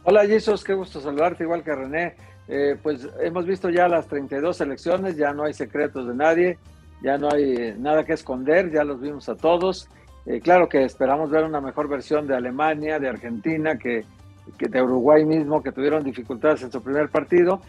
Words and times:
Hola 0.04 0.24
Jesús, 0.24 0.62
qué 0.62 0.74
gusto 0.74 1.00
saludarte, 1.00 1.44
igual 1.44 1.64
que 1.64 1.74
René. 1.74 2.14
Eh, 2.48 2.76
pues 2.80 3.08
hemos 3.20 3.44
visto 3.44 3.70
ya 3.70 3.88
las 3.88 4.06
32 4.06 4.56
selecciones, 4.56 5.16
ya 5.16 5.32
no 5.32 5.44
hay 5.44 5.52
secretos 5.52 6.06
de 6.06 6.14
nadie, 6.14 6.58
ya 7.02 7.18
no 7.18 7.28
hay 7.32 7.74
nada 7.76 8.04
que 8.04 8.12
esconder, 8.12 8.70
ya 8.70 8.84
los 8.84 9.00
vimos 9.00 9.28
a 9.28 9.34
todos. 9.34 9.88
Eh, 10.26 10.40
claro 10.40 10.68
que 10.68 10.84
esperamos 10.84 11.30
ver 11.30 11.44
una 11.44 11.60
mejor 11.60 11.88
versión 11.88 12.26
de 12.28 12.36
Alemania, 12.36 13.00
de 13.00 13.08
Argentina, 13.08 13.78
que, 13.78 14.04
que 14.58 14.68
de 14.68 14.80
Uruguay 14.80 15.24
mismo, 15.24 15.62
que 15.62 15.72
tuvieron 15.72 16.04
dificultades 16.04 16.62
en 16.62 16.70
su 16.70 16.80
primer 16.80 17.08
partido, 17.08 17.60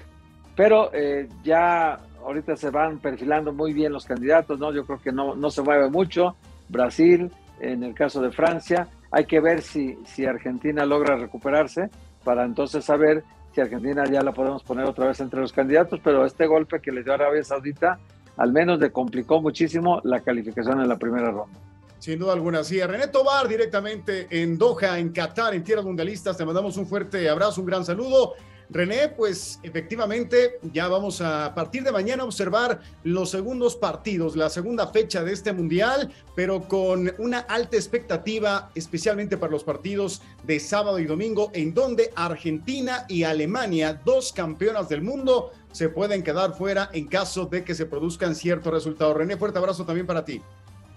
pero 0.56 0.92
eh, 0.94 1.28
ya 1.44 2.00
ahorita 2.28 2.58
se 2.58 2.70
van 2.70 3.00
perfilando 3.00 3.54
muy 3.54 3.72
bien 3.72 3.94
los 3.94 4.06
candidatos, 4.06 4.60
¿no? 4.60 4.74
Yo 4.74 4.86
creo 4.86 5.02
que 5.02 5.14
no, 5.14 5.36
no 5.36 5.50
se 5.50 5.62
mueve 5.62 5.90
mucho. 5.90 6.36
Brasil, 6.68 7.32
en 7.62 7.84
el 7.84 7.94
caso 7.94 8.22
de 8.22 8.32
Francia, 8.32 8.90
hay 9.12 9.26
que 9.26 9.40
ver 9.40 9.62
si, 9.62 9.98
si 10.06 10.26
Argentina 10.26 10.86
logra 10.86 11.16
recuperarse 11.16 11.90
para 12.26 12.44
entonces 12.44 12.84
saber 12.84 13.24
si 13.56 13.62
Argentina 13.62 14.04
ya 14.12 14.22
la 14.22 14.34
podemos 14.34 14.62
poner 14.62 14.86
otra 14.86 15.08
vez 15.08 15.22
entre 15.22 15.40
los 15.40 15.54
candidatos, 15.54 16.02
pero 16.04 16.26
este 16.26 16.46
golpe 16.48 16.82
que 16.82 16.92
le 16.92 17.02
dio 17.02 17.14
Arabia 17.14 17.44
Saudita 17.44 17.98
al 18.36 18.52
menos 18.52 18.78
le 18.80 18.92
complicó 18.92 19.42
muchísimo 19.42 20.02
la 20.04 20.20
calificación 20.20 20.82
en 20.82 20.90
la 20.90 20.98
primera 20.98 21.32
ronda. 21.32 21.58
Sin 21.98 22.20
duda 22.20 22.34
alguna, 22.34 22.64
sí. 22.64 22.80
René 22.80 23.08
Tobar 23.08 23.48
directamente 23.48 24.28
en 24.30 24.58
Doha, 24.58 25.00
en 25.00 25.10
Qatar, 25.14 25.56
en 25.56 25.64
tierras 25.64 25.86
mundialistas. 25.86 26.38
Te 26.38 26.46
mandamos 26.46 26.78
un 26.78 26.86
fuerte 26.86 27.28
abrazo, 27.28 27.62
un 27.62 27.68
gran 27.68 27.84
saludo. 27.84 28.34
René, 28.70 29.10
pues 29.10 29.60
efectivamente 29.64 30.60
ya 30.74 30.88
vamos 30.88 31.22
a, 31.22 31.46
a 31.46 31.56
partir 31.56 31.84
de 31.84 31.92
mañana 31.92 32.26
observar 32.26 32.82
los 33.04 33.30
segundos 33.30 33.76
partidos, 33.76 34.36
la 34.36 34.50
segunda 34.50 34.88
fecha 34.88 35.24
de 35.24 35.32
este 35.32 35.54
mundial, 35.54 36.12
pero 36.36 36.68
con 36.68 37.14
una 37.18 37.40
alta 37.40 37.78
expectativa, 37.78 38.70
especialmente 38.76 39.38
para 39.38 39.54
los 39.54 39.64
partidos 39.64 40.22
de 40.44 40.60
sábado 40.60 41.00
y 41.00 41.06
domingo, 41.06 41.50
en 41.54 41.74
donde 41.74 42.12
Argentina 42.16 43.06
y 43.08 43.24
Alemania, 43.24 44.02
dos 44.04 44.34
campeonas 44.34 44.90
del 44.90 45.02
mundo, 45.02 45.52
se 45.72 45.90
pueden 45.90 46.24
quedar 46.24 46.54
fuera 46.54 46.90
en 46.92 47.08
caso 47.08 47.46
de 47.46 47.64
que 47.64 47.76
se 47.76 47.86
produzcan 47.86 48.36
ciertos 48.36 48.74
resultados. 48.74 49.16
René, 49.16 49.38
fuerte 49.38 49.60
abrazo 49.60 49.86
también 49.86 50.08
para 50.08 50.26
ti. 50.26 50.42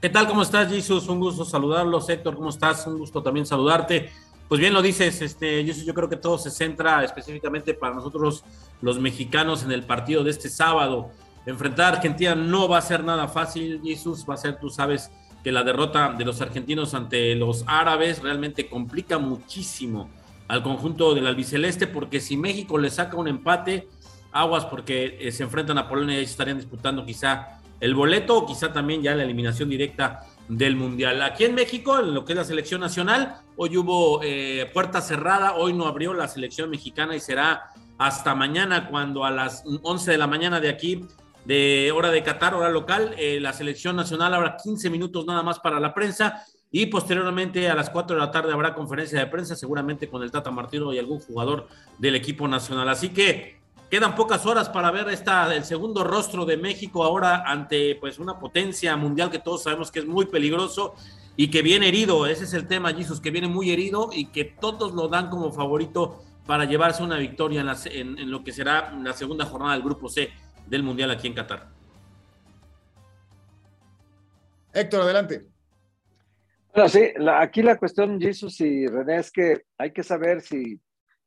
¿Qué 0.01 0.09
tal? 0.09 0.27
¿Cómo 0.27 0.43
estás, 0.43 0.73
Jesus? 0.73 1.07
Un 1.09 1.21
gusto 1.21 1.45
saludarlos. 1.45 2.09
Héctor, 2.09 2.35
¿cómo 2.35 2.49
estás? 2.49 2.87
Un 2.87 2.99
gusto 2.99 3.23
también 3.23 3.45
saludarte. 3.45 4.11
Pues 4.51 4.61
bien 4.61 4.75
lo 4.75 4.83
dices, 4.83 5.23
este, 5.23 5.65
yo, 5.65 5.73
yo 5.73 5.95
creo 5.95 6.09
que 6.09 6.17
todo 6.17 6.37
se 6.37 6.51
centra 6.51 7.05
específicamente 7.05 7.73
para 7.73 7.95
nosotros 7.95 8.43
los 8.83 8.99
mexicanos 8.99 9.63
en 9.63 9.71
el 9.71 9.85
partido 9.85 10.25
de 10.25 10.33
este 10.33 10.49
sábado. 10.49 11.13
Enfrentar 11.47 11.95
a 11.95 11.97
Argentina 11.99 12.35
no 12.35 12.67
va 12.67 12.79
a 12.79 12.83
ser 12.83 13.05
nada 13.05 13.29
fácil, 13.29 13.81
Jesús, 13.85 14.27
va 14.29 14.35
a 14.35 14.39
ser, 14.39 14.59
tú 14.59 14.69
sabes, 14.69 15.13
que 15.45 15.53
la 15.53 15.63
derrota 15.63 16.15
de 16.19 16.25
los 16.25 16.41
argentinos 16.41 16.95
ante 16.95 17.37
los 17.37 17.63
árabes 17.69 18.23
realmente 18.23 18.69
complica 18.69 19.19
muchísimo 19.19 20.11
al 20.49 20.65
conjunto 20.65 21.15
del 21.15 21.29
albiceleste, 21.29 21.87
porque 21.87 22.19
si 22.19 22.37
México 22.37 22.77
le 22.77 22.91
saca 22.91 23.17
un 23.17 23.29
empate, 23.29 23.87
aguas 24.33 24.65
porque 24.65 25.17
eh, 25.21 25.31
se 25.31 25.45
enfrentan 25.45 25.79
a 25.79 25.89
Polonia 25.89 26.21
y 26.21 26.25
estarían 26.25 26.57
disputando 26.57 27.07
quizá 27.07 27.61
el 27.79 27.95
boleto 27.95 28.39
o 28.39 28.47
quizá 28.47 28.73
también 28.73 29.01
ya 29.01 29.15
la 29.15 29.23
eliminación 29.23 29.69
directa 29.69 30.27
del 30.51 30.75
Mundial. 30.75 31.23
Aquí 31.23 31.45
en 31.45 31.55
México, 31.55 32.01
en 32.01 32.13
lo 32.13 32.25
que 32.25 32.33
es 32.33 32.37
la 32.37 32.45
selección 32.45 32.81
nacional, 32.81 33.37
hoy 33.57 33.77
hubo 33.77 34.21
eh, 34.23 34.69
puerta 34.75 35.01
cerrada, 35.01 35.55
hoy 35.55 35.73
no 35.73 35.87
abrió 35.87 36.13
la 36.13 36.27
selección 36.27 36.71
mexicana 36.71 37.15
y 37.15 37.21
será 37.21 37.71
hasta 37.99 38.35
mañana 38.35 38.89
cuando 38.89 39.25
a 39.25 39.31
las 39.31 39.63
11 39.83 40.11
de 40.11 40.19
la 40.19 40.27
mañana 40.27 40.59
de 40.59 40.69
aquí, 40.69 41.07
de 41.45 41.93
hora 41.95 42.11
de 42.11 42.23
Qatar, 42.25 42.55
hora 42.55 42.69
local, 42.69 43.15
eh, 43.17 43.39
la 43.41 43.53
selección 43.53 43.95
nacional 43.95 44.35
habrá 44.35 44.57
15 44.57 44.91
minutos 44.91 45.25
nada 45.25 45.45
más 45.45 45.61
para 45.61 45.79
la 45.79 45.95
prensa 45.95 46.45
y 46.73 46.87
posteriormente 46.87 47.69
a 47.69 47.75
las 47.77 47.91
4 47.91 48.17
de 48.17 48.21
la 48.21 48.33
tarde 48.33 48.53
habrá 48.53 48.75
conferencia 48.75 49.21
de 49.21 49.27
prensa, 49.27 49.55
seguramente 49.55 50.09
con 50.09 50.23
el 50.23 50.33
Tata 50.33 50.51
Martino 50.51 50.93
y 50.93 50.99
algún 50.99 51.21
jugador 51.21 51.69
del 51.99 52.17
equipo 52.17 52.49
nacional. 52.49 52.89
Así 52.89 53.11
que 53.11 53.60
Quedan 53.91 54.15
pocas 54.15 54.47
horas 54.47 54.69
para 54.69 54.93
ver 54.93 55.09
esta, 55.09 55.53
el 55.53 55.65
segundo 55.65 56.05
rostro 56.05 56.45
de 56.45 56.57
México 56.57 57.03
ahora 57.03 57.43
ante 57.45 57.97
pues 57.97 58.21
una 58.21 58.39
potencia 58.39 58.95
mundial 58.97 59.33
que 59.33 59.41
todos 59.41 59.65
sabemos 59.65 59.91
que 59.91 59.99
es 59.99 60.07
muy 60.07 60.27
peligroso 60.27 60.95
y 61.37 61.51
que 61.51 61.61
viene 61.61 61.89
herido. 61.89 62.27
Ese 62.27 62.45
es 62.45 62.55
el 62.55 62.69
tema, 62.69 62.95
Jesus, 62.95 63.21
que 63.21 63.33
viene 63.33 63.49
muy 63.49 63.73
herido 63.73 64.11
y 64.13 64.27
que 64.27 64.45
todos 64.45 64.95
lo 64.95 65.09
dan 65.09 65.29
como 65.29 65.51
favorito 65.51 66.23
para 66.47 66.67
llevarse 66.67 67.03
una 67.03 67.17
victoria 67.17 67.63
en, 67.87 68.17
en, 68.17 68.31
lo 68.31 68.45
que 68.45 68.53
será 68.53 68.93
la 68.93 69.13
segunda 69.13 69.45
jornada 69.45 69.73
del 69.73 69.83
Grupo 69.83 70.09
C 70.09 70.31
del 70.67 70.85
Mundial 70.85 71.11
aquí 71.11 71.27
en 71.27 71.35
Qatar. 71.35 71.69
Héctor, 74.73 75.03
adelante. 75.03 75.47
Bueno, 76.73 76.89
sí, 76.89 77.09
la, 77.17 77.41
aquí 77.41 77.63
la 77.63 77.77
cuestión, 77.77 78.21
Jesus 78.21 78.61
y 78.61 78.87
René, 78.87 79.17
es 79.17 79.33
que 79.33 79.63
hay 79.77 79.93
que 79.93 80.05
saber 80.05 80.43
si 80.43 80.81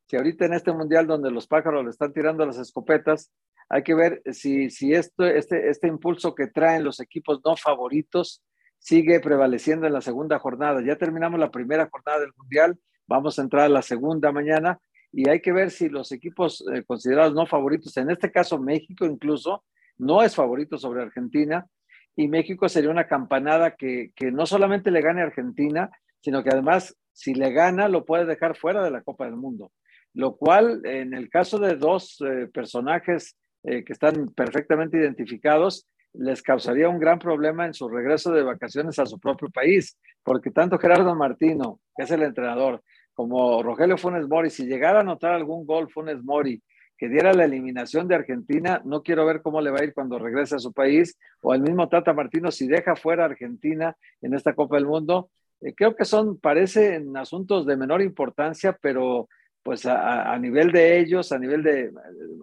si 0.06 0.16
ahorita 0.16 0.46
en 0.46 0.54
este 0.54 0.72
mundial 0.72 1.06
donde 1.06 1.30
los 1.30 1.46
pájaros 1.46 1.84
le 1.84 1.90
están 1.90 2.12
tirando 2.12 2.44
las 2.44 2.58
escopetas, 2.58 3.32
hay 3.68 3.82
que 3.82 3.94
ver 3.94 4.22
si, 4.32 4.70
si 4.70 4.92
esto, 4.92 5.24
este, 5.24 5.70
este 5.70 5.88
impulso 5.88 6.34
que 6.34 6.48
traen 6.48 6.84
los 6.84 7.00
equipos 7.00 7.40
no 7.44 7.56
favoritos 7.56 8.42
sigue 8.78 9.20
prevaleciendo 9.20 9.86
en 9.86 9.94
la 9.94 10.02
segunda 10.02 10.38
jornada. 10.38 10.82
Ya 10.84 10.96
terminamos 10.96 11.40
la 11.40 11.50
primera 11.50 11.88
jornada 11.90 12.20
del 12.20 12.32
mundial, 12.36 12.78
vamos 13.06 13.38
a 13.38 13.42
entrar 13.42 13.64
a 13.64 13.70
la 13.70 13.82
segunda 13.82 14.30
mañana 14.30 14.78
y 15.10 15.28
hay 15.28 15.40
que 15.40 15.52
ver 15.52 15.70
si 15.70 15.88
los 15.88 16.12
equipos 16.12 16.62
eh, 16.74 16.82
considerados 16.84 17.34
no 17.34 17.46
favoritos, 17.46 17.96
en 17.96 18.10
este 18.10 18.30
caso 18.30 18.58
México 18.58 19.06
incluso, 19.06 19.64
no 19.96 20.22
es 20.22 20.34
favorito 20.34 20.76
sobre 20.76 21.02
Argentina 21.02 21.66
y 22.16 22.28
México 22.28 22.68
sería 22.68 22.90
una 22.90 23.06
campanada 23.06 23.74
que, 23.76 24.12
que 24.14 24.30
no 24.30 24.44
solamente 24.44 24.90
le 24.90 25.00
gane 25.00 25.22
a 25.22 25.26
Argentina, 25.26 25.88
sino 26.20 26.42
que 26.42 26.50
además 26.50 26.94
si 27.12 27.32
le 27.32 27.52
gana 27.52 27.88
lo 27.88 28.04
puede 28.04 28.26
dejar 28.26 28.56
fuera 28.56 28.82
de 28.82 28.90
la 28.90 29.02
Copa 29.02 29.24
del 29.24 29.36
Mundo 29.36 29.70
lo 30.14 30.36
cual 30.36 30.80
en 30.84 31.12
el 31.12 31.28
caso 31.28 31.58
de 31.58 31.76
dos 31.76 32.18
eh, 32.20 32.48
personajes 32.52 33.36
eh, 33.64 33.84
que 33.84 33.92
están 33.92 34.28
perfectamente 34.34 34.98
identificados, 34.98 35.86
les 36.12 36.42
causaría 36.42 36.88
un 36.88 37.00
gran 37.00 37.18
problema 37.18 37.66
en 37.66 37.74
su 37.74 37.88
regreso 37.88 38.32
de 38.32 38.42
vacaciones 38.42 38.98
a 38.98 39.06
su 39.06 39.18
propio 39.18 39.50
país, 39.50 39.98
porque 40.22 40.50
tanto 40.50 40.78
Gerardo 40.78 41.14
Martino, 41.14 41.80
que 41.96 42.04
es 42.04 42.10
el 42.10 42.22
entrenador, 42.22 42.82
como 43.12 43.62
Rogelio 43.62 43.98
Funes 43.98 44.28
Mori, 44.28 44.50
si 44.50 44.66
llegara 44.66 44.98
a 44.98 45.02
anotar 45.02 45.32
algún 45.32 45.66
gol 45.66 45.90
Funes 45.90 46.22
Mori 46.22 46.62
que 46.96 47.08
diera 47.08 47.32
la 47.32 47.44
eliminación 47.44 48.06
de 48.06 48.14
Argentina, 48.14 48.80
no 48.84 49.02
quiero 49.02 49.26
ver 49.26 49.42
cómo 49.42 49.60
le 49.60 49.70
va 49.70 49.80
a 49.80 49.84
ir 49.84 49.94
cuando 49.94 50.18
regrese 50.18 50.54
a 50.54 50.60
su 50.60 50.72
país, 50.72 51.18
o 51.42 51.52
el 51.52 51.60
mismo 51.60 51.88
Tata 51.88 52.12
Martino 52.12 52.52
si 52.52 52.68
deja 52.68 52.94
fuera 52.94 53.24
a 53.24 53.26
Argentina 53.26 53.96
en 54.22 54.34
esta 54.34 54.54
Copa 54.54 54.76
del 54.76 54.86
Mundo. 54.86 55.30
Eh, 55.60 55.74
creo 55.74 55.96
que 55.96 56.04
son, 56.04 56.38
parecen 56.38 57.16
asuntos 57.16 57.66
de 57.66 57.76
menor 57.76 58.00
importancia, 58.00 58.78
pero 58.80 59.28
pues 59.64 59.86
a, 59.86 60.38
nivel 60.38 60.72
de 60.72 61.00
ellos, 61.00 61.32
a 61.32 61.38
nivel 61.38 61.62
de 61.62 61.90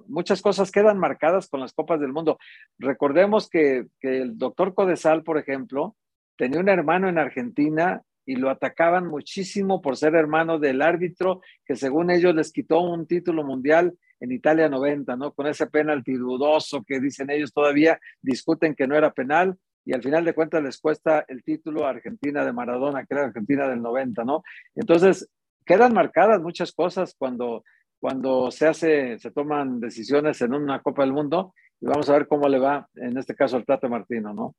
muchas 0.07 0.41
cosas 0.41 0.71
quedan 0.71 0.97
marcadas 0.97 1.47
con 1.47 1.59
las 1.59 1.71
Copas 1.71 1.99
del 1.99 2.11
Mundo. 2.11 2.39
Recordemos 2.79 3.47
que, 3.47 3.85
el 4.01 4.39
doctor 4.39 4.73
Codesal, 4.73 5.21
por 5.21 5.37
ejemplo, 5.37 5.95
tenía 6.35 6.59
un 6.59 6.67
hermano 6.67 7.07
en 7.09 7.19
Argentina 7.19 8.01
y 8.25 8.37
lo 8.37 8.49
atacaban 8.49 9.05
muchísimo 9.05 9.83
por 9.83 9.97
ser 9.97 10.15
hermano 10.15 10.57
del 10.57 10.81
árbitro 10.81 11.41
que 11.63 11.75
según 11.75 12.09
ellos 12.09 12.33
les 12.33 12.51
quitó 12.51 12.81
un 12.81 13.05
título 13.05 13.43
mundial 13.43 13.93
en 14.19 14.31
Italia 14.31 14.67
90, 14.67 15.15
¿no? 15.15 15.31
Con 15.31 15.45
ese 15.45 15.67
penalti 15.67 16.13
dudoso 16.13 16.83
que 16.83 16.99
dicen 16.99 17.29
ellos 17.29 17.53
todavía, 17.53 17.99
discuten 18.19 18.73
que 18.73 18.87
no 18.87 18.95
era 18.95 19.13
penal 19.13 19.55
y 19.85 19.93
al 19.93 20.01
final 20.01 20.25
de 20.25 20.33
cuentas 20.33 20.63
les 20.63 20.79
cuesta 20.79 21.23
el 21.27 21.43
título 21.43 21.85
a 21.85 21.91
Argentina 21.91 22.43
de 22.43 22.53
Maradona, 22.53 23.05
que 23.05 23.13
era 23.13 23.25
Argentina 23.25 23.67
del 23.67 23.81
90, 23.81 24.23
¿no? 24.23 24.41
Entonces, 24.73 25.29
quedan 25.71 25.93
marcadas 25.93 26.41
muchas 26.41 26.73
cosas 26.73 27.15
cuando, 27.17 27.63
cuando 27.97 28.51
se 28.51 28.67
hace, 28.67 29.17
se 29.19 29.31
toman 29.31 29.79
decisiones 29.79 30.41
en 30.41 30.53
una 30.53 30.81
Copa 30.81 31.03
del 31.03 31.13
Mundo 31.13 31.53
y 31.79 31.85
vamos 31.85 32.09
a 32.09 32.13
ver 32.13 32.27
cómo 32.27 32.49
le 32.49 32.59
va, 32.59 32.89
en 32.95 33.17
este 33.17 33.33
caso, 33.33 33.55
al 33.55 33.65
Tata 33.65 33.87
Martino, 33.87 34.33
¿no? 34.33 34.53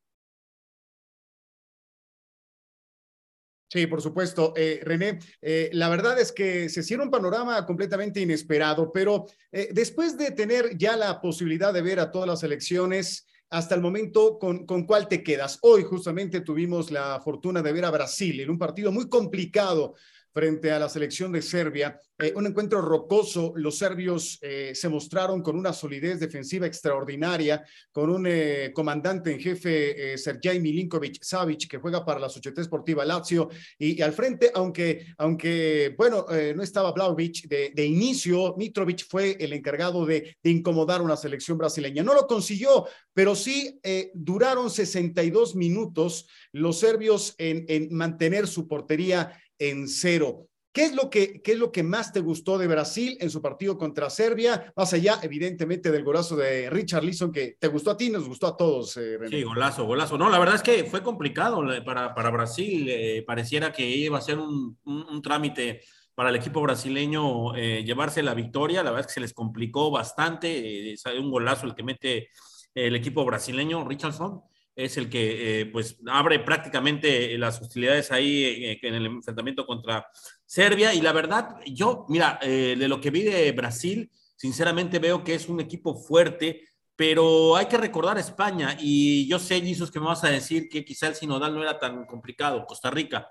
Sí, 3.68 3.86
por 3.86 4.00
supuesto. 4.00 4.54
Eh, 4.56 4.80
René, 4.82 5.18
eh, 5.42 5.68
la 5.74 5.90
verdad 5.90 6.18
es 6.18 6.32
que 6.32 6.70
se 6.70 6.82
cierra 6.82 7.04
un 7.04 7.10
panorama 7.10 7.66
completamente 7.66 8.20
inesperado, 8.20 8.90
pero 8.90 9.26
eh, 9.50 9.68
después 9.70 10.16
de 10.16 10.30
tener 10.30 10.78
ya 10.78 10.96
la 10.96 11.20
posibilidad 11.20 11.74
de 11.74 11.82
ver 11.82 12.00
a 12.00 12.10
todas 12.10 12.28
las 12.28 12.42
elecciones, 12.42 13.26
hasta 13.50 13.74
el 13.74 13.82
momento, 13.82 14.38
¿con, 14.38 14.64
¿con 14.64 14.86
cuál 14.86 15.08
te 15.08 15.22
quedas? 15.22 15.58
Hoy 15.60 15.82
justamente 15.82 16.40
tuvimos 16.40 16.90
la 16.90 17.20
fortuna 17.20 17.60
de 17.60 17.72
ver 17.74 17.84
a 17.84 17.90
Brasil 17.90 18.40
en 18.40 18.48
un 18.48 18.58
partido 18.58 18.90
muy 18.90 19.10
complicado 19.10 19.94
frente 20.32 20.70
a 20.70 20.78
la 20.78 20.88
selección 20.88 21.30
de 21.30 21.42
Serbia. 21.42 22.00
Eh, 22.18 22.32
un 22.34 22.46
encuentro 22.46 22.80
rocoso. 22.80 23.52
Los 23.56 23.78
serbios 23.78 24.38
eh, 24.40 24.72
se 24.74 24.88
mostraron 24.88 25.42
con 25.42 25.56
una 25.56 25.72
solidez 25.72 26.20
defensiva 26.20 26.66
extraordinaria, 26.66 27.64
con 27.90 28.10
un 28.10 28.26
eh, 28.26 28.70
comandante 28.74 29.32
en 29.32 29.40
jefe, 29.40 30.16
Sergej 30.16 30.60
Milinkovic 30.60 31.22
Savic, 31.22 31.68
que 31.68 31.78
juega 31.78 32.04
para 32.04 32.20
la 32.20 32.28
Sociedad 32.28 32.58
Esportiva 32.58 33.04
Lazio. 33.04 33.48
Y, 33.78 34.00
al 34.00 34.12
frente, 34.12 34.50
aunque, 34.54 35.06
aunque 35.18 35.94
bueno, 35.98 36.26
no 36.54 36.62
estaba 36.62 36.92
Vlaovic 36.92 37.46
de, 37.48 37.84
inicio, 37.84 38.54
Mitrovic 38.56 39.06
fue 39.08 39.36
el 39.38 39.52
encargado 39.52 40.06
de, 40.06 40.36
incomodar 40.44 41.00
a 41.00 41.04
una 41.04 41.16
selección 41.16 41.58
brasileña. 41.58 42.02
No 42.02 42.14
lo 42.14 42.26
consiguió, 42.26 42.86
pero 43.12 43.34
sí 43.34 43.80
duraron 44.14 44.70
62 44.70 45.54
minutos 45.56 46.26
los 46.52 46.78
serbios 46.78 47.34
en 47.38 47.88
mantener 47.90 48.46
su 48.46 48.68
portería 48.68 49.32
en 49.70 49.88
cero. 49.88 50.48
¿Qué 50.72 50.84
es, 50.84 50.94
lo 50.94 51.10
que, 51.10 51.42
¿Qué 51.42 51.52
es 51.52 51.58
lo 51.58 51.70
que 51.70 51.82
más 51.82 52.14
te 52.14 52.20
gustó 52.20 52.56
de 52.56 52.66
Brasil 52.66 53.18
en 53.20 53.28
su 53.28 53.42
partido 53.42 53.76
contra 53.76 54.08
Serbia? 54.08 54.72
Más 54.74 54.90
allá, 54.94 55.18
evidentemente, 55.22 55.90
del 55.90 56.02
golazo 56.02 56.34
de 56.34 56.70
Richard 56.70 57.04
Leeson, 57.04 57.30
que 57.30 57.56
te 57.60 57.68
gustó 57.68 57.90
a 57.90 57.96
ti, 57.96 58.08
nos 58.08 58.26
gustó 58.26 58.46
a 58.46 58.56
todos. 58.56 58.96
Eh, 58.96 59.18
sí, 59.28 59.42
golazo, 59.42 59.84
golazo. 59.84 60.16
No, 60.16 60.30
la 60.30 60.38
verdad 60.38 60.54
es 60.54 60.62
que 60.62 60.84
fue 60.84 61.02
complicado 61.02 61.62
para, 61.84 62.14
para 62.14 62.30
Brasil. 62.30 62.86
Eh, 62.88 63.22
pareciera 63.26 63.70
que 63.70 63.86
iba 63.86 64.16
a 64.16 64.22
ser 64.22 64.38
un, 64.38 64.78
un, 64.84 65.20
trámite 65.20 65.82
para 66.14 66.30
el 66.30 66.36
equipo 66.36 66.62
brasileño 66.62 67.54
eh, 67.54 67.84
llevarse 67.84 68.22
la 68.22 68.32
victoria. 68.32 68.82
La 68.82 68.92
verdad 68.92 69.00
es 69.00 69.06
que 69.08 69.14
se 69.14 69.20
les 69.20 69.34
complicó 69.34 69.90
bastante. 69.90 70.94
un 71.18 71.30
golazo 71.30 71.66
el 71.66 71.74
que 71.74 71.82
mete 71.82 72.30
el 72.74 72.96
equipo 72.96 73.26
brasileño, 73.26 73.86
Richardson 73.86 74.42
es 74.74 74.96
el 74.96 75.10
que 75.10 75.60
eh, 75.60 75.66
pues 75.66 75.98
abre 76.06 76.38
prácticamente 76.38 77.36
las 77.36 77.60
hostilidades 77.60 78.10
ahí 78.10 78.44
eh, 78.44 78.78
en 78.82 78.94
el 78.94 79.06
enfrentamiento 79.06 79.66
contra 79.66 80.06
Serbia. 80.46 80.94
Y 80.94 81.00
la 81.00 81.12
verdad, 81.12 81.56
yo, 81.66 82.06
mira, 82.08 82.38
eh, 82.42 82.76
de 82.78 82.88
lo 82.88 83.00
que 83.00 83.10
vi 83.10 83.22
de 83.22 83.52
Brasil, 83.52 84.10
sinceramente 84.36 84.98
veo 84.98 85.22
que 85.22 85.34
es 85.34 85.48
un 85.48 85.60
equipo 85.60 85.94
fuerte, 85.94 86.62
pero 86.96 87.56
hay 87.56 87.66
que 87.66 87.76
recordar 87.76 88.18
España. 88.18 88.76
Y 88.80 89.28
yo 89.28 89.38
sé, 89.38 89.60
Jesus, 89.60 89.90
que 89.90 90.00
me 90.00 90.06
vas 90.06 90.24
a 90.24 90.30
decir 90.30 90.68
que 90.68 90.84
quizá 90.84 91.08
el 91.08 91.14
sinodal 91.14 91.54
no 91.54 91.62
era 91.62 91.78
tan 91.78 92.06
complicado, 92.06 92.64
Costa 92.66 92.90
Rica. 92.90 93.28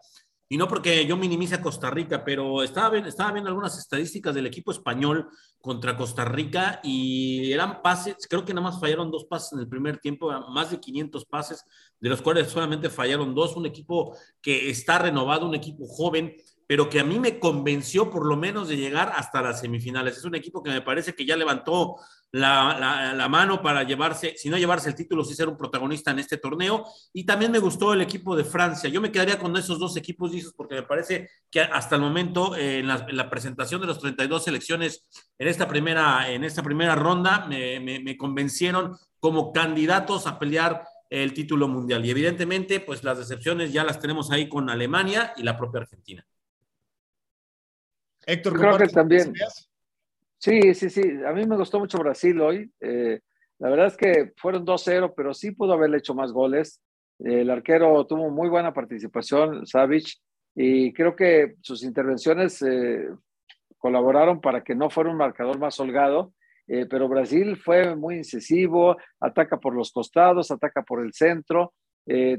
Y 0.51 0.57
no 0.57 0.68
porque 0.68 1.06
yo 1.06 1.15
minimice 1.15 1.56
a 1.56 1.62
Costa 1.62 1.89
Rica, 1.89 2.25
pero 2.25 2.62
estaba, 2.62 2.98
estaba 2.98 3.31
viendo 3.31 3.48
algunas 3.50 3.80
estadísticas 3.80 4.36
del 4.36 4.48
equipo 4.48 4.71
español 4.71 5.30
contra 5.62 5.95
Costa 5.95 6.25
Rica 6.25 6.81
y 6.83 7.53
eran 7.53 7.81
pases, 7.81 8.27
creo 8.30 8.44
que 8.44 8.53
nada 8.53 8.68
más 8.68 8.77
fallaron 8.77 9.12
dos 9.12 9.24
pases 9.24 9.53
en 9.53 9.59
el 9.59 9.69
primer 9.69 10.00
tiempo, 10.00 10.30
más 10.50 10.71
de 10.71 10.81
500 10.81 11.24
pases, 11.24 11.63
de 12.01 12.09
los 12.09 12.21
cuales 12.21 12.50
solamente 12.50 12.89
fallaron 12.89 13.33
dos. 13.33 13.56
Un 13.56 13.65
equipo 13.65 14.13
que 14.42 14.69
está 14.69 15.00
renovado, 15.00 15.48
un 15.48 15.56
equipo 15.56 15.88
joven, 15.88 16.36
pero 16.71 16.89
que 16.89 17.01
a 17.01 17.03
mí 17.03 17.19
me 17.19 17.38
convenció 17.38 18.09
por 18.09 18.25
lo 18.25 18.38
menos 18.38 18.69
de 18.69 18.77
llegar 18.77 19.12
hasta 19.18 19.41
las 19.41 19.59
semifinales. 19.59 20.15
Es 20.15 20.23
un 20.23 20.35
equipo 20.35 20.63
que 20.63 20.69
me 20.69 20.79
parece 20.79 21.13
que 21.13 21.25
ya 21.25 21.35
levantó 21.35 21.97
la, 22.31 23.13
la, 23.13 23.27
mano 23.27 23.62
para 23.62 23.83
llevarse, 23.83 24.35
si 24.38 24.50
no 24.50 24.57
llevarse 24.57 24.88
el 24.88 24.95
título, 24.95 25.25
sí 25.25 25.35
ser 25.35 25.50
un 25.50 25.57
protagonista 25.57 26.12
en 26.12 26.19
este 26.19 26.38
torneo. 26.38 26.85
Y 27.12 27.25
también 27.25 27.51
me 27.51 27.59
gustó 27.59 27.94
el 27.94 28.00
equipo 28.00 28.38
de 28.38 28.45
Francia. 28.45 28.89
Yo 28.89 29.01
me 29.01 29.12
quedaría 29.12 29.38
con 29.38 29.53
esos 29.57 29.79
dos 29.79 29.97
equipos, 29.97 30.31
porque 30.56 30.75
me 30.75 30.83
parece 30.83 31.29
que 31.50 31.59
hasta 31.59 31.95
el 31.95 32.01
momento, 32.03 32.56
eh, 32.56 32.79
en, 32.79 32.88
la, 32.88 33.29
presentación 33.29 33.81
de 33.81 33.88
los 33.88 34.00
32 34.00 34.41
selecciones 34.41 35.06
en 35.38 35.50
esta 35.50 35.67
primera, 35.67 36.31
en 36.31 36.45
esta 36.45 36.63
primera 36.63 36.95
ronda, 36.95 37.47
me, 37.47 37.81
me 37.81 38.15
convencieron 38.15 38.97
como 39.19 39.51
candidatos 39.51 40.25
a 40.25 40.39
pelear 40.39 40.85
el 41.09 41.33
título 41.33 41.67
mundial. 41.67 42.06
Y 42.06 42.12
evidentemente, 42.12 42.79
pues 42.79 43.03
las 43.03 43.17
decepciones 43.17 43.74
ya 43.74 43.83
las 43.83 44.00
tenemos 44.00 44.31
ahí 44.31 44.47
con 44.47 44.69
Alemania 44.69 45.33
y 45.35 45.44
la 45.44 45.57
propia 45.57 45.81
Argentina. 45.81 46.25
Héctor, 48.31 48.53
creo 48.53 48.77
que 48.77 48.87
también. 48.87 49.33
Sí, 50.37 50.73
sí, 50.73 50.89
sí. 50.89 51.01
A 51.27 51.33
mí 51.33 51.45
me 51.45 51.57
gustó 51.57 51.79
mucho 51.79 51.97
Brasil 51.97 52.39
hoy. 52.39 52.71
Eh, 52.79 53.19
la 53.59 53.69
verdad 53.69 53.87
es 53.87 53.97
que 53.97 54.31
fueron 54.37 54.65
2-0, 54.65 55.13
pero 55.15 55.33
sí 55.33 55.51
pudo 55.51 55.73
haberle 55.73 55.97
hecho 55.97 56.15
más 56.15 56.31
goles. 56.31 56.81
El 57.19 57.49
arquero 57.49 58.05
tuvo 58.07 58.29
muy 58.31 58.49
buena 58.49 58.73
participación, 58.73 59.67
Savic, 59.67 60.17
y 60.55 60.93
creo 60.93 61.15
que 61.15 61.55
sus 61.61 61.83
intervenciones 61.83 62.61
eh, 62.63 63.07
colaboraron 63.77 64.41
para 64.41 64.63
que 64.63 64.73
no 64.73 64.89
fuera 64.89 65.11
un 65.11 65.17
marcador 65.17 65.59
más 65.59 65.79
holgado. 65.79 66.33
Eh, 66.67 66.87
pero 66.89 67.09
Brasil 67.09 67.57
fue 67.57 67.95
muy 67.97 68.15
incisivo, 68.15 68.95
ataca 69.19 69.57
por 69.57 69.75
los 69.75 69.91
costados, 69.91 70.51
ataca 70.51 70.83
por 70.83 71.03
el 71.03 71.13
centro, 71.13 71.73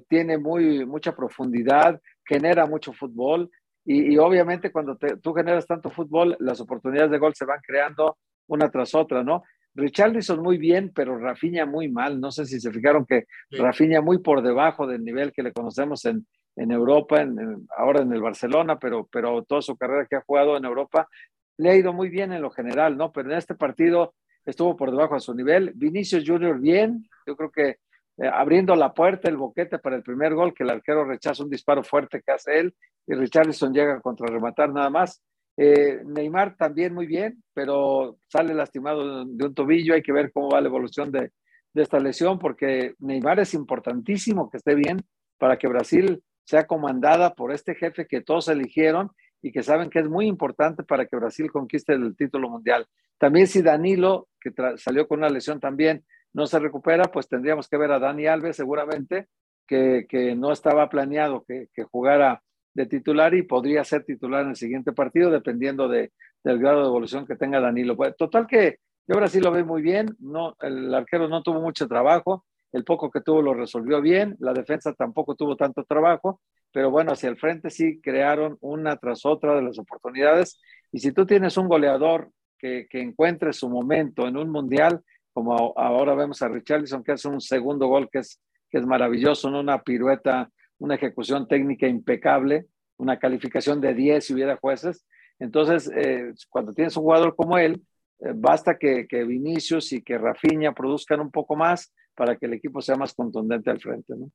tiene 0.08 0.38
muy, 0.38 0.84
mucha 0.84 1.14
profundidad, 1.14 2.00
genera 2.24 2.66
mucho 2.66 2.92
fútbol 2.92 3.48
y, 3.84 4.16
obviamente 4.18 4.70
cuando 4.70 4.96
tú 4.96 5.34
generas 5.34 5.66
tanto 5.66 5.90
fútbol, 5.90 6.36
las 6.40 6.60
oportunidades 6.60 7.10
de 7.10 7.18
gol 7.18 7.34
se 7.34 7.44
van 7.44 7.60
creando 7.66 8.16
una 8.46 8.70
tras 8.70 8.94
otra, 8.94 9.24
¿no? 9.24 9.42
Richarlison 9.74 10.40
muy 10.40 10.58
bien, 10.58 10.92
pero 10.94 11.18
Rafinha 11.18 11.66
muy 11.66 11.88
mal. 11.88 12.20
No 12.20 12.30
sé 12.30 12.44
si 12.44 12.60
se 12.60 12.70
fijaron 12.70 13.06
que 13.06 13.24
Rafinha 13.50 14.00
muy 14.00 14.18
por 14.18 14.42
debajo 14.42 14.86
del 14.86 15.02
nivel 15.02 15.32
que 15.32 15.42
le 15.42 15.52
conocemos 15.52 16.04
en, 16.04 16.26
en 16.56 16.70
Europa, 16.70 17.22
en, 17.22 17.66
ahora 17.76 18.02
en 18.02 18.12
el 18.12 18.20
Barcelona, 18.20 18.78
pero, 18.78 19.08
pero 19.10 19.42
toda 19.44 19.62
su 19.62 19.76
carrera 19.76 20.06
que 20.08 20.16
ha 20.16 20.22
jugado 20.22 20.56
en 20.56 20.64
Europa 20.64 21.08
le 21.56 21.70
ha 21.70 21.76
ido 21.76 21.92
muy 21.92 22.08
bien 22.08 22.32
en 22.32 22.42
lo 22.42 22.50
general, 22.50 22.96
¿no? 22.96 23.12
Pero 23.12 23.30
en 23.30 23.38
este 23.38 23.54
partido 23.54 24.14
estuvo 24.44 24.76
por 24.76 24.90
debajo 24.90 25.14
de 25.14 25.20
su 25.20 25.34
nivel. 25.34 25.72
Vinicius 25.74 26.24
Junior 26.26 26.58
bien, 26.60 27.08
yo 27.26 27.36
creo 27.36 27.50
que 27.50 27.76
eh, 28.18 28.28
abriendo 28.32 28.74
la 28.76 28.92
puerta, 28.92 29.28
el 29.28 29.36
boquete 29.36 29.78
para 29.78 29.96
el 29.96 30.02
primer 30.02 30.34
gol, 30.34 30.54
que 30.54 30.64
el 30.64 30.70
arquero 30.70 31.04
rechaza 31.04 31.42
un 31.42 31.50
disparo 31.50 31.82
fuerte 31.82 32.22
que 32.24 32.32
hace 32.32 32.58
él 32.58 32.74
y 33.06 33.14
Richarlison 33.14 33.72
llega 33.72 33.94
a 33.94 34.00
contrarrematar 34.00 34.72
nada 34.72 34.90
más. 34.90 35.22
Eh, 35.56 36.00
Neymar 36.04 36.56
también 36.56 36.94
muy 36.94 37.06
bien, 37.06 37.42
pero 37.52 38.18
sale 38.28 38.54
lastimado 38.54 39.24
de 39.24 39.44
un 39.44 39.54
tobillo. 39.54 39.94
Hay 39.94 40.02
que 40.02 40.12
ver 40.12 40.32
cómo 40.32 40.50
va 40.50 40.60
la 40.60 40.68
evolución 40.68 41.10
de, 41.10 41.30
de 41.74 41.82
esta 41.82 41.98
lesión, 41.98 42.38
porque 42.38 42.94
Neymar 42.98 43.40
es 43.40 43.54
importantísimo 43.54 44.50
que 44.50 44.58
esté 44.58 44.74
bien 44.74 44.98
para 45.38 45.58
que 45.58 45.68
Brasil 45.68 46.22
sea 46.44 46.66
comandada 46.66 47.34
por 47.34 47.52
este 47.52 47.74
jefe 47.74 48.06
que 48.06 48.20
todos 48.20 48.48
eligieron 48.48 49.10
y 49.42 49.52
que 49.52 49.62
saben 49.62 49.90
que 49.90 49.98
es 49.98 50.08
muy 50.08 50.26
importante 50.26 50.84
para 50.84 51.06
que 51.06 51.16
Brasil 51.16 51.50
conquiste 51.50 51.94
el 51.94 52.16
título 52.16 52.48
mundial. 52.48 52.86
También 53.18 53.46
si 53.46 53.62
Danilo, 53.62 54.28
que 54.40 54.52
salió 54.76 55.08
con 55.08 55.18
una 55.18 55.28
lesión 55.28 55.60
también, 55.60 56.04
no 56.34 56.46
se 56.46 56.58
recupera, 56.58 57.04
pues 57.04 57.28
tendríamos 57.28 57.68
que 57.68 57.76
ver 57.76 57.92
a 57.92 57.98
Dani 57.98 58.26
Alves 58.26 58.56
seguramente, 58.56 59.28
que, 59.66 60.06
que 60.08 60.34
no 60.34 60.52
estaba 60.52 60.88
planeado 60.88 61.44
que, 61.44 61.68
que, 61.74 61.84
jugara 61.84 62.42
de 62.74 62.86
titular 62.86 63.34
y 63.34 63.42
podría 63.42 63.84
ser 63.84 64.04
titular 64.04 64.42
en 64.42 64.50
el 64.50 64.56
siguiente 64.56 64.92
partido, 64.92 65.30
dependiendo 65.30 65.88
de, 65.88 66.12
del 66.42 66.58
grado 66.58 66.80
de 66.80 66.88
evolución 66.88 67.26
que 67.26 67.36
tenga 67.36 67.60
Danilo. 67.60 67.96
Pues, 67.96 68.16
total 68.16 68.46
que 68.46 68.78
yo 69.06 69.14
ahora 69.14 69.28
sí 69.28 69.40
lo 69.40 69.50
veo 69.50 69.64
muy 69.66 69.82
bien, 69.82 70.16
no, 70.20 70.56
el 70.60 70.92
arquero 70.94 71.28
no 71.28 71.42
tuvo 71.42 71.60
mucho 71.60 71.86
trabajo, 71.88 72.44
el 72.72 72.84
poco 72.84 73.10
que 73.10 73.20
tuvo 73.20 73.42
lo 73.42 73.54
resolvió 73.54 74.00
bien, 74.00 74.36
la 74.40 74.52
defensa 74.52 74.94
tampoco 74.94 75.34
tuvo 75.34 75.56
tanto 75.56 75.84
trabajo, 75.84 76.40
pero 76.72 76.90
bueno, 76.90 77.12
hacia 77.12 77.28
el 77.28 77.36
frente 77.36 77.68
sí 77.68 78.00
crearon 78.00 78.56
una 78.60 78.96
tras 78.96 79.26
otra 79.26 79.54
de 79.54 79.62
las 79.62 79.78
oportunidades. 79.78 80.58
Y 80.90 81.00
si 81.00 81.12
tú 81.12 81.26
tienes 81.26 81.58
un 81.58 81.68
goleador 81.68 82.30
que, 82.58 82.86
que 82.88 83.00
encuentre 83.00 83.52
su 83.52 83.68
momento 83.68 84.26
en 84.26 84.38
un 84.38 84.50
mundial, 84.50 85.02
como 85.32 85.74
ahora 85.76 86.14
vemos 86.14 86.42
a 86.42 86.48
Richarlison 86.48 87.02
que 87.02 87.12
hace 87.12 87.28
un 87.28 87.40
segundo 87.40 87.86
gol 87.86 88.08
que 88.10 88.20
es, 88.20 88.40
que 88.70 88.78
es 88.78 88.86
maravilloso, 88.86 89.48
una 89.48 89.82
pirueta, 89.82 90.50
una 90.78 90.96
ejecución 90.96 91.48
técnica 91.48 91.86
impecable, 91.86 92.66
una 92.96 93.18
calificación 93.18 93.80
de 93.80 93.94
10 93.94 94.24
si 94.24 94.34
hubiera 94.34 94.56
jueces. 94.56 95.06
Entonces, 95.38 95.90
eh, 95.94 96.32
cuando 96.48 96.72
tienes 96.72 96.96
un 96.96 97.02
jugador 97.02 97.34
como 97.34 97.58
él, 97.58 97.82
eh, 98.20 98.32
basta 98.34 98.76
que, 98.78 99.06
que, 99.08 99.24
Vinicius 99.24 99.92
y 99.92 100.02
que 100.02 100.18
Rafinha 100.18 100.72
produzcan 100.72 101.20
un 101.20 101.30
poco 101.30 101.56
más 101.56 101.92
para 102.14 102.36
que 102.36 102.46
el 102.46 102.54
equipo 102.54 102.80
sea 102.80 102.96
más 102.96 103.14
contundente 103.14 103.70
al 103.70 103.80
frente. 103.80 104.14
¿no? 104.16 104.30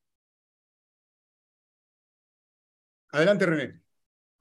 Adelante, 3.11 3.45
René. 3.45 3.87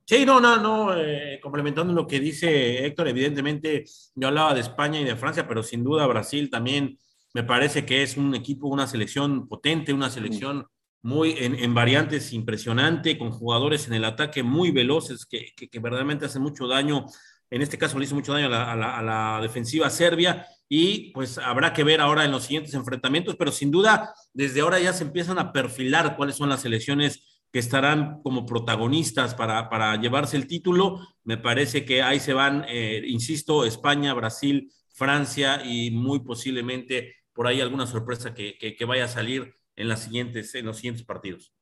Sí, 0.09 0.25
no, 0.25 0.41
no, 0.41 0.57
no, 0.59 0.97
eh, 0.97 1.41
complementando 1.43 1.93
lo 1.93 2.07
que 2.07 2.21
dice 2.21 2.87
Héctor, 2.87 3.09
evidentemente 3.09 3.85
yo 4.15 4.29
hablaba 4.29 4.55
de 4.55 4.61
España 4.61 5.01
y 5.01 5.05
de 5.05 5.17
Francia, 5.17 5.49
pero 5.49 5.65
sin 5.65 5.83
duda 5.83 6.07
Brasil 6.07 6.49
también 6.49 6.97
me 7.35 7.43
parece 7.43 7.85
que 7.85 8.05
es 8.05 8.17
un 8.17 8.33
equipo, 8.37 8.69
una 8.69 8.87
selección 8.87 9.49
potente, 9.49 9.93
una 9.93 10.09
selección 10.09 10.65
muy 11.03 11.35
en, 11.39 11.75
variantes 11.75 12.33
impresionante, 12.33 13.19
con 13.19 13.33
jugadores 13.33 13.89
en 13.89 13.95
el 13.95 14.05
ataque 14.05 14.45
muy 14.45 14.71
veloces 14.71 15.27
que, 15.27 15.53
que, 15.57 15.79
verdaderamente 15.81 16.27
hacen 16.27 16.43
mucho 16.43 16.69
daño. 16.69 17.07
En 17.51 17.63
este 17.63 17.77
caso 17.77 17.99
le 17.99 18.05
hizo 18.05 18.15
mucho 18.15 18.33
daño 18.33 18.47
a 18.47 18.51
la, 18.51 18.73
a, 18.73 18.77
la, 18.77 18.99
a 18.99 19.03
la, 19.03 19.41
defensiva 19.43 19.91
serbia 19.91 20.47
y 20.69 21.11
pues 21.13 21.39
habrá 21.39 21.73
que 21.73 21.85
ver 21.85 22.01
ahora 22.01 22.25
en 22.25 22.31
los 22.31 22.45
siguientes 22.45 22.75
enfrentamientos, 22.75 23.35
pero 23.37 23.51
sin 23.51 23.73
duda 23.73 24.15
desde 24.33 24.61
ahora 24.61 24.79
ya 24.79 24.93
se 24.93 25.05
empiezan 25.05 25.39
a 25.41 25.53
perfilar 25.53 26.17
cuáles 26.17 26.37
son 26.37 26.49
las 26.49 26.63
selecciones 26.63 27.36
que 27.53 27.59
estarán 27.59 28.21
como 28.23 28.47
protagonistas 28.47 29.35
para, 29.35 29.69
para 29.69 29.97
llevarse 30.01 30.37
el 30.37 30.47
título. 30.47 31.01
Me 31.25 31.39
parece 31.39 31.85
que 31.85 32.03
ahí 32.03 32.21
se 32.21 32.33
van, 32.33 32.65
eh, 32.69 33.03
insisto, 33.07 33.65
España, 33.65 34.15
Brasil, 34.15 34.71
Francia 34.93 35.63
y 35.65 35.91
muy 35.91 36.21
posiblemente 36.21 37.15
por 37.33 37.47
ahí 37.47 37.61
alguna 37.61 37.87
sorpresa 37.87 38.35
que, 38.35 38.57
que, 38.59 38.85
vaya 38.85 39.05
a 39.05 39.09
salir 39.09 39.55
en, 39.77 39.89
las 39.89 40.05
siguientes, 40.05 40.55
en 40.55 40.67
los 40.67 40.77
siguientes 40.77 41.05
partidos. 41.05 41.53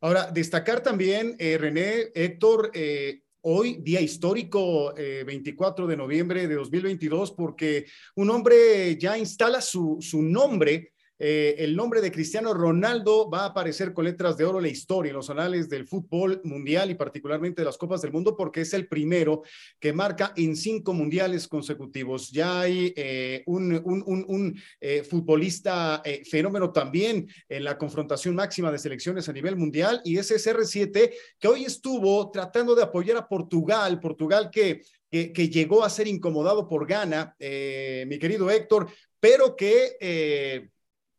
Ahora, 0.00 0.30
destacar 0.30 0.82
también, 0.82 1.34
eh, 1.38 1.56
René, 1.58 2.10
Héctor, 2.14 2.70
eh, 2.74 3.22
hoy, 3.40 3.78
día 3.80 4.00
histórico, 4.00 4.94
24 4.94 5.86
de 5.86 5.96
noviembre 5.96 6.46
de 6.46 6.54
2022, 6.54 7.32
porque 7.32 7.86
un 8.14 8.30
hombre 8.30 8.96
ya 8.98 9.18
instala 9.18 9.60
su, 9.60 9.98
su 10.00 10.22
nombre 10.22 10.91
eh, 11.24 11.54
el 11.62 11.76
nombre 11.76 12.00
de 12.00 12.10
Cristiano 12.10 12.52
Ronaldo 12.52 13.30
va 13.30 13.42
a 13.42 13.46
aparecer 13.50 13.92
con 13.92 14.06
letras 14.06 14.36
de 14.36 14.44
oro 14.44 14.58
en 14.58 14.64
la 14.64 14.70
historia, 14.70 15.10
en 15.10 15.16
los 15.16 15.30
anales 15.30 15.68
del 15.68 15.86
fútbol 15.86 16.40
mundial 16.42 16.90
y 16.90 16.96
particularmente 16.96 17.62
de 17.62 17.66
las 17.66 17.78
Copas 17.78 18.02
del 18.02 18.10
Mundo, 18.10 18.36
porque 18.36 18.62
es 18.62 18.74
el 18.74 18.88
primero 18.88 19.42
que 19.78 19.92
marca 19.92 20.32
en 20.34 20.56
cinco 20.56 20.92
mundiales 20.92 21.46
consecutivos. 21.46 22.32
Ya 22.32 22.62
hay 22.62 22.92
eh, 22.96 23.44
un, 23.46 23.72
un, 23.84 24.60
eh, 24.80 25.04
futbolista 25.04 26.02
fenómeno 26.28 26.72
también 26.72 27.28
en 27.48 27.62
la 27.62 27.78
confrontación 27.78 28.34
máxima 28.34 28.72
de 28.72 28.80
selecciones 28.80 29.28
a 29.28 29.32
nivel 29.32 29.54
mundial 29.54 30.00
y 30.04 30.18
ese 30.18 30.34
es 30.34 30.46
R7 30.48 31.12
que 31.38 31.46
hoy 31.46 31.64
estuvo 31.64 32.32
tratando 32.32 32.74
de 32.74 32.82
apoyar 32.82 33.16
a 33.16 33.28
Portugal, 33.28 34.00
Portugal 34.00 34.50
que 34.50 34.82
que, 35.08 35.50
llegó 35.50 35.84
a 35.84 35.90
ser 35.90 36.08
incomodado 36.08 36.66
por 36.66 36.86
Ghana, 36.86 37.36
mi 37.38 38.18
querido 38.18 38.50
Héctor, 38.50 38.88
pero 39.20 39.54
que 39.54 40.70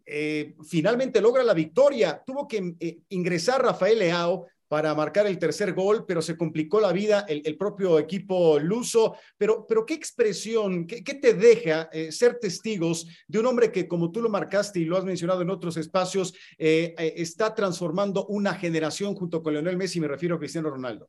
finalmente 0.05 1.21
logra 1.21 1.43
la 1.43 1.53
victoria. 1.53 2.21
Tuvo 2.25 2.47
que 2.47 2.75
eh, 2.79 2.99
ingresar 3.09 3.61
Rafael 3.61 3.99
Leao 3.99 4.47
para 4.67 4.95
marcar 4.95 5.27
el 5.27 5.37
tercer 5.37 5.73
gol, 5.73 6.03
pero 6.07 6.21
se 6.21 6.35
complicó 6.35 6.81
la 6.81 6.91
vida 6.91 7.25
el, 7.27 7.57
propio 7.57 7.99
equipo 7.99 8.57
luso. 8.57 9.15
Pero, 9.37 9.67
pero 9.67 9.85
¿qué 9.85 9.93
expresión, 9.93 10.87
qué, 10.87 11.01
te 11.01 11.35
deja 11.35 11.89
eh, 11.91 12.11
ser 12.11 12.39
testigos 12.39 13.07
de 13.27 13.39
un 13.39 13.45
hombre 13.45 13.71
que, 13.71 13.87
como 13.87 14.11
tú 14.11 14.21
lo 14.21 14.29
marcaste 14.29 14.79
y 14.79 14.85
lo 14.85 14.97
has 14.97 15.05
mencionado 15.05 15.43
en 15.43 15.51
otros 15.51 15.77
espacios, 15.77 16.33
está 16.57 17.53
transformando 17.53 18.25
una 18.25 18.55
generación 18.55 19.13
junto 19.13 19.43
con 19.43 19.53
Leonel 19.53 19.77
Messi, 19.77 19.99
me 19.99 20.07
refiero 20.07 20.35
a 20.35 20.39
Cristiano 20.39 20.71
Ronaldo? 20.71 21.07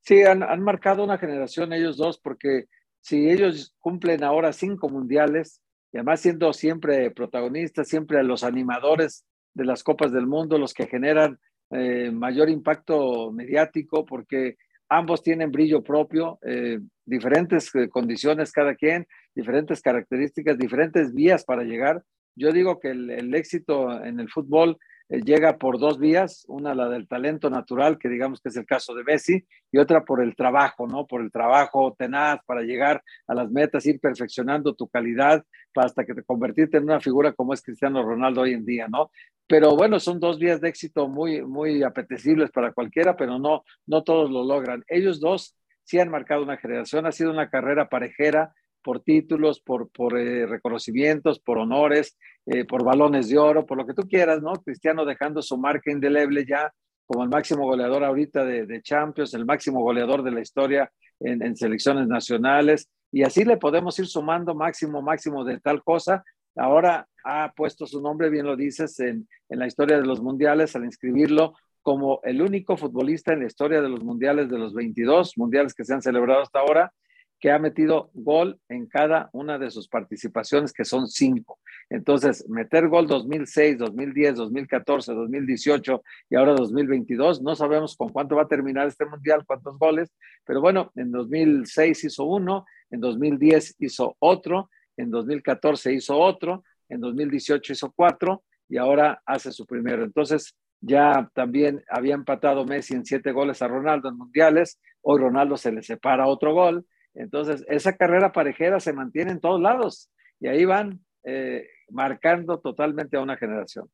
Sí, 0.00 0.22
han 0.22 0.62
marcado 0.62 1.04
una 1.04 1.18
generación 1.18 1.74
ellos 1.74 1.98
dos, 1.98 2.18
porque 2.18 2.64
si 3.00 3.30
ellos 3.30 3.74
cumplen 3.78 4.24
ahora 4.24 4.52
cinco 4.52 4.88
mundiales, 4.88 5.60
y 5.92 5.98
además 5.98 6.20
siendo 6.20 6.52
siempre 6.52 7.10
protagonistas, 7.10 7.88
siempre 7.88 8.22
los 8.22 8.44
animadores 8.44 9.24
de 9.54 9.64
las 9.64 9.82
Copas 9.82 10.12
del 10.12 10.26
Mundo, 10.26 10.58
los 10.58 10.74
que 10.74 10.86
generan 10.86 11.38
eh, 11.70 12.10
mayor 12.12 12.48
impacto 12.48 13.32
mediático, 13.32 14.04
porque 14.04 14.56
ambos 14.88 15.22
tienen 15.22 15.50
brillo 15.50 15.82
propio, 15.82 16.38
eh, 16.42 16.78
diferentes 17.04 17.74
eh, 17.74 17.88
condiciones 17.88 18.52
cada 18.52 18.74
quien, 18.74 19.06
diferentes 19.34 19.80
características, 19.80 20.58
diferentes 20.58 21.12
vías 21.12 21.44
para 21.44 21.64
llegar. 21.64 22.02
Yo 22.36 22.52
digo 22.52 22.78
que 22.78 22.90
el 22.90 23.34
éxito 23.34 24.02
en 24.04 24.20
el 24.20 24.30
fútbol 24.30 24.78
llega 25.10 25.58
por 25.58 25.78
dos 25.78 25.98
vías, 25.98 26.44
una 26.48 26.74
la 26.74 26.88
del 26.88 27.08
talento 27.08 27.50
natural, 27.50 27.98
que 27.98 28.08
digamos 28.08 28.40
que 28.40 28.48
es 28.48 28.56
el 28.56 28.66
caso 28.66 28.94
de 28.94 29.04
Messi, 29.04 29.44
y 29.72 29.78
otra 29.78 30.04
por 30.04 30.22
el 30.22 30.36
trabajo, 30.36 30.86
¿no? 30.86 31.06
Por 31.06 31.20
el 31.20 31.32
trabajo 31.32 31.94
tenaz 31.98 32.40
para 32.46 32.62
llegar 32.62 33.02
a 33.26 33.34
las 33.34 33.50
metas, 33.50 33.86
ir 33.86 34.00
perfeccionando 34.00 34.74
tu 34.74 34.88
calidad 34.88 35.44
hasta 35.74 36.04
que 36.04 36.14
te 36.14 36.22
convertirte 36.22 36.76
en 36.76 36.84
una 36.84 37.00
figura 37.00 37.32
como 37.32 37.54
es 37.54 37.62
Cristiano 37.62 38.02
Ronaldo 38.02 38.42
hoy 38.42 38.52
en 38.52 38.64
día, 38.64 38.86
¿no? 38.88 39.10
Pero 39.46 39.74
bueno, 39.74 39.98
son 39.98 40.20
dos 40.20 40.38
vías 40.38 40.60
de 40.60 40.68
éxito 40.68 41.08
muy, 41.08 41.42
muy 41.42 41.82
apetecibles 41.82 42.50
para 42.52 42.72
cualquiera, 42.72 43.16
pero 43.16 43.38
no, 43.38 43.64
no 43.86 44.04
todos 44.04 44.30
lo 44.30 44.44
logran. 44.44 44.84
Ellos 44.86 45.18
dos 45.18 45.56
sí 45.82 45.98
han 45.98 46.08
marcado 46.08 46.44
una 46.44 46.56
generación, 46.56 47.04
ha 47.06 47.12
sido 47.12 47.32
una 47.32 47.50
carrera 47.50 47.88
parejera, 47.88 48.54
por 48.82 49.00
títulos, 49.00 49.60
por, 49.60 49.90
por 49.90 50.18
eh, 50.18 50.46
reconocimientos, 50.46 51.38
por 51.38 51.58
honores, 51.58 52.16
eh, 52.46 52.64
por 52.64 52.84
balones 52.84 53.28
de 53.28 53.38
oro, 53.38 53.66
por 53.66 53.78
lo 53.78 53.86
que 53.86 53.94
tú 53.94 54.02
quieras, 54.08 54.42
¿no? 54.42 54.52
Cristiano 54.54 55.04
dejando 55.04 55.42
su 55.42 55.56
marca 55.58 55.90
indeleble 55.90 56.44
ya 56.46 56.72
como 57.06 57.24
el 57.24 57.28
máximo 57.28 57.64
goleador 57.64 58.04
ahorita 58.04 58.44
de, 58.44 58.66
de 58.66 58.82
Champions, 58.82 59.34
el 59.34 59.44
máximo 59.44 59.82
goleador 59.82 60.22
de 60.22 60.30
la 60.30 60.40
historia 60.40 60.90
en, 61.18 61.42
en, 61.42 61.56
selecciones 61.56 62.06
nacionales, 62.06 62.88
y 63.10 63.24
así 63.24 63.44
le 63.44 63.56
podemos 63.56 63.98
ir 63.98 64.06
sumando 64.06 64.54
máximo, 64.54 65.02
máximo 65.02 65.44
de 65.44 65.58
tal 65.58 65.82
cosa. 65.82 66.22
Ahora 66.54 67.08
ha 67.24 67.52
puesto 67.52 67.86
su 67.86 68.00
nombre, 68.00 68.30
bien 68.30 68.46
lo 68.46 68.56
dices, 68.56 69.00
en, 69.00 69.28
en 69.48 69.58
la 69.58 69.66
historia 69.66 69.98
de 69.98 70.06
los 70.06 70.22
mundiales 70.22 70.76
al 70.76 70.84
inscribirlo 70.84 71.54
como 71.82 72.20
el 72.22 72.42
único 72.42 72.76
futbolista 72.76 73.32
en 73.32 73.40
la 73.40 73.46
historia 73.46 73.80
de 73.80 73.88
los 73.88 74.04
mundiales, 74.04 74.48
de 74.48 74.58
los 74.58 74.74
22 74.74 75.36
mundiales 75.36 75.74
que 75.74 75.84
se 75.84 75.94
han 75.94 76.02
celebrado 76.02 76.42
hasta 76.42 76.60
ahora, 76.60 76.92
que 77.40 77.50
ha 77.50 77.58
metido 77.58 78.10
gol 78.12 78.60
en 78.68 78.86
cada 78.86 79.30
una 79.32 79.58
de 79.58 79.70
sus 79.70 79.88
participaciones, 79.88 80.72
que 80.72 80.84
son 80.84 81.08
cinco. 81.08 81.58
Entonces, 81.88 82.46
meter 82.48 82.88
gol 82.88 83.06
2006, 83.06 83.78
2010, 83.78 84.36
2014, 84.36 85.14
2018 85.14 86.02
y 86.28 86.36
ahora 86.36 86.52
2022, 86.52 87.40
no 87.42 87.56
sabemos 87.56 87.96
con 87.96 88.10
cuánto 88.10 88.36
va 88.36 88.42
a 88.42 88.48
terminar 88.48 88.86
este 88.86 89.06
mundial, 89.06 89.44
cuántos 89.46 89.78
goles, 89.78 90.12
pero 90.44 90.60
bueno, 90.60 90.92
en 90.96 91.10
2006 91.10 92.04
hizo 92.04 92.24
uno, 92.24 92.66
en 92.90 93.00
2010 93.00 93.76
hizo 93.78 94.16
otro, 94.18 94.68
en 94.98 95.10
2014 95.10 95.94
hizo 95.94 96.18
otro, 96.18 96.62
en 96.90 97.00
2018 97.00 97.72
hizo 97.72 97.90
cuatro 97.92 98.42
y 98.68 98.76
ahora 98.76 99.22
hace 99.24 99.50
su 99.50 99.64
primero. 99.64 100.04
Entonces, 100.04 100.54
ya 100.82 101.30
también 101.34 101.82
había 101.88 102.14
empatado 102.14 102.66
Messi 102.66 102.94
en 102.94 103.04
siete 103.04 103.32
goles 103.32 103.62
a 103.62 103.68
Ronaldo 103.68 104.10
en 104.10 104.16
mundiales, 104.16 104.78
hoy 105.00 105.20
Ronaldo 105.20 105.56
se 105.56 105.72
le 105.72 105.82
separa 105.82 106.26
otro 106.26 106.52
gol 106.52 106.84
entonces, 107.14 107.64
esa 107.68 107.96
carrera 107.96 108.32
parejera 108.32 108.80
se 108.80 108.92
mantiene 108.92 109.32
en 109.32 109.40
todos 109.40 109.60
lados 109.60 110.10
y 110.38 110.48
ahí 110.48 110.64
van 110.64 111.00
eh, 111.24 111.66
marcando 111.90 112.60
totalmente 112.60 113.16
a 113.16 113.20
una 113.20 113.36
generación. 113.36 113.90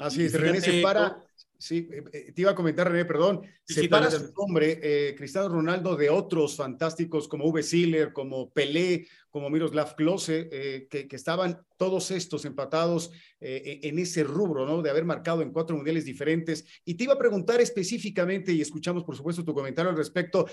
Así 0.00 0.24
es, 0.24 0.32
René 0.32 0.62
se 0.62 0.80
para, 0.80 1.22
sí, 1.58 1.90
eh, 1.92 2.04
eh, 2.10 2.32
te 2.32 2.40
iba 2.40 2.52
a 2.52 2.54
comentar, 2.54 2.90
René, 2.90 3.04
perdón, 3.04 3.42
se 3.64 3.86
para 3.86 4.10
su 4.10 4.32
nombre, 4.32 5.14
Cristiano 5.14 5.48
Ronaldo, 5.48 5.94
de 5.94 6.08
otros 6.08 6.56
fantásticos 6.56 7.28
como 7.28 7.44
V. 7.48 7.62
Siller, 7.62 8.14
como 8.14 8.50
Pelé, 8.50 9.06
como 9.28 9.50
Miroslav 9.50 9.94
Klose, 9.94 10.48
que, 10.88 11.06
que, 11.06 11.16
estaban 11.16 11.60
todos 11.76 12.12
estos 12.12 12.46
empatados 12.46 13.10
en 13.40 13.98
ese 13.98 14.24
rubro, 14.24 14.64
¿no? 14.64 14.80
De 14.80 14.88
haber 14.88 15.04
marcado 15.04 15.42
en 15.42 15.52
cuatro 15.52 15.76
mundiales 15.76 16.06
diferentes. 16.06 16.64
Y 16.84 16.94
te 16.94 17.04
iba 17.04 17.14
a 17.14 17.18
preguntar 17.18 17.60
específicamente, 17.60 18.52
y 18.52 18.62
escuchamos, 18.62 19.04
por 19.04 19.16
supuesto, 19.16 19.44
tu 19.44 19.52
comentario 19.52 19.90
al 19.90 19.96
respecto, 19.96 20.46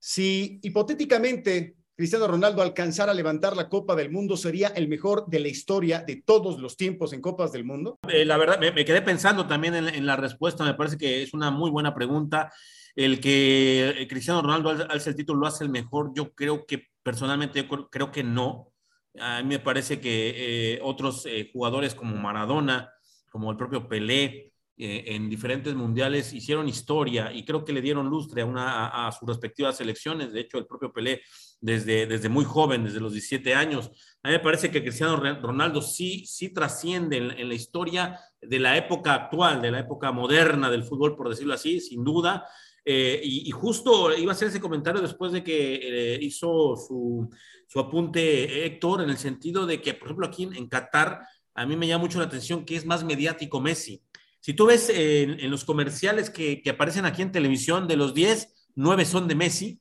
si 0.00 0.58
hipotéticamente 0.62 1.76
Cristiano 1.94 2.26
Ronaldo 2.26 2.62
alcanzara 2.62 3.12
a 3.12 3.14
levantar 3.14 3.54
la 3.54 3.68
Copa 3.68 3.94
del 3.94 4.10
Mundo, 4.10 4.34
¿sería 4.34 4.68
el 4.68 4.88
mejor 4.88 5.26
de 5.26 5.38
la 5.38 5.48
historia 5.48 6.02
de 6.02 6.22
todos 6.24 6.58
los 6.58 6.78
tiempos 6.78 7.12
en 7.12 7.20
Copas 7.20 7.52
del 7.52 7.66
Mundo? 7.66 7.98
Eh, 8.08 8.24
la 8.24 8.38
verdad, 8.38 8.58
me, 8.58 8.86
quedé 8.86 9.02
pensando 9.02 9.46
también 9.46 9.74
en, 9.74 10.06
la 10.06 10.16
respuesta, 10.16 10.64
me 10.64 10.72
parece 10.72 10.96
que 10.96 11.22
es 11.22 11.34
una 11.34 11.50
muy 11.50 11.70
buena 11.70 11.94
pregunta. 11.94 12.50
El 12.96 13.20
que 13.20 13.90
eh, 13.90 14.08
Cristiano 14.08 14.40
Ronaldo 14.40 14.70
alce 14.88 15.10
el 15.10 15.16
título 15.16 15.40
lo 15.40 15.46
hace 15.46 15.64
el 15.64 15.70
mejor, 15.70 16.12
yo 16.14 16.32
creo 16.32 16.64
que 16.64 16.86
personalmente 17.02 17.68
creo 17.90 18.10
que 18.10 18.24
no. 18.24 18.72
A 19.18 19.42
mí 19.42 19.48
me 19.48 19.58
parece 19.58 20.00
que 20.00 20.76
eh, 20.76 20.80
otros 20.82 21.28
jugadores 21.52 21.94
como 21.94 22.16
Maradona, 22.16 22.90
como 23.30 23.50
el 23.50 23.58
propio 23.58 23.88
Pelé, 23.88 24.54
en 24.80 25.28
diferentes 25.28 25.74
mundiales 25.74 26.32
hicieron 26.32 26.68
historia 26.68 27.32
y 27.32 27.44
creo 27.44 27.64
que 27.64 27.72
le 27.72 27.82
dieron 27.82 28.08
lustre 28.08 28.42
a, 28.42 28.46
una, 28.46 29.06
a, 29.06 29.12
sus 29.12 29.28
respectivas 29.28 29.76
selecciones. 29.76 30.32
De 30.32 30.40
hecho, 30.40 30.58
el 30.58 30.66
propio 30.66 30.92
Pelé, 30.92 31.22
desde, 31.60 32.06
desde 32.06 32.28
muy 32.28 32.44
joven, 32.44 32.84
desde 32.84 33.00
los 33.00 33.12
17 33.12 33.54
años, 33.54 33.90
a 34.22 34.28
mí 34.28 34.32
me 34.34 34.40
parece 34.40 34.70
que 34.70 34.82
Cristiano 34.82 35.16
Ronaldo 35.16 35.82
sí, 35.82 36.24
sí 36.26 36.52
trasciende 36.52 37.16
en, 37.16 37.48
la 37.48 37.54
historia 37.54 38.18
de 38.40 38.58
la 38.58 38.76
época 38.76 39.14
actual, 39.14 39.62
de 39.62 39.70
la 39.70 39.80
época 39.80 40.12
moderna 40.12 40.70
del 40.70 40.84
fútbol, 40.84 41.16
por 41.16 41.28
decirlo 41.28 41.54
así, 41.54 41.80
sin 41.80 42.04
duda. 42.04 42.46
Eh, 42.84 43.20
y, 43.22 43.50
justo 43.50 44.16
iba 44.16 44.32
a 44.32 44.34
hacer 44.34 44.48
ese 44.48 44.60
comentario 44.60 45.02
después 45.02 45.32
de 45.32 45.44
que 45.44 46.14
eh, 46.14 46.18
hizo 46.22 46.76
su, 46.76 47.28
su, 47.66 47.80
apunte 47.80 48.64
Héctor, 48.64 49.02
en 49.02 49.10
el 49.10 49.18
sentido 49.18 49.66
de 49.66 49.80
que, 49.80 49.94
por 49.94 50.08
ejemplo, 50.08 50.26
aquí 50.26 50.44
en, 50.44 50.56
en 50.56 50.68
Qatar, 50.68 51.20
a 51.54 51.66
mí 51.66 51.76
me 51.76 51.86
llama 51.86 52.04
mucho 52.04 52.18
la 52.18 52.24
atención 52.24 52.64
que 52.64 52.76
es 52.76 52.86
más 52.86 53.04
mediático 53.04 53.60
Messi. 53.60 54.02
Si 54.40 54.54
tú 54.54 54.66
ves 54.66 54.90
en, 54.92 55.50
los 55.50 55.64
comerciales 55.64 56.30
que, 56.30 56.62
aparecen 56.70 57.04
aquí 57.04 57.22
en 57.22 57.32
televisión, 57.32 57.86
de 57.86 57.96
los 57.96 58.14
10, 58.14 58.70
9 58.74 59.04
son 59.04 59.28
de 59.28 59.34
Messi 59.34 59.80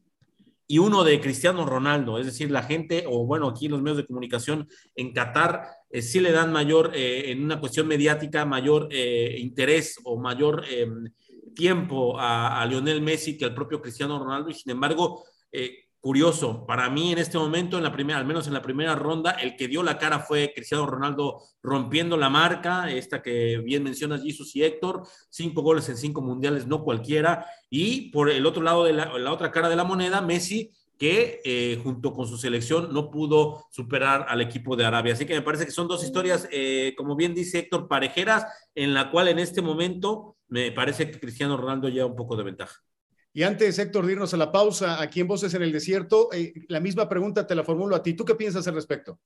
y 0.68 0.78
uno 0.78 1.04
de 1.04 1.20
Cristiano 1.20 1.66
Ronaldo. 1.66 2.20
Es 2.20 2.25
decir, 2.25 2.51
la 2.51 2.63
gente, 2.63 3.06
o 3.08 3.25
bueno, 3.25 3.48
aquí 3.48 3.68
los 3.68 3.82
medios 3.82 3.98
de 3.98 4.06
comunicación 4.06 4.68
en 4.96 5.13
Qatar 5.13 5.63
eh, 5.89 6.01
sí 6.01 6.20
le 6.20 6.32
dan 6.32 6.51
mayor, 6.51 6.92
eh, 6.94 7.32
en 7.32 7.44
una 7.44 7.60
cuestión 7.60 7.88
mediática, 7.88 8.46
mayor 8.46 8.89
eh, 8.92 9.38
interés 9.39 9.98
o 10.04 10.20
mayor 10.20 10.63
em, 10.70 11.12
tiempo 11.56 12.20
a, 12.20 12.62
a, 12.62 12.66
Lionel 12.66 13.01
Messi 13.01 13.38
que 13.38 13.46
al 13.46 13.56
propio 13.56 13.82
Cristiano 13.82 14.20
Ronaldo. 14.20 14.50
Y 14.50 14.54
sin 14.54 14.72
embargo, 14.72 15.24
curioso, 16.01 16.65
para 16.65 16.89
mí 16.89 17.12
en 17.12 17.18
este 17.18 17.38
momento, 17.38 17.77
en 17.77 17.84
la 17.84 17.91
primera, 17.91 18.20
al 18.20 18.25
menos 18.25 18.48
en 18.48 18.53
la 18.53 18.62
primera 18.62 18.96
ronda, 18.96 19.32
el 19.32 19.56
que 19.56 19.68
dio 19.68 19.84
la 19.84 19.98
cara 19.98 20.20
fue 20.20 20.53
Cristiano 20.56 20.86
Ronaldo 20.86 21.41
rompiendo 21.62 22.15
la 22.15 22.29
marca, 22.29 22.89
esta 22.89 23.22
que 23.22 23.58
bien 23.58 23.84
mencionas 23.84 24.24
Jesus 24.24 24.56
y 24.56 24.63
Héctor, 24.63 25.03
cinco 25.29 25.62
goles 25.62 25.89
en 25.89 25.98
cinco 25.98 26.22
mundiales, 26.22 26.68
no 26.68 26.84
cualquiera, 26.84 27.46
y 27.70 28.12
por 28.12 28.29
el 28.29 28.46
otro 28.46 28.63
lado 28.63 28.86
de 28.86 28.94
la, 28.94 29.32
otra 29.32 29.51
cara 29.51 29.70
de 29.70 29.75
la 29.75 29.84
moneda, 29.84 30.22
Messi 30.22 30.72
que 30.98 31.39
eh, 31.46 31.79
junto 31.82 32.12
con 32.12 32.27
su 32.27 32.38
selección 32.38 32.94
no 32.94 33.10
pudo 33.10 33.68
superar 33.72 34.25
al 34.27 34.41
equipo 34.41 34.75
de 34.75 34.86
Arabia. 34.86 35.13
Así 35.13 35.25
que 35.25 35.34
me 35.34 35.41
parece 35.41 35.63
que 35.63 35.72
son 35.72 35.88
dos 35.88 36.03
historias, 36.03 36.46
eh, 36.51 36.94
como 36.98 37.15
bien 37.15 37.34
dice 37.34 37.60
Héctor, 37.60 37.88
parejeras, 37.88 38.46
en 38.75 38.94
la 38.94 39.10
cual 39.10 39.29
en 39.29 39.39
este 39.39 39.62
momento 39.62 40.36
me 40.50 40.74
parece 40.74 41.10
que 41.10 41.20
Cristiano 41.20 41.56
Ronaldo 41.56 41.88
lleva 41.88 42.06
un 42.06 42.18
poco 42.18 42.36
de 42.36 42.44
ventaja. 42.44 42.82
Y 43.34 43.44
antes, 43.44 43.78
Héctor, 43.78 44.06
de 44.06 44.14
irnos 44.14 44.34
a 44.34 44.38
la 44.38 44.52
pausa, 44.52 45.02
aquí 45.02 45.22
en 45.22 45.28
Voces 45.28 45.54
en 45.54 45.62
el 45.62 45.72
Desierto, 45.72 46.30
eh, 46.34 46.54
la 46.68 46.80
misma 46.80 47.08
pregunta 47.08 47.46
te 47.46 47.56
la 47.56 47.64
formulo 47.64 47.96
a 47.96 48.04
ti. 48.04 48.14
¿Tú 48.14 48.26
qué 48.26 48.36
piensas 48.36 48.68
al 48.68 48.76
respecto? 48.76 49.20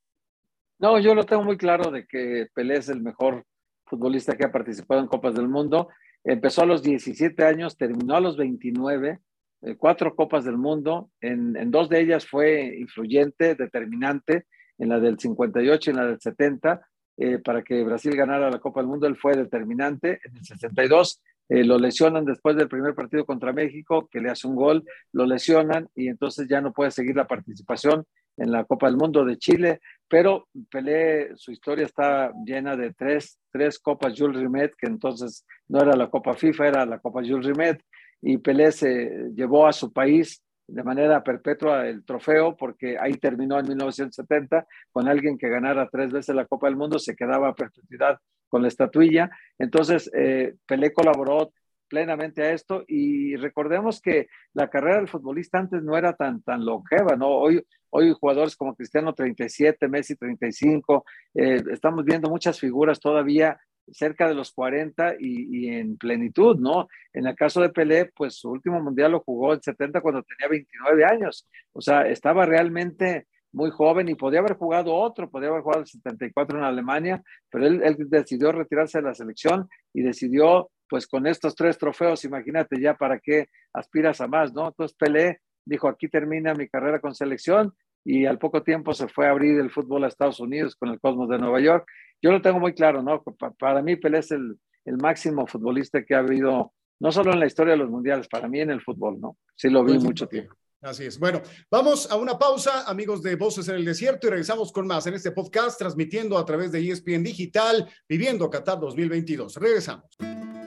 No, 0.80 1.00
yo 1.00 1.16
lo 1.16 1.26
tengo 1.26 1.44
muy 1.44 1.58
claro 1.58 1.92
de 1.92 2.06
que 2.06 2.48
Pelé 2.54 2.78
es 2.78 2.90
el 2.90 3.02
mejor 3.02 3.46
futbolista 3.86 4.36
que 4.36 4.46
ha 4.46 4.52
participado 4.52 5.00
en 5.00 5.08
Copas 5.08 5.36
del 5.36 5.48
Mundo. 5.48 5.88
Empezó 6.24 6.64
a 6.64 6.66
los 6.66 6.84
17 6.84 7.44
años, 7.46 7.78
terminó 7.78 8.16
a 8.16 8.20
los 8.20 8.36
29 8.38 9.20
eh, 9.64 9.76
cuatro 9.78 10.14
Copas 10.14 10.44
del 10.44 10.58
Mundo, 10.58 11.10
en, 11.22 11.56
en, 11.56 11.72
dos 11.72 11.88
de 11.88 12.02
ellas 12.02 12.28
fue 12.28 12.76
influyente, 12.78 13.56
determinante, 13.56 14.46
en 14.78 14.90
la 14.90 15.00
del 15.00 15.18
58 15.18 15.90
y 15.90 15.92
en 15.92 15.98
la 15.98 16.06
del 16.06 16.20
70, 16.20 16.82
eh, 17.16 17.38
para 17.38 17.64
que 17.64 17.82
Brasil 17.84 18.14
ganara 18.14 18.52
la 18.52 18.60
Copa 18.60 18.82
del 18.82 18.90
Mundo, 18.90 19.08
él 19.08 19.16
fue 19.16 19.38
determinante, 19.38 20.20
en 20.26 20.36
el 20.36 20.44
62 20.44 21.22
eh, 21.50 21.64
lo 21.64 21.78
lesionan 21.78 22.26
después 22.26 22.56
del 22.56 22.70
primer 22.70 22.96
partido 22.96 23.26
contra 23.26 23.54
México, 23.54 24.08
que 24.12 24.22
le 24.22 24.30
hace 24.30 24.48
un 24.48 24.56
gol, 24.56 24.84
lo 25.12 25.26
lesionan 25.26 25.90
y 25.96 26.08
entonces 26.08 26.48
ya 26.50 26.62
no 26.62 26.74
puede 26.74 26.92
seguir 26.92 27.16
la 27.16 27.28
participación 27.28 28.06
en 28.38 28.52
la 28.52 28.64
Copa 28.66 28.88
del 28.88 28.98
Mundo 28.98 29.24
de 29.26 29.38
Chile, 29.38 29.80
pero 30.08 30.48
Pelé, 30.70 31.36
su 31.36 31.52
historia 31.52 31.86
está 31.86 32.32
llena 32.46 32.76
de 32.76 32.94
tres, 32.94 33.40
tres 33.52 33.80
Copas 33.80 34.14
Jules 34.18 34.42
Rimet, 34.42 34.74
que 34.76 34.88
entonces 34.88 35.46
no 35.68 35.82
era 35.82 35.96
la 35.96 36.10
Copa 36.10 36.34
FIFA, 36.34 36.68
era 36.68 36.86
la 36.86 37.00
Copa 37.00 37.22
Jules 37.22 37.46
Rimet, 37.46 37.82
y 38.22 38.38
Pelé 38.38 38.72
se 38.72 39.30
llevó 39.36 39.68
a 39.68 39.74
su 39.74 39.92
país 39.92 40.43
de 40.67 40.84
manera 40.84 41.24
perpetua 41.24 41.88
el 41.88 42.05
trofeo 42.05 42.55
porque 42.55 42.98
ahí 43.00 43.13
terminó 43.13 43.60
en 43.60 43.67
1970 43.67 44.65
con 44.91 45.08
alguien 45.08 45.38
que 45.38 45.50
ganara 45.50 45.89
tres 45.91 46.12
veces 46.12 46.36
la 46.36 46.46
Copa 46.46 46.67
del 46.67 46.77
Mundo, 46.77 47.00
se 47.00 47.15
quedaba 47.15 47.50
a 47.50 47.55
perpetuidad 47.55 48.20
con 48.48 48.62
la 48.62 48.67
estatuilla. 48.67 49.29
Entonces, 49.58 50.10
eh, 50.13 50.55
Pelé 50.65 50.93
colaboró 50.93 51.51
plenamente 51.88 52.41
a 52.41 52.51
esto 52.53 52.84
y 52.88 53.36
recordemos 53.36 54.01
que 54.01 54.27
la 54.53 54.70
carrera 54.70 54.98
del 54.98 55.08
futbolista 55.08 55.60
antes 55.60 55.84
no 55.84 55.98
era 55.98 56.13
tan, 56.13 56.41
tan 56.41 56.65
longeva, 56.65 57.15
¿no? 57.15 57.27
Hoy, 57.27 57.63
hoy 57.91 58.15
jugadores 58.20 58.55
como 58.55 58.75
Cristiano 58.75 59.13
37, 59.13 59.88
Messi 59.88 60.15
35, 60.15 61.05
eh, 61.36 61.62
estamos 61.72 62.03
viendo 62.03 62.29
muchas 62.29 62.60
figuras 62.60 63.00
todavía 63.00 63.60
cerca 63.92 64.28
de 64.28 64.36
los 64.36 64.52
40 64.52 65.16
y, 65.20 65.68
en 65.68 65.98
plenitud, 65.98 66.58
¿no? 66.60 66.88
En 67.13 67.28
el 67.28 67.36
caso 67.36 67.62
de 67.62 67.70
Pelé, 67.70 68.12
pues 68.16 68.36
su 68.36 68.50
último 68.50 68.82
mundial 68.82 69.12
lo 69.12 69.22
jugó 69.22 69.54
en 69.54 69.62
70 69.62 70.02
cuando 70.02 70.24
tenía 70.24 70.50
29 70.50 71.06
años, 71.06 71.48
o 71.74 71.82
sea, 71.82 72.08
estaba 72.08 72.46
realmente 72.46 73.28
muy 73.52 73.70
joven 73.70 74.10
y 74.10 74.16
podía 74.16 74.40
haber 74.40 74.58
jugado 74.58 74.96
otro, 74.96 75.30
podía 75.30 75.50
haber 75.50 75.62
jugado 75.62 75.82
el 75.82 75.88
74 75.88 76.58
en 76.58 76.63
Alemania, 76.63 77.24
pero 77.52 77.68
él, 77.68 77.82
él 77.84 77.96
decidió 78.10 78.52
retirarse 78.52 78.98
de 78.98 79.04
la 79.04 79.13
selección 79.13 79.70
y 79.94 80.02
decidió, 80.02 80.72
pues 80.90 81.06
con 81.08 81.28
estos 81.28 81.56
tres 81.56 81.78
trofeos, 81.78 82.25
imagínate 82.25 82.82
ya 82.82 82.96
para 82.96 83.20
qué 83.20 83.48
aspiras 83.74 84.22
a 84.22 84.28
más, 84.28 84.54
¿no? 84.54 84.68
Entonces 84.68 84.98
Pelé 84.98 85.42
dijo, 85.66 85.88
aquí 85.88 86.10
termina 86.10 86.54
mi 86.54 86.68
carrera 86.68 87.00
con 87.00 87.13
selección 87.13 87.74
y 88.06 88.26
al 88.26 88.38
poco 88.38 88.64
tiempo 88.64 88.94
se 88.94 89.08
fue 89.08 89.28
a 89.28 89.32
abrir 89.32 89.60
el 89.60 89.72
fútbol 89.72 90.04
a 90.04 90.08
Estados 90.08 90.40
Unidos 90.40 90.76
con 90.76 90.90
el 90.90 91.00
Cosmos 91.00 91.30
de 91.30 91.38
Nueva 91.38 91.60
York. 91.60 91.88
Yo 92.22 92.32
lo 92.32 92.42
tengo 92.42 92.60
muy 92.60 92.74
claro, 92.74 93.02
¿no? 93.02 93.24
Para 93.60 93.82
mí 93.82 93.96
Pelé 93.96 94.20
es 94.20 94.32
el, 94.32 94.58
el 94.86 94.98
máximo 94.98 95.48
futbolista 95.48 96.04
que 96.04 96.16
ha 96.16 96.20
habido, 96.20 96.74
no 97.00 97.12
solo 97.12 97.34
en 97.34 97.40
la 97.40 97.46
historia 97.46 97.74
de 97.74 97.80
los 97.80 97.90
mundiales, 97.90 98.28
para 98.28 98.48
mí 98.48 98.60
en 98.60 98.72
el 98.72 98.82
fútbol, 98.82 99.20
¿no? 99.20 99.38
Sí 99.56 99.70
lo 99.70 99.84
vi 99.84 99.98
mucho 100.00 100.28
tiempo. 100.28 100.56
Así 100.82 101.06
es. 101.06 101.18
Bueno, 101.18 101.42
vamos 101.72 102.12
a 102.12 102.18
una 102.18 102.38
pausa, 102.38 102.84
amigos 102.90 103.24
de 103.24 103.38
Voces 103.38 103.70
en 103.70 103.76
el 103.76 103.86
Desierto, 103.86 104.28
y 104.28 104.32
regresamos 104.32 104.74
con 104.74 104.86
más 104.86 105.08
en 105.08 105.14
este 105.14 105.32
podcast, 105.32 105.80
transmitiendo 105.80 106.38
a 106.38 106.46
través 106.46 106.74
de 106.74 106.80
ESPN 106.80 107.24
Digital, 107.24 107.90
Viviendo 108.08 108.50
Qatar 108.50 108.82
2022. 108.82 109.56
Regresamos. 109.56 110.06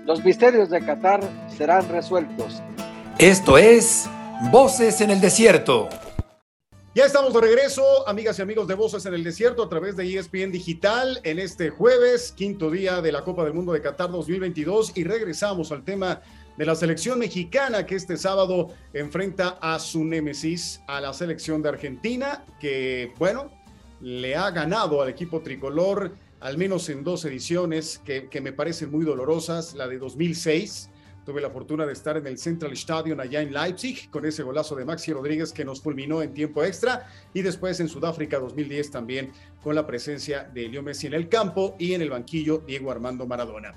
Los 0.07 0.25
misterios 0.25 0.71
de 0.71 0.81
Qatar 0.81 1.21
serán 1.51 1.87
resueltos. 1.91 2.63
Esto 3.19 3.59
es 3.59 4.09
Voces 4.51 5.03
en 5.03 5.11
el 5.11 5.21
Desierto. 5.21 5.91
Ya 6.97 7.05
estamos 7.05 7.35
de 7.35 7.43
regreso, 7.43 8.09
amigas 8.09 8.39
y 8.39 8.43
amigos 8.43 8.67
de 8.67 8.75
Voces 8.75 9.05
en 9.05 9.13
el 9.13 9.23
Desierto, 9.23 9.63
a 9.63 9.69
través 9.69 9.97
de 9.97 10.17
ESPN 10.17 10.51
Digital 10.51 11.21
en 11.25 11.39
este 11.39 11.69
jueves, 11.69 12.33
quinto 12.35 12.71
día 12.71 13.03
de 13.03 13.13
la 13.13 13.23
Copa 13.23 13.45
del 13.45 13.53
Mundo 13.53 13.75
de 13.75 13.83
Qatar 13.83 14.11
2022, 14.11 14.97
y 14.97 15.05
regresamos 15.05 15.73
al 15.73 15.85
tema 15.85 16.23
de 16.57 16.65
la 16.65 16.75
selección 16.75 17.19
mexicana 17.19 17.85
que 17.85 17.97
este 17.97 18.17
sábado 18.17 18.71
enfrenta 18.95 19.59
a 19.61 19.79
su 19.79 20.07
némesis, 20.07 20.81
a 20.87 21.03
la 21.03 21.13
selección 21.13 21.61
de 21.61 21.69
Argentina, 21.69 22.47
que, 22.59 23.13
bueno, 23.19 23.51
le 24.01 24.35
ha 24.35 24.51
ganado 24.51 25.03
al 25.03 25.11
equipo 25.11 25.43
tricolor, 25.43 26.17
al 26.41 26.57
menos 26.57 26.89
en 26.89 27.05
dos 27.05 27.27
ediciones 27.27 28.01
que, 28.07 28.31
que 28.31 28.41
me 28.41 28.55
parecen 28.55 28.91
muy 28.91 29.05
dolorosas, 29.05 29.75
la 29.75 29.87
de 29.87 29.99
2006 29.99 30.89
Tuve 31.27 31.41
la 31.41 31.51
fortuna 31.51 31.85
de 31.85 31.93
estar 31.93 32.17
en 32.17 32.25
el 32.29 32.39
Central 32.39 32.73
Stadium 32.75 33.19
allá 33.19 33.41
en 33.41 33.53
Leipzig 33.53 34.09
con 34.11 34.25
ese 34.25 34.45
golazo 34.45 34.77
de 34.77 34.85
Maxi 34.85 35.13
Rodríguez 35.13 35.53
que 35.53 35.65
nos 35.65 35.83
fulminó 35.83 36.23
en 36.23 36.33
tiempo 36.33 36.63
extra 36.63 37.11
y 37.35 37.43
después 37.43 37.81
en 37.81 37.89
Sudáfrica 37.89 38.39
2010 38.39 38.93
también 38.93 39.33
con 39.61 39.75
la 39.75 39.85
presencia 39.85 40.45
de 40.45 40.69
Leo 40.69 40.85
Messi 40.85 41.09
en 41.09 41.15
el 41.15 41.29
campo 41.29 41.75
y 41.81 41.95
en 41.95 42.03
el 42.03 42.11
banquillo 42.11 42.63
Diego 42.65 42.93
Armando 42.93 43.27
Maradona. 43.27 43.75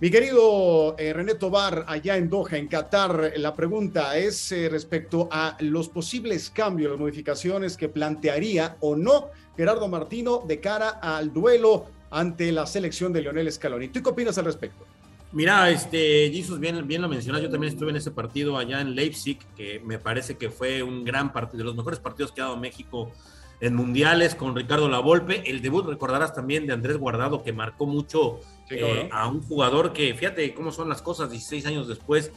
Mi 0.00 0.10
querido 0.10 0.96
eh, 0.98 1.12
René 1.12 1.34
Tobar, 1.34 1.84
allá 1.86 2.16
en 2.16 2.30
Doha, 2.30 2.56
en 2.56 2.66
Qatar, 2.66 3.34
la 3.36 3.54
pregunta 3.54 4.16
es 4.16 4.50
eh, 4.52 4.70
respecto 4.70 5.28
a 5.30 5.58
los 5.60 5.90
posibles 5.90 6.48
cambios, 6.48 6.92
las 6.92 7.00
modificaciones 7.00 7.76
que 7.76 7.90
plantearía 7.90 8.78
o 8.80 8.96
no 8.96 9.28
Gerardo 9.54 9.86
Martino 9.88 10.44
de 10.48 10.60
cara 10.60 10.88
al 10.88 11.30
duelo 11.30 11.90
ante 12.10 12.50
la 12.52 12.66
selección 12.66 13.12
de 13.12 13.20
Lionel 13.20 13.52
Scaloni. 13.52 13.88
¿Tú 13.88 14.02
qué 14.02 14.08
opinas 14.08 14.38
al 14.38 14.46
respecto? 14.46 14.95
Mira, 15.32 15.68
este, 15.70 16.30
Jesus, 16.32 16.58
bien, 16.58 16.86
bien 16.86 17.02
lo 17.02 17.08
mencionas, 17.08 17.42
yo 17.42 17.50
también 17.50 17.72
estuve 17.72 17.90
en 17.90 17.96
ese 17.96 18.10
partido 18.10 18.56
allá 18.56 18.80
en 18.80 18.94
Leipzig, 18.94 19.38
que 19.56 19.80
me 19.84 19.98
parece 19.98 20.36
que 20.36 20.50
fue 20.50 20.82
un 20.82 21.04
gran 21.04 21.32
partido, 21.32 21.58
de 21.58 21.64
los 21.64 21.76
mejores 21.76 21.98
partidos 21.98 22.32
que 22.32 22.40
ha 22.40 22.44
dado 22.44 22.56
México 22.56 23.12
en 23.60 23.74
mundiales 23.74 24.34
con 24.34 24.54
Ricardo 24.54 24.88
Lavolpe, 24.88 25.50
el 25.50 25.62
debut 25.62 25.86
recordarás 25.86 26.34
también 26.34 26.66
de 26.66 26.74
Andrés 26.74 26.98
Guardado, 26.98 27.42
que 27.42 27.52
marcó 27.52 27.86
mucho 27.86 28.40
eh, 28.70 29.08
a 29.12 29.28
un 29.28 29.42
jugador 29.42 29.92
que, 29.92 30.14
fíjate 30.14 30.54
cómo 30.54 30.70
son 30.70 30.88
las 30.88 31.02
cosas, 31.02 31.30
16 31.30 31.66
años 31.66 31.88
después, 31.88 32.32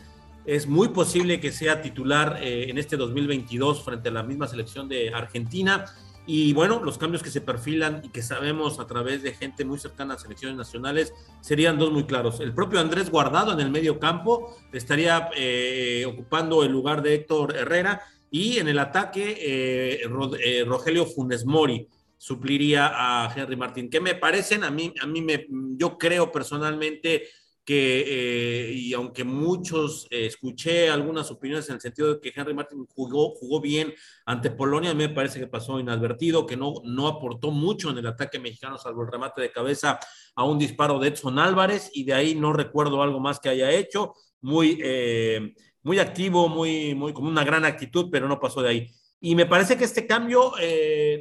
es 0.45 0.65
muy 0.65 0.87
posible 0.87 1.39
que 1.39 1.51
sea 1.51 1.81
titular 1.81 2.39
eh, 2.41 2.69
en 2.69 2.77
este 2.77 2.97
2022 2.97 3.83
frente 3.83 4.09
a 4.09 4.11
la 4.11 4.23
misma 4.23 4.47
selección 4.47 4.89
de 4.89 5.13
Argentina 5.13 5.85
y 6.31 6.53
bueno, 6.53 6.79
los 6.83 6.99
cambios 6.99 7.23
que 7.23 7.31
se 7.31 7.41
perfilan 7.41 8.01
y 8.03 8.09
que 8.09 8.21
sabemos 8.21 8.79
a 8.79 8.85
través 8.85 9.23
de 9.23 9.33
gente 9.33 9.65
muy 9.65 9.79
cercana 9.79 10.13
a 10.13 10.19
selecciones 10.19 10.55
nacionales 10.55 11.11
serían 11.41 11.79
dos 11.79 11.91
muy 11.91 12.03
claros. 12.03 12.39
El 12.39 12.53
propio 12.53 12.79
Andrés 12.79 13.09
Guardado 13.09 13.51
en 13.51 13.59
el 13.59 13.71
medio 13.71 13.97
campo 13.97 14.55
estaría 14.71 15.31
eh, 15.35 16.05
ocupando 16.07 16.61
el 16.63 16.71
lugar 16.71 17.01
de 17.01 17.15
Héctor 17.15 17.55
Herrera 17.55 18.03
y 18.29 18.59
en 18.59 18.67
el 18.67 18.77
ataque 18.77 19.37
eh, 19.39 20.01
eh, 20.43 20.63
Rogelio 20.67 21.07
Funes 21.07 21.47
Mori 21.47 21.87
supliría 22.15 22.91
a 22.93 23.33
Henry 23.35 23.55
Martín, 23.55 23.89
que 23.89 23.99
me 23.99 24.13
parecen 24.13 24.63
a 24.63 24.69
mí, 24.69 24.93
a 25.01 25.07
mí 25.07 25.23
me, 25.23 25.47
yo 25.49 25.97
creo 25.97 26.31
personalmente 26.31 27.23
que, 27.65 28.03
eh, 28.07 28.73
y 28.73 28.93
aunque 28.93 29.23
muchos 29.23 30.07
eh, 30.09 30.25
escuché 30.25 30.89
algunas 30.89 31.29
opiniones 31.29 31.69
en 31.69 31.75
el 31.75 31.81
sentido 31.81 32.15
de 32.15 32.19
que 32.19 32.33
Henry 32.35 32.53
Martin 32.53 32.85
jugó, 32.87 33.35
jugó 33.35 33.61
bien 33.61 33.93
ante 34.25 34.49
Polonia, 34.49 34.93
me 34.93 35.09
parece 35.09 35.39
que 35.39 35.47
pasó 35.47 35.79
inadvertido, 35.79 36.47
que 36.47 36.57
no, 36.57 36.75
no 36.83 37.07
aportó 37.07 37.51
mucho 37.51 37.91
en 37.91 37.99
el 37.99 38.07
ataque 38.07 38.39
mexicano, 38.39 38.77
salvo 38.77 39.03
el 39.03 39.11
remate 39.11 39.41
de 39.41 39.51
cabeza 39.51 39.99
a 40.35 40.45
un 40.45 40.57
disparo 40.57 40.99
de 40.99 41.09
Edson 41.09 41.37
Álvarez, 41.37 41.91
y 41.93 42.03
de 42.03 42.13
ahí 42.13 42.35
no 42.35 42.53
recuerdo 42.53 43.03
algo 43.03 43.19
más 43.19 43.39
que 43.39 43.49
haya 43.49 43.71
hecho, 43.71 44.13
muy, 44.41 44.79
eh, 44.83 45.53
muy 45.83 45.99
activo, 45.99 46.49
muy, 46.49 46.95
muy, 46.95 47.13
con 47.13 47.27
una 47.27 47.43
gran 47.43 47.65
actitud, 47.65 48.09
pero 48.11 48.27
no 48.27 48.39
pasó 48.39 48.61
de 48.61 48.69
ahí. 48.69 48.87
Y 49.21 49.35
me 49.35 49.45
parece 49.45 49.77
que 49.77 49.83
este 49.83 50.07
cambio, 50.07 50.53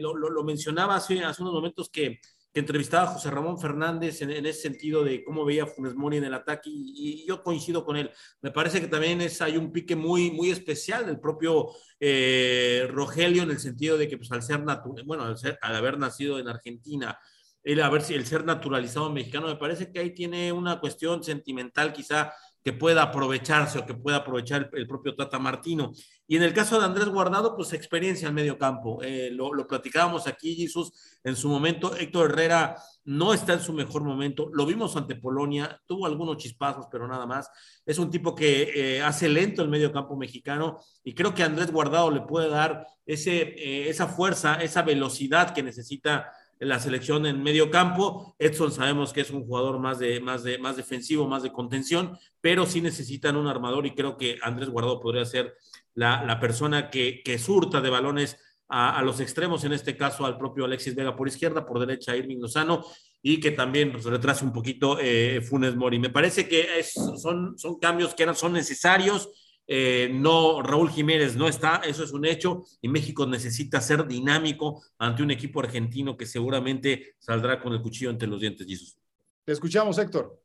lo, 0.01 0.15
lo, 0.15 0.45
mencionaba 0.45 0.97
hace, 0.97 1.23
hace 1.25 1.43
unos 1.43 1.53
momentos 1.53 1.91
que 1.91 2.21
entrevistaba 2.59 3.05
a 3.05 3.15
José 3.15 3.31
Ramón 3.31 3.59
Fernández 3.59 4.23
en, 4.23 4.31
ese 4.31 4.63
sentido 4.63 5.05
de 5.05 5.25
cómo 5.25 5.45
veía 5.45 5.67
Funes 5.67 5.95
Mori 5.95 6.19
en 6.19 6.25
el 6.25 6.35
ataque 6.35 6.71
y, 6.71 7.27
yo 7.27 7.43
coincido 7.43 7.85
con 7.85 7.97
él. 7.97 8.11
Me 8.41 8.51
parece 8.51 8.81
que 8.81 8.89
también 8.89 9.21
es, 9.21 9.41
hay 9.43 9.57
un 9.57 9.73
pique 9.73 9.97
muy, 9.97 10.31
muy 10.31 10.51
especial 10.51 11.07
del 11.07 11.21
propio 11.21 11.71
eh, 12.01 12.87
Rogelio 12.91 13.43
en 13.43 13.51
el 13.51 13.59
sentido 13.59 13.97
de 13.99 14.09
que 14.09 14.19
pues, 14.19 14.31
al 14.33 14.43
ser 14.43 14.65
bueno, 15.05 15.25
al, 15.25 15.39
ser, 15.39 15.59
al 15.63 15.77
haber 15.77 15.99
nacido 15.99 16.39
en 16.39 16.49
Argentina, 16.49 17.19
el, 17.63 17.83
si 18.03 18.15
el 18.15 18.27
ser 18.27 18.45
naturalizado 18.45 19.11
mexicano, 19.11 19.47
me 19.47 19.57
parece 19.57 19.93
que 19.93 19.99
ahí 19.99 20.15
tiene 20.15 20.53
una 20.53 20.81
cuestión 20.81 21.23
sentimental 21.23 21.93
quizá 21.93 22.33
que 22.69 22.75
pueda 22.75 23.01
aprovecharse 23.01 23.79
o 23.79 23.87
que 23.87 23.95
pueda 23.95 24.19
aprovechar 24.19 24.69
el, 24.75 24.87
propio 24.87 25.17
Tata 25.17 25.39
Martino. 25.39 25.91
Y 26.27 26.37
en 26.37 26.43
el 26.43 26.53
caso 26.53 26.79
de 26.79 26.85
Andrés 26.85 27.09
Guardado, 27.09 27.57
pues 27.57 27.73
experiencia 27.73 28.29
en 28.29 28.35
medio 28.35 28.59
campo. 28.59 28.99
Eh, 29.03 29.31
lo, 29.33 29.55
lo, 29.55 29.67
platicábamos 29.67 30.27
aquí, 30.27 30.55
Jesús, 30.55 30.93
en 31.25 31.35
su 31.35 31.49
momento. 31.49 31.97
Héctor 31.97 32.31
Herrera 32.31 32.77
no 33.05 33.33
está 33.33 33.55
en 33.55 33.61
su 33.61 33.73
mejor 33.73 34.05
momento. 34.05 34.51
Lo 34.53 34.67
vimos 34.67 34.95
ante 34.97 35.15
Polonia, 35.15 35.81
tuvo 35.87 36.05
algunos 36.05 36.37
chispazos, 36.37 36.89
pero 36.93 37.09
nada 37.09 37.25
más. 37.25 37.51
Es 37.87 37.99
un 37.99 38.11
tipo 38.11 38.35
que 38.35 38.71
eh, 38.75 39.03
hace 39.03 39.31
lento 39.31 39.63
el 39.63 39.71
medio 39.71 39.91
campo 39.91 40.15
mexicano 40.15 40.79
y 41.03 41.15
creo 41.15 41.33
que 41.33 41.45
Andrés 41.45 41.73
Guardado 41.73 42.11
le 42.11 42.21
puede 42.21 42.51
dar 42.51 42.87
ese, 43.07 43.39
eh, 43.39 43.89
esa 43.89 44.09
fuerza, 44.09 44.57
esa 44.57 44.83
velocidad 44.83 45.55
que 45.55 45.63
necesita 45.63 46.31
la 46.61 46.79
selección 46.79 47.27
en 47.27 47.43
medio 47.43 47.71
campo. 47.71 48.35
Edson 48.39 48.73
sabemos 48.73 49.13
que 49.13 49.21
es 49.21 49.31
un 49.31 49.45
jugador 49.45 49.79
más, 49.79 49.99
de, 49.99 50.21
más, 50.21 50.43
de, 50.43 50.59
más 50.59 50.77
defensivo, 50.77 51.29
más 51.29 51.43
de 51.43 51.53
contención, 51.53 52.19
pero 52.41 52.67
sí 52.67 52.81
necesitan 52.81 53.37
un 53.37 53.47
armador 53.47 53.87
y 53.87 53.95
creo 53.95 54.17
que 54.17 54.39
Andrés 54.43 54.69
Guardado 54.69 55.01
podría 55.01 55.25
ser 55.25 55.55
la, 55.95 56.25
la 56.25 56.41
persona 56.41 56.91
que, 56.91 57.23
que, 57.25 57.39
surta 57.39 57.81
de 57.81 57.91
balones 57.91 58.39
a, 58.69 59.03
los 59.03 59.21
extremos, 59.21 59.65
en 59.65 59.73
este 59.73 59.97
caso 59.97 60.27
al 60.27 60.37
propio 60.37 60.65
Alexis 60.67 60.95
Vega 60.95 61.17
por 61.17 61.27
izquierda, 61.27 61.65
por 61.65 61.79
derecha 61.79 62.15
Irving 62.15 62.39
Lozano 62.39 62.85
y 63.23 63.41
que 63.41 63.51
también 63.51 63.91
pues, 63.93 64.05
retrase 64.05 64.45
un 64.45 64.53
poquito 64.53 64.99
eh, 65.01 65.41
Funes 65.41 65.75
Mori. 65.75 65.99
Me 65.99 66.11
parece 66.11 66.47
que 66.49 66.79
es, 66.79 66.93
son, 66.93 67.59
son 67.59 67.79
cambios 67.79 68.15
que 68.15 68.25
eran, 68.25 68.37
son 68.37 68.53
necesarios 68.53 69.31
eh, 69.71 70.09
no, 70.11 70.63
Raúl 70.63 70.89
Jiménez 70.89 71.37
no 71.37 71.47
está, 71.47 71.83
eso 71.85 72.03
es 72.03 72.13
un 72.13 72.25
hecho, 72.25 72.65
y 72.81 72.89
México 72.89 73.27
necesita 73.27 73.83
ser 73.83 74.07
dinámico 74.07 74.83
ante 74.97 75.23
un 75.23 75.31
equipo 75.31 75.61
argentino 75.61 76.17
que 76.17 76.25
seguramente 76.25 77.17
saldrá 77.19 77.61
con 77.61 77.75
el 77.75 77.83
cuchillo 77.83 78.11
entre 78.11 78.29
los 78.29 78.41
dientes, 78.41 78.67
Jesús. 78.67 78.99
Te 79.45 79.53
escuchamos, 79.53 79.99
Héctor. 79.99 80.41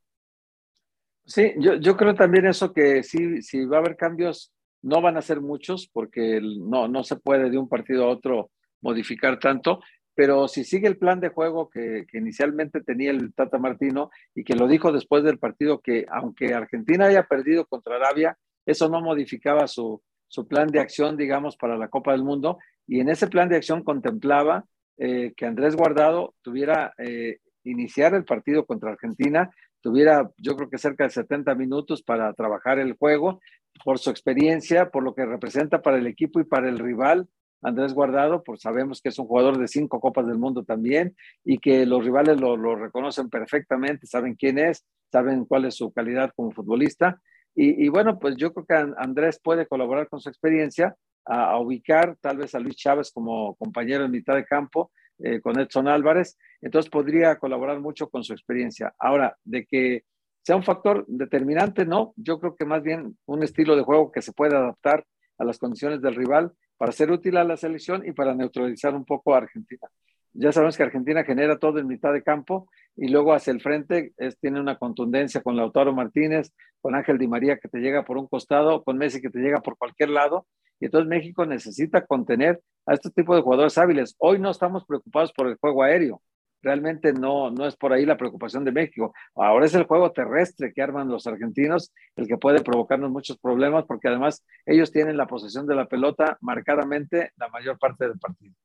Sí, 1.26 1.54
yo, 1.58 1.76
yo 1.76 1.96
creo 1.96 2.14
también 2.16 2.48
eso 2.48 2.74
que 2.74 3.02
sí, 3.02 3.42
si 3.42 3.64
va 3.64 3.78
a 3.78 3.80
haber 3.80 3.96
cambios, 3.96 4.52
no 4.82 5.02
van 5.02 5.16
a 5.16 5.22
ser 5.22 5.40
muchos, 5.40 5.88
porque 5.88 6.42
no, 6.42 6.90
no 6.90 7.06
se 7.06 7.16
puede 7.16 7.50
de 7.50 7.58
un 7.58 7.70
partido 7.70 8.04
a 8.04 8.10
otro 8.10 8.52
modificar 8.82 9.40
tanto, 9.40 9.80
pero 10.14 10.50
si 10.50 10.66
sigue 10.66 10.90
el 10.90 10.98
plan 10.98 11.22
de 11.22 11.30
juego 11.30 11.70
que, 11.70 12.06
que, 12.12 12.18
inicialmente 12.18 12.82
tenía 12.82 13.12
el 13.12 13.34
Tata 13.34 13.58
Martino 13.58 14.12
y 14.36 14.44
que 14.44 14.56
lo 14.56 14.68
dijo 14.68 14.92
después 14.92 15.24
del 15.24 15.40
partido, 15.40 15.80
que 15.80 16.06
aunque 16.12 16.54
Argentina 16.54 17.06
haya 17.06 17.24
perdido 17.24 17.66
contra 17.66 17.96
Arabia, 17.96 18.38
eso 18.66 18.90
no 18.90 19.02
modificaba 19.02 19.68
su, 19.68 20.02
su 20.28 20.48
plan 20.48 20.68
de 20.68 20.80
acción, 20.80 21.16
digamos, 21.16 21.58
para 21.58 21.78
la 21.78 21.90
Copa 21.90 22.12
del 22.12 22.24
Mundo. 22.24 22.58
Y 22.88 23.00
en 23.00 23.10
ese 23.10 23.28
plan 23.28 23.50
de 23.50 23.58
acción 23.58 23.84
contemplaba 23.84 24.66
eh, 24.98 25.34
que 25.38 25.46
Andrés 25.46 25.76
Guardado 25.76 26.34
tuviera 26.42 26.94
eh, 26.98 27.38
iniciar 27.64 28.14
el 28.14 28.26
partido 28.26 28.66
contra 28.66 28.92
Argentina, 28.92 29.50
tuviera 29.82 30.30
yo 30.38 30.56
creo 30.56 30.70
que 30.70 30.78
cerca 30.78 31.04
de 31.04 31.10
70 31.10 31.56
minutos 31.56 32.04
para 32.04 32.34
trabajar 32.34 32.80
el 32.80 32.94
juego, 32.94 33.42
por 33.84 34.00
su 34.00 34.10
experiencia, 34.10 34.90
por 34.90 35.04
lo 35.04 35.14
que 35.14 35.26
representa 35.26 35.82
para 35.82 35.98
el 35.98 36.08
equipo 36.08 36.40
y 36.40 36.46
para 36.46 36.70
el 36.70 36.80
rival. 36.80 37.28
Andrés 37.62 37.94
Guardado, 37.94 38.44
pues 38.44 38.62
sabemos 38.62 39.02
que 39.02 39.10
es 39.10 39.20
un 39.20 39.28
jugador 39.28 39.58
de 39.58 39.68
cinco 39.68 40.00
Copas 40.00 40.28
del 40.28 40.38
Mundo 40.38 40.64
también 40.64 41.16
y 41.46 41.60
que 41.60 41.86
los 41.86 42.04
rivales 42.04 42.40
lo, 42.40 42.58
lo 42.58 42.76
reconocen 42.76 43.30
perfectamente, 43.30 44.06
saben 44.06 44.36
quién 44.36 44.60
es, 44.60 44.86
saben 45.12 45.46
cuál 45.46 45.66
es 45.66 45.76
su 45.76 45.94
calidad 45.94 46.32
como 46.36 46.52
futbolista 46.52 47.22
y, 47.56 47.88
bueno, 47.90 48.20
pues 48.20 48.36
yo 48.36 48.54
creo 48.54 48.66
que 48.66 48.94
Andrés 48.98 49.40
puede 49.44 49.68
colaborar 49.68 50.10
con 50.10 50.20
su 50.20 50.30
experiencia 50.30 50.96
a, 51.26 51.52
a, 51.52 51.60
ubicar 51.60 52.18
tal 52.20 52.38
vez 52.38 52.56
a 52.56 52.60
Luis 52.60 52.76
Chávez 52.76 53.12
como 53.12 53.56
compañero 53.56 54.06
en 54.06 54.12
mitad 54.12 54.36
de 54.36 54.46
campo 54.46 54.92
eh, 55.20 55.40
con 55.40 55.60
Edson 55.60 55.88
Álvarez, 55.88 56.38
entonces 56.60 56.90
podría 56.90 57.38
colaborar 57.38 57.80
mucho 57.80 58.10
con 58.10 58.24
su 58.24 58.34
experiencia. 58.34 58.94
Ahora, 58.98 59.38
de 59.44 59.66
que 59.66 60.04
sea 60.42 60.56
un 60.56 60.64
factor 60.64 61.06
determinante, 61.08 61.86
no, 61.86 62.14
yo 62.18 62.40
creo 62.40 62.56
que 62.56 62.66
más 62.66 62.82
bien 62.82 63.18
un 63.26 63.44
estilo 63.44 63.76
de 63.76 63.84
juego 63.84 64.12
que 64.12 64.22
se 64.22 64.34
puede 64.34 64.56
adaptar 64.56 65.06
a 65.38 65.46
las 65.46 65.60
condiciones 65.60 66.02
del 66.02 66.16
rival 66.16 66.52
para 66.78 66.92
ser 66.92 67.12
útil 67.12 67.38
a 67.38 67.44
la 67.44 67.58
selección 67.58 68.06
y 68.06 68.12
para 68.12 68.34
neutralizar 68.34 68.96
un 68.96 69.06
poco 69.06 69.34
a 69.34 69.38
Argentina. 69.38 69.88
Ya 70.34 70.52
sabemos 70.52 70.76
que 70.76 70.84
Argentina 70.84 71.24
genera 71.24 71.60
todo 71.60 71.78
en 71.80 71.88
mitad 71.88 72.12
de 72.12 72.24
campo 72.24 72.68
y 72.96 73.08
luego 73.10 73.34
hacia 73.34 73.52
el 73.52 73.62
frente 73.62 74.14
tiene 74.42 74.60
una 74.60 74.78
contundencia 74.78 75.42
con 75.42 75.56
Lautaro 75.56 75.94
Martínez, 75.94 76.52
con 76.82 76.96
Ángel 76.96 77.20
Di 77.20 77.28
María 77.28 77.58
que 77.58 77.70
te 77.70 77.80
llega 77.80 78.04
por 78.04 78.18
un 78.18 78.28
costado, 78.28 78.84
con 78.84 78.98
Messi 78.98 79.22
que 79.22 79.30
te 79.30 79.40
llega 79.40 79.62
por 79.62 79.78
cualquier 79.78 80.10
lado. 80.10 80.48
Y 80.80 80.86
entonces 80.86 81.08
México 81.08 81.46
necesita 81.46 82.06
contener 82.06 82.62
a 82.86 82.94
este 82.94 83.12
tipo 83.12 83.36
de 83.36 83.42
jugadores 83.42 83.78
hábiles. 83.78 84.16
Hoy 84.18 84.40
no 84.40 84.50
estamos 84.50 84.86
preocupados 84.86 85.32
por 85.34 85.48
el 85.48 85.56
juego 85.58 85.84
aéreo. 85.84 86.22
Realmente 86.64 87.14
no, 87.14 87.52
no 87.52 87.68
es 87.68 87.76
por 87.76 87.94
ahí 87.94 88.06
la 88.06 88.18
preocupación 88.18 88.64
de 88.66 88.72
México. 88.72 89.14
Ahora 89.36 89.66
es 89.66 89.76
el 89.76 89.84
juego 89.84 90.12
terrestre 90.12 90.74
que 90.74 90.82
arman 90.82 91.10
los 91.10 91.28
argentinos 91.28 91.94
el 92.16 92.28
que 92.28 92.38
puede 92.38 92.64
provocarnos 92.64 93.12
muchos 93.12 93.38
problemas 93.38 93.86
porque 93.86 94.08
además 94.08 94.44
ellos 94.66 94.92
tienen 94.92 95.16
la 95.16 95.28
posesión 95.28 95.68
de 95.68 95.76
la 95.76 95.86
pelota 95.86 96.38
marcadamente 96.42 97.32
la 97.36 97.50
mayor 97.50 97.78
parte 97.78 98.08
del 98.08 98.18
partido. 98.18 98.56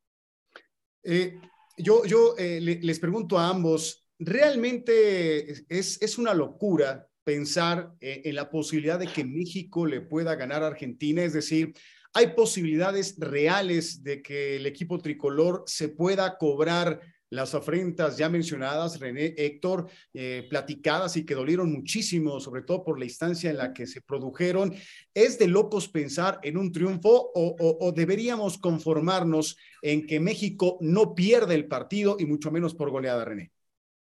Eh, 1.05 1.41
yo, 1.79 2.05
yo 2.05 2.35
eh, 2.37 2.61
les 2.61 2.99
pregunto 2.99 3.39
a 3.39 3.49
ambos, 3.49 4.09
¿realmente 4.19 5.51
es, 5.69 6.01
es 6.01 6.19
una 6.19 6.35
locura 6.35 7.09
pensar 7.25 7.95
eh, 8.01 8.23
en 8.25 8.35
la 8.35 8.51
posibilidad 8.51 8.99
de 8.99 9.07
que 9.07 9.25
México 9.25 9.87
le 9.87 10.01
pueda 10.01 10.35
ganar 10.35 10.63
a 10.63 10.69
Argentina? 10.69 11.23
Es 11.23 11.33
decir, 11.33 11.75
¿hay 12.15 12.29
posibilidades 12.29 13.17
reales 13.19 14.03
de 14.03 14.23
que 14.23 14.57
el 14.57 14.67
equipo 14.67 14.99
tricolor 14.99 15.65
se 15.67 15.89
pueda 15.89 16.39
cobrar 16.39 17.01
las 17.31 17.55
afrentas 17.55 18.17
ya 18.17 18.29
mencionadas, 18.29 18.99
René, 18.99 19.35
Héctor, 19.37 19.89
eh, 20.15 20.47
platicadas 20.49 21.17
y 21.17 21.27
que 21.27 21.35
dolieron 21.35 21.71
muchísimo, 21.71 22.41
sobre 22.41 22.63
todo 22.63 22.85
por 22.85 22.99
la 22.99 23.05
instancia 23.05 23.51
en 23.51 23.59
la 23.59 23.73
que 23.73 23.87
se 23.87 24.01
produjeron. 24.01 24.75
¿Es 25.13 25.39
de 25.39 25.49
locos 25.49 25.89
pensar 25.89 26.39
en 26.43 26.57
un 26.57 26.73
triunfo 26.73 27.31
o, 27.35 27.93
deberíamos 27.95 28.59
conformarnos 28.59 29.57
en 29.83 30.07
que 30.07 30.21
México 30.21 30.79
no 30.81 31.15
pierde 31.15 31.55
el 31.55 31.67
partido 31.67 32.17
y 32.19 32.25
mucho 32.25 32.51
menos 32.51 32.75
por 32.75 32.91
goleada, 32.91 33.25
René? 33.25 33.53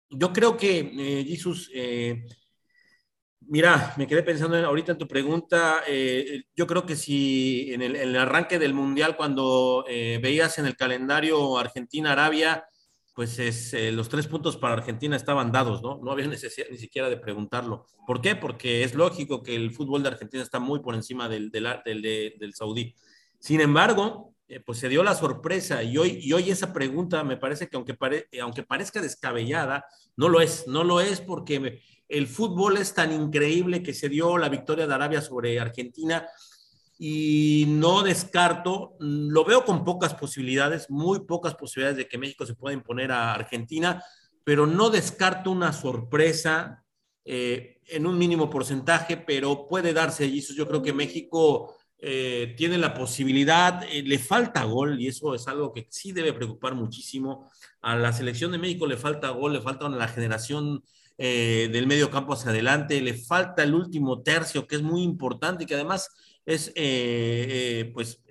Yo 0.09 0.31
creo 0.31 0.55
que, 0.55 0.79
eh, 0.79 1.25
Jesús, 1.27 1.69
eh, 1.73 2.23
mira, 3.41 3.93
me 3.97 4.07
quedé 4.07 4.23
pensando 4.23 4.57
en, 4.57 4.63
ahorita 4.63 4.93
en 4.93 4.97
tu 4.97 5.07
pregunta. 5.07 5.83
Yo 6.55 6.67
creo 6.67 6.85
que 6.85 6.95
si 6.95 7.73
en 7.73 7.81
el, 7.81 8.15
arranque 8.15 8.59
del 8.59 8.73
Mundial, 8.73 9.17
cuando 9.17 9.85
veías 9.87 10.59
en 10.59 10.65
el 10.65 10.77
calendario 10.77 11.57
Argentina-Arabia, 11.57 12.65
pues 13.17 13.39
es, 13.39 13.73
eh, 13.73 13.91
los 13.91 14.09
tres 14.09 14.27
puntos 14.27 14.57
para 14.57 14.75
Argentina 14.75 15.15
estaban 15.15 15.51
dados, 15.51 15.81
¿no? 15.81 15.99
No 16.03 16.11
había 16.11 16.27
necesidad 16.27 16.67
ni 16.69 16.77
siquiera 16.77 17.09
de 17.09 17.17
preguntarlo. 17.17 17.87
¿Por 18.05 18.21
qué? 18.21 18.35
Porque 18.35 18.83
es 18.83 18.93
lógico 18.93 19.41
que 19.41 19.55
el 19.55 19.71
fútbol 19.71 20.03
de 20.03 20.09
Argentina 20.09 20.43
está 20.43 20.59
muy 20.59 20.81
por 20.81 20.93
encima 20.93 21.27
del, 21.27 21.49
del, 21.49 21.65
del, 22.03 22.53
Saudí. 22.53 22.93
Sin 23.39 23.59
embargo, 23.59 24.35
eh, 24.47 24.59
pues 24.59 24.77
se 24.77 24.87
dio 24.87 25.01
la 25.01 25.15
sorpresa 25.15 25.81
y 25.81 25.97
hoy, 25.97 26.19
y 26.21 26.31
hoy 26.33 26.51
esa 26.51 26.71
pregunta 26.71 27.23
me 27.23 27.37
parece 27.37 27.67
que 27.67 27.75
aunque, 27.75 27.95
pare, 27.95 28.27
aunque 28.39 28.61
parezca 28.61 29.01
descabellada, 29.01 29.83
no 30.15 30.29
lo 30.29 30.39
es, 30.39 30.67
no 30.67 30.83
lo 30.83 31.01
es 31.01 31.19
porque 31.19 31.81
el 32.07 32.27
fútbol 32.27 32.77
es 32.77 32.93
tan 32.93 33.11
increíble 33.11 33.81
que 33.81 33.95
se 33.95 34.09
dio 34.09 34.37
la 34.37 34.47
victoria 34.47 34.85
de 34.85 34.93
Arabia 34.93 35.21
sobre 35.21 35.59
Argentina 35.59 36.27
y 36.99 37.65
no 37.67 38.01
descarto, 38.01 38.95
lo 38.99 39.45
veo 39.45 39.63
con 39.63 39.83
pocas 39.83 40.15
posibilidades, 40.15 40.89
muy 40.89 41.25
pocas 41.25 41.53
posibilidades 41.53 41.97
de 41.97 42.07
que 42.07 42.17
México 42.17 42.45
se 42.45 42.55
pueda 42.55 42.73
imponer 42.73 43.11
a 43.11 43.33
Argentina, 43.33 44.03
pero 44.43 44.65
no 44.65 44.89
descarto 44.89 45.51
una 45.51 45.73
sorpresa 45.73 46.83
eh, 47.23 47.81
en 47.87 48.07
un 48.07 48.17
mínimo 48.17 48.49
porcentaje, 48.49 49.17
pero 49.17 49.67
puede 49.67 49.93
darse. 49.93 50.25
Eso 50.25 50.53
yo 50.53 50.67
creo 50.67 50.81
que 50.81 50.93
México 50.93 51.75
eh, 51.99 52.55
tiene 52.57 52.77
la 52.77 52.93
posibilidad, 52.93 53.83
eh, 53.83 54.01
le 54.01 54.17
falta 54.17 54.63
gol 54.63 54.99
y 54.99 55.07
eso 55.07 55.35
es 55.35 55.47
algo 55.47 55.73
que 55.73 55.87
sí 55.89 56.13
debe 56.13 56.33
preocupar 56.33 56.73
muchísimo. 56.73 57.51
A 57.81 57.95
la 57.95 58.11
selección 58.11 58.51
de 58.51 58.57
México 58.57 58.87
le 58.87 58.97
falta 58.97 59.29
gol, 59.29 59.53
le 59.53 59.61
falta 59.61 59.87
la 59.89 60.07
generación 60.07 60.83
del 61.19 61.87
medio 61.87 62.11
campo 62.11 62.33
hacia 62.33 62.51
adelante, 62.51 63.01
le 63.01 63.15
falta 63.15 63.63
el 63.63 63.73
último 63.73 64.21
tercio 64.21 64.67
que 64.67 64.75
es 64.75 64.83
muy 64.83 65.01
importante 65.01 65.63
y 65.63 65.67
que 65.67 65.73
además 65.73 66.11
es 66.47 66.69
eh, 66.69 66.73
eh, 66.77 67.91
pues 67.93 68.23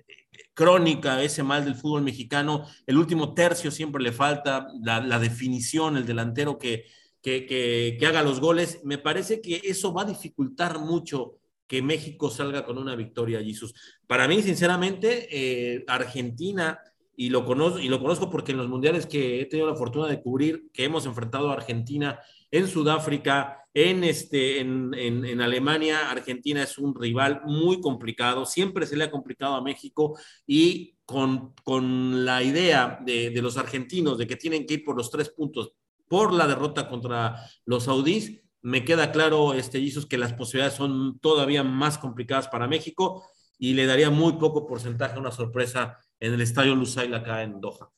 crónica 0.53 1.21
ese 1.21 1.43
mal 1.43 1.63
del 1.63 1.75
fútbol 1.75 2.01
mexicano. 2.01 2.65
El 2.87 2.97
último 2.97 3.33
tercio 3.35 3.69
siempre 3.69 4.03
le 4.03 4.11
falta, 4.11 4.67
la, 4.81 5.19
definición, 5.19 5.95
el 5.97 6.05
delantero 6.05 6.57
que, 6.57 6.85
que, 7.21 7.45
que, 7.45 7.95
que, 7.99 8.07
haga 8.07 8.23
los 8.23 8.41
goles. 8.41 8.81
Me 8.83 8.97
parece 8.97 9.39
que 9.39 9.61
eso 9.63 9.93
va 9.93 10.01
a 10.01 10.05
dificultar 10.05 10.79
mucho 10.79 11.35
que 11.67 11.83
México 11.83 12.31
salga 12.31 12.65
con 12.65 12.79
una 12.79 12.95
victoria, 12.95 13.43
Jesús. 13.43 13.75
Para 14.07 14.27
mí, 14.27 14.41
sinceramente, 14.41 15.27
eh, 15.29 15.83
Argentina, 15.87 16.79
y 17.15 17.29
lo, 17.29 17.45
conozco, 17.45 17.79
y 17.79 17.89
lo 17.89 17.99
conozco 17.99 18.29
porque 18.29 18.53
en 18.53 18.57
los 18.57 18.69
mundiales 18.69 19.05
que 19.05 19.41
he 19.41 19.45
tenido 19.45 19.69
la 19.69 19.75
fortuna 19.75 20.07
de 20.07 20.21
cubrir, 20.21 20.71
que 20.73 20.85
hemos 20.85 21.05
enfrentado 21.05 21.51
a 21.51 21.53
Argentina 21.53 22.19
en 22.51 22.67
Sudáfrica, 22.67 23.65
en, 23.73 24.03
este, 24.03 24.59
en, 24.59 24.93
en, 24.93 25.25
en, 25.25 25.41
Alemania, 25.41 26.09
Argentina 26.09 26.63
es 26.63 26.77
un 26.77 26.95
rival 26.95 27.41
muy 27.45 27.79
complicado, 27.79 28.45
siempre 28.45 28.85
se 28.85 28.95
le 28.95 29.03
ha 29.03 29.11
complicado 29.11 29.55
a 29.55 29.61
México 29.61 30.17
y 30.45 30.95
con, 31.05 31.53
con 31.63 32.25
la 32.25 32.41
idea 32.41 32.99
de, 33.05 33.29
de, 33.29 33.41
los 33.41 33.57
argentinos 33.57 34.17
de 34.17 34.25
que 34.25 34.35
tienen 34.35 34.65
que 34.65 34.75
ir 34.75 34.83
por 34.83 34.97
los 34.97 35.11
tres 35.11 35.29
puntos 35.29 35.73
por 36.07 36.33
la 36.33 36.47
derrota 36.47 36.87
contra 36.87 37.35
los 37.65 37.83
saudíes, 37.83 38.41
me 38.61 38.83
queda 38.83 39.11
claro, 39.11 39.53
este, 39.53 39.79
Jesus, 39.79 40.05
que 40.05 40.17
las 40.17 40.33
posibilidades 40.33 40.73
son 40.75 41.19
todavía 41.19 41.63
más 41.63 41.97
complicadas 41.97 42.47
para 42.47 42.67
México 42.67 43.25
y 43.57 43.73
le 43.73 43.85
daría 43.85 44.09
muy 44.09 44.33
poco 44.33 44.67
porcentaje 44.67 45.15
a 45.15 45.19
una 45.19 45.31
sorpresa 45.31 45.97
en 46.19 46.33
el 46.33 46.41
estadio 46.41 46.75
Lusail 46.75 47.13
acá 47.13 47.43
en 47.43 47.61
Doha. 47.61 47.89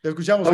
Te 0.00 0.08
escuchamos. 0.08 0.48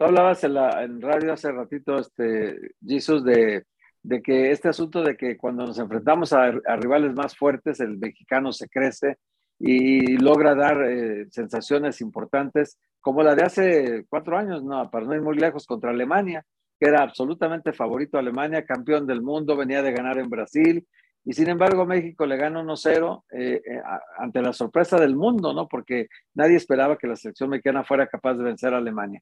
Tú 0.00 0.06
hablabas, 0.06 0.42
en, 0.44 0.54
la, 0.54 0.82
en 0.82 1.02
radio 1.02 1.34
hace 1.34 1.52
ratito, 1.52 1.98
este, 1.98 2.72
Jesus, 2.82 3.22
de, 3.22 3.66
de 4.02 4.22
que 4.22 4.50
este 4.50 4.70
asunto 4.70 5.02
de 5.02 5.14
que 5.14 5.36
cuando 5.36 5.66
nos 5.66 5.78
enfrentamos 5.78 6.32
a, 6.32 6.52
rivales 6.78 7.12
más 7.12 7.36
fuertes, 7.36 7.80
el 7.80 7.98
mexicano 7.98 8.50
se 8.50 8.70
crece 8.70 9.18
y 9.58 10.16
logra 10.16 10.54
dar 10.54 10.82
eh, 10.90 11.26
sensaciones 11.30 12.00
importantes, 12.00 12.78
como 12.98 13.22
la 13.22 13.34
de 13.34 13.42
hace 13.42 14.06
cuatro 14.08 14.38
años, 14.38 14.64
no, 14.64 14.90
para 14.90 15.04
no 15.04 15.14
ir 15.14 15.20
muy 15.20 15.36
lejos, 15.36 15.66
contra 15.66 15.90
Alemania, 15.90 16.46
que 16.78 16.86
era 16.88 17.02
absolutamente 17.02 17.74
favorito 17.74 18.16
a 18.16 18.20
Alemania, 18.20 18.64
campeón 18.64 19.06
del 19.06 19.20
mundo, 19.20 19.54
venía 19.54 19.82
de 19.82 19.92
ganar 19.92 20.16
en 20.16 20.30
Brasil, 20.30 20.88
y 21.26 21.34
sin 21.34 21.50
embargo 21.50 21.84
México 21.84 22.24
le 22.24 22.38
gana 22.38 22.62
1-0 22.62 23.24
eh, 23.32 23.60
eh, 23.62 23.82
ante 24.16 24.40
la 24.40 24.54
sorpresa 24.54 24.98
del 24.98 25.14
mundo, 25.14 25.52
¿no? 25.52 25.68
Porque 25.68 26.08
nadie 26.32 26.56
esperaba 26.56 26.96
que 26.96 27.06
la 27.06 27.16
selección 27.16 27.50
mexicana 27.50 27.84
fuera 27.84 28.06
capaz 28.06 28.32
de 28.32 28.44
vencer 28.44 28.72
a 28.72 28.78
Alemania. 28.78 29.20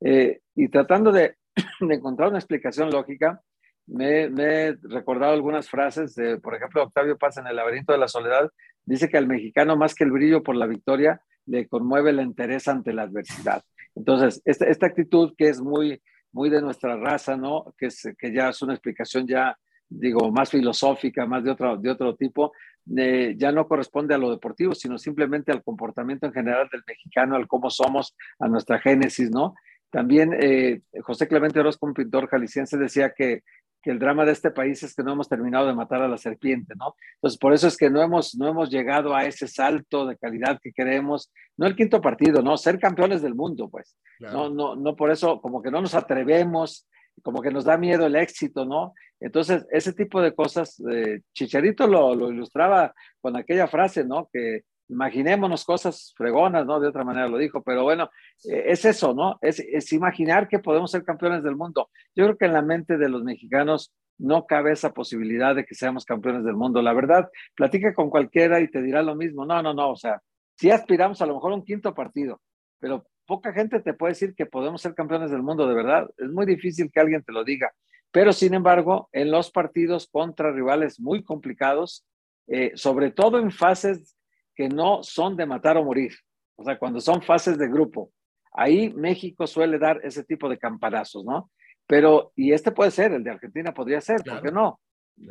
Eh, 0.00 0.40
y 0.54 0.68
tratando 0.68 1.12
de, 1.12 1.36
de, 1.80 1.94
encontrar 1.94 2.28
una 2.28 2.38
explicación 2.38 2.90
lógica, 2.90 3.42
me, 3.86 4.28
me, 4.28 4.44
he 4.44 4.76
recordado 4.82 5.32
algunas 5.32 5.68
frases, 5.68 6.14
de, 6.14 6.38
por 6.38 6.54
ejemplo, 6.54 6.82
Octavio 6.82 7.18
Paz 7.18 7.38
en 7.38 7.46
El 7.46 7.56
laberinto 7.56 7.92
de 7.92 7.98
la 7.98 8.08
soledad, 8.08 8.50
dice 8.84 9.08
que 9.08 9.18
al 9.18 9.26
mexicano 9.26 9.76
más 9.76 9.94
que 9.94 10.04
el 10.04 10.12
brillo 10.12 10.42
por 10.42 10.56
la 10.56 10.66
victoria, 10.66 11.20
le 11.46 11.66
conmueve 11.66 12.12
la 12.12 12.22
interés 12.22 12.68
ante 12.68 12.92
la 12.92 13.02
adversidad. 13.02 13.62
Entonces, 13.96 14.40
esta, 14.44 14.66
esta 14.66 14.86
actitud 14.86 15.34
que 15.36 15.48
es 15.48 15.60
muy 15.60 16.00
muy 16.32 16.50
de 16.50 16.60
nuestra 16.60 16.96
raza, 16.96 17.36
¿no? 17.36 17.74
Que, 17.76 17.86
es, 17.86 18.08
que 18.18 18.32
ya 18.32 18.50
es 18.50 18.62
una 18.62 18.74
explicación 18.74 19.26
ya, 19.26 19.56
digo, 19.88 20.30
más 20.30 20.50
filosófica, 20.50 21.26
más 21.26 21.44
de 21.44 21.50
otro, 21.50 21.76
de 21.76 21.90
otro 21.90 22.14
tipo, 22.16 22.52
ya 22.86 23.52
no 23.52 23.68
corresponde 23.68 24.14
a 24.14 24.18
lo 24.18 24.30
deportivo, 24.30 24.74
sino 24.74 24.98
simplemente 24.98 25.52
al 25.52 25.62
comportamiento 25.62 26.26
en 26.26 26.32
general 26.32 26.68
del 26.72 26.82
mexicano, 26.86 27.36
al 27.36 27.46
cómo 27.46 27.70
somos, 27.70 28.16
a 28.38 28.48
nuestra 28.48 28.78
génesis, 28.78 29.30
¿no? 29.30 29.54
También 29.90 30.32
eh, 30.38 30.82
José 31.02 31.26
Clemente 31.26 31.60
Orozco, 31.60 31.86
un 31.86 31.94
pintor 31.94 32.28
jalisciense, 32.28 32.78
decía 32.78 33.12
que 33.16 33.42
que 33.82 33.90
el 33.90 33.98
drama 33.98 34.24
de 34.24 34.32
este 34.32 34.50
país 34.50 34.82
es 34.82 34.94
que 34.94 35.02
no 35.02 35.12
hemos 35.12 35.28
terminado 35.28 35.66
de 35.66 35.74
matar 35.74 36.02
a 36.02 36.08
la 36.08 36.18
serpiente, 36.18 36.74
¿no? 36.76 36.94
Entonces, 37.14 37.38
por 37.38 37.54
eso 37.54 37.66
es 37.66 37.76
que 37.76 37.88
no 37.88 38.02
hemos, 38.02 38.34
no 38.34 38.48
hemos 38.48 38.70
llegado 38.70 39.14
a 39.14 39.24
ese 39.24 39.48
salto 39.48 40.06
de 40.06 40.16
calidad 40.16 40.58
que 40.62 40.72
queremos, 40.72 41.32
no 41.56 41.66
el 41.66 41.76
quinto 41.76 42.00
partido, 42.00 42.42
¿no? 42.42 42.56
Ser 42.56 42.78
campeones 42.78 43.22
del 43.22 43.34
mundo, 43.34 43.68
pues. 43.70 43.96
No, 44.18 44.50
no, 44.50 44.76
no 44.76 44.96
por 44.96 45.10
eso, 45.10 45.40
como 45.40 45.62
que 45.62 45.70
no 45.70 45.80
nos 45.80 45.94
atrevemos, 45.94 46.86
como 47.22 47.40
que 47.40 47.50
nos 47.50 47.64
da 47.64 47.78
miedo 47.78 48.06
el 48.06 48.16
éxito, 48.16 48.66
¿no? 48.66 48.92
Entonces, 49.18 49.66
ese 49.70 49.92
tipo 49.92 50.20
de 50.20 50.34
cosas, 50.34 50.82
eh, 50.90 51.20
Chicharito 51.32 51.86
lo, 51.86 52.14
lo 52.14 52.30
ilustraba 52.30 52.94
con 53.20 53.36
aquella 53.36 53.66
frase, 53.66 54.04
¿no? 54.04 54.28
Que 54.32 54.64
imaginémonos 54.90 55.64
cosas 55.64 56.12
fregonas, 56.16 56.66
¿no? 56.66 56.80
De 56.80 56.88
otra 56.88 57.04
manera 57.04 57.28
lo 57.28 57.38
dijo, 57.38 57.62
pero 57.62 57.84
bueno, 57.84 58.10
eh, 58.44 58.64
es 58.66 58.84
eso, 58.84 59.14
¿no? 59.14 59.38
Es, 59.40 59.60
es, 59.60 59.92
imaginar 59.92 60.48
que 60.48 60.58
podemos 60.58 60.90
ser 60.90 61.04
campeones 61.04 61.42
del 61.42 61.56
mundo. 61.56 61.90
Yo 62.14 62.24
creo 62.24 62.36
que 62.36 62.46
en 62.46 62.52
la 62.52 62.62
mente 62.62 62.98
de 62.98 63.08
los 63.08 63.22
mexicanos 63.22 63.94
no 64.18 64.46
cabe 64.46 64.72
esa 64.72 64.92
posibilidad 64.92 65.54
de 65.54 65.64
que 65.64 65.74
seamos 65.74 66.04
campeones 66.04 66.44
del 66.44 66.54
mundo. 66.54 66.82
La 66.82 66.92
verdad, 66.92 67.30
platica 67.54 67.94
con 67.94 68.10
cualquiera 68.10 68.60
y 68.60 68.70
te 68.70 68.82
dirá 68.82 69.02
lo 69.02 69.14
mismo. 69.14 69.46
No, 69.46 69.62
no, 69.62 69.72
no, 69.72 69.90
o 69.90 69.96
sea, 69.96 70.20
sí 70.56 70.70
aspiramos 70.70 71.22
a 71.22 71.26
lo 71.26 71.34
mejor 71.34 71.52
a 71.52 71.56
un 71.56 71.64
quinto 71.64 71.94
partido, 71.94 72.40
pero 72.78 73.06
poca 73.26 73.52
gente 73.52 73.80
te 73.80 73.94
puede 73.94 74.12
decir 74.12 74.34
que 74.34 74.46
podemos 74.46 74.82
ser 74.82 74.94
campeones 74.94 75.30
del 75.30 75.42
mundo, 75.42 75.66
de 75.66 75.74
verdad. 75.74 76.10
Es 76.18 76.28
muy 76.28 76.46
difícil 76.46 76.90
que 76.92 77.00
alguien 77.00 77.22
te 77.22 77.32
lo 77.32 77.44
diga. 77.44 77.72
Pero 78.10 78.32
sin 78.32 78.54
embargo, 78.54 79.08
en 79.12 79.30
los 79.30 79.50
partidos 79.50 80.08
contra 80.10 80.50
rivales 80.50 80.98
muy 80.98 81.22
complicados, 81.22 82.04
eh, 82.48 82.72
sobre 82.74 83.12
todo 83.12 83.38
en 83.38 83.52
fases 83.52 84.16
que 84.60 84.68
no 84.68 85.02
son 85.02 85.38
de 85.38 85.46
matar 85.46 85.78
o 85.78 85.84
morir, 85.84 86.12
o 86.56 86.64
sea, 86.64 86.78
cuando 86.78 87.00
son 87.00 87.22
fases 87.22 87.56
de 87.56 87.66
grupo. 87.66 88.12
Ahí 88.52 88.92
México 88.92 89.46
suele 89.46 89.78
dar 89.78 89.98
ese 90.04 90.22
tipo 90.22 90.50
de 90.50 90.58
campanazos, 90.58 91.24
¿no? 91.24 91.50
Pero, 91.86 92.32
y 92.36 92.52
este 92.52 92.70
puede 92.70 92.90
ser, 92.90 93.10
el 93.12 93.24
de 93.24 93.30
Argentina 93.30 93.72
podría 93.72 94.02
ser, 94.02 94.22
¿por 94.22 94.42
qué 94.42 94.52
no? 94.52 94.78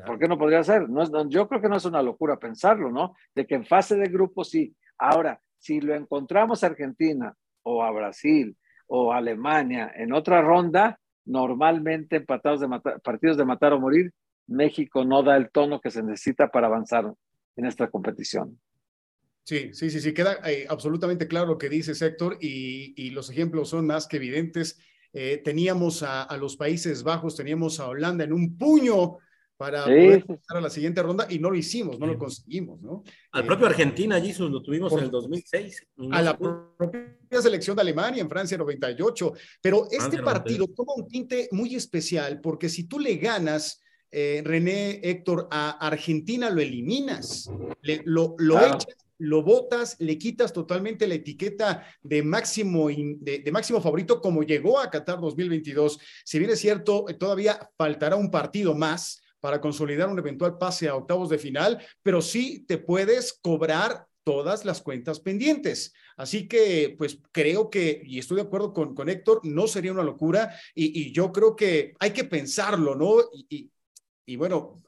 ¿Por 0.04 0.18
qué 0.18 0.28
no 0.28 0.40
podría 0.40 0.64
ser? 0.64 0.90
No 0.90 1.04
es, 1.04 1.12
yo 1.30 1.48
creo 1.48 1.62
que 1.62 1.70
no 1.70 1.76
es 1.76 1.86
una 1.86 2.02
locura 2.02 2.40
pensarlo, 2.40 2.90
¿no? 2.90 3.14
De 3.36 3.46
que 3.46 3.54
en 3.54 3.68
fase 3.68 3.98
de 3.98 4.08
grupo 4.10 4.44
sí. 4.44 4.76
Ahora, 4.98 5.40
si 5.60 5.80
lo 5.80 5.94
encontramos 5.94 6.64
a 6.64 6.68
Argentina 6.68 7.32
o 7.62 7.84
a 7.84 7.92
Brasil 7.92 8.58
o 8.88 9.14
a 9.14 9.18
Alemania 9.18 9.92
en 9.94 10.12
otra 10.12 10.42
ronda, 10.42 11.00
normalmente 11.24 12.16
empatados 12.16 12.62
de 12.62 12.68
partidos 13.04 13.38
de 13.38 13.46
matar 13.46 13.74
o 13.74 13.80
morir, 13.80 14.12
México 14.48 15.06
no 15.06 15.22
da 15.22 15.38
el 15.38 15.52
tono 15.52 15.80
que 15.80 15.92
se 15.92 16.02
necesita 16.02 16.48
para 16.48 16.66
avanzar 16.66 17.14
en 17.58 17.66
esta 17.68 17.92
competición. 17.92 18.60
Sí, 19.50 19.72
sí, 19.74 19.90
sí, 19.90 20.00
sí, 20.00 20.14
queda 20.14 20.40
eh, 20.46 20.68
absolutamente 20.70 21.28
claro 21.28 21.48
lo 21.48 21.58
que 21.58 21.70
dice 21.70 21.94
Héctor 22.06 22.38
y, 22.40 23.10
los 23.10 23.32
ejemplos 23.32 23.70
son 23.70 23.88
más 23.88 24.08
que 24.08 24.18
evidentes. 24.18 24.78
Eh, 25.12 25.42
teníamos 25.44 26.04
a, 26.04 26.38
los 26.38 26.56
Países 26.56 27.02
Bajos, 27.02 27.36
teníamos 27.36 27.80
a 27.80 27.88
Holanda 27.88 28.24
en 28.24 28.34
un 28.34 28.58
puño 28.58 29.18
para 29.58 29.86
poder 29.86 30.24
pasar 30.24 30.58
a 30.58 30.62
la 30.62 30.70
siguiente 30.70 31.02
ronda 31.02 31.26
y 31.30 31.40
no 31.40 31.50
lo 31.50 31.58
hicimos, 31.58 32.00
no 32.00 32.06
lo 32.06 32.18
conseguimos, 32.18 32.80
¿no? 32.80 33.04
Al 33.32 33.46
propio 33.46 33.66
eh, 33.66 33.70
Argentina, 33.72 34.22
Jesus, 34.22 34.52
lo 34.52 34.62
tuvimos 34.62 34.94
en 34.94 35.00
el 35.00 35.10
2006. 35.10 35.88
A 36.12 36.22
la 36.22 36.38
propia 36.38 37.42
selección 37.42 37.76
de 37.76 37.82
Alemania 37.82 38.22
en 38.22 38.30
Francia 38.30 38.56
98, 38.56 39.34
pero 39.62 39.88
este 39.90 40.22
partido 40.22 40.68
toma 40.68 40.94
un 40.96 41.08
tinte 41.08 41.50
muy 41.52 41.74
especial 41.76 42.40
porque 42.40 42.70
si 42.70 42.84
tú 42.84 43.00
le 43.00 43.16
ganas... 43.16 43.82
René 44.12 45.02
Héctor, 45.04 45.48
a 45.52 45.86
Argentina 45.86 46.50
lo 46.50 46.62
eliminas, 46.62 47.48
lo, 48.06 48.34
lo 48.40 48.58
echas 48.58 48.88
lo 49.20 49.44
botas, 49.44 49.98
le 50.00 50.18
quitas 50.18 50.52
totalmente 50.54 51.08
la 51.08 51.16
etiqueta 51.16 51.86
de 52.02 52.24
máximo, 52.24 52.88
de, 52.90 53.50
máximo 53.52 53.82
favorito 53.82 54.22
como 54.22 54.44
llegó 54.44 54.80
a 54.80 54.90
Qatar 54.90 55.20
2022. 55.20 56.00
Si 56.24 56.40
bien 56.40 56.52
es 56.52 56.60
cierto, 56.60 57.08
eh, 57.10 57.14
todavía 57.14 57.70
faltará 57.78 58.16
un 58.16 58.32
partido 58.32 58.74
más 58.74 59.22
para 59.40 59.62
consolidar 59.62 60.10
un 60.10 60.20
eventual 60.20 60.58
pase 60.58 60.88
a 60.88 60.96
octavos 60.96 61.30
de 61.30 61.38
final, 61.38 61.86
pero 62.02 62.22
sí 62.22 62.66
te 62.68 62.78
puedes 62.78 63.34
cobrar 63.34 64.06
todas 64.24 64.64
las 64.66 64.82
cuentas 64.82 65.20
pendientes. 65.20 65.94
Así 66.16 66.48
que, 66.48 66.96
pues 66.98 67.20
creo 67.32 67.70
que, 67.70 68.02
y 68.06 68.20
estoy 68.20 68.38
de 68.38 68.44
acuerdo 68.44 68.74
con, 68.74 68.94
con 68.94 69.10
Héctor, 69.10 69.42
no 69.44 69.68
sería 69.68 69.94
una 69.94 70.04
locura 70.04 70.54
y, 70.76 71.12
yo 71.14 71.32
creo 71.32 71.56
que 71.56 71.94
hay 72.00 72.12
que 72.12 72.26
pensarlo, 72.26 72.96
¿no? 72.96 73.16
y, 73.50 73.70
y 74.26 74.36
bueno, 74.36 74.82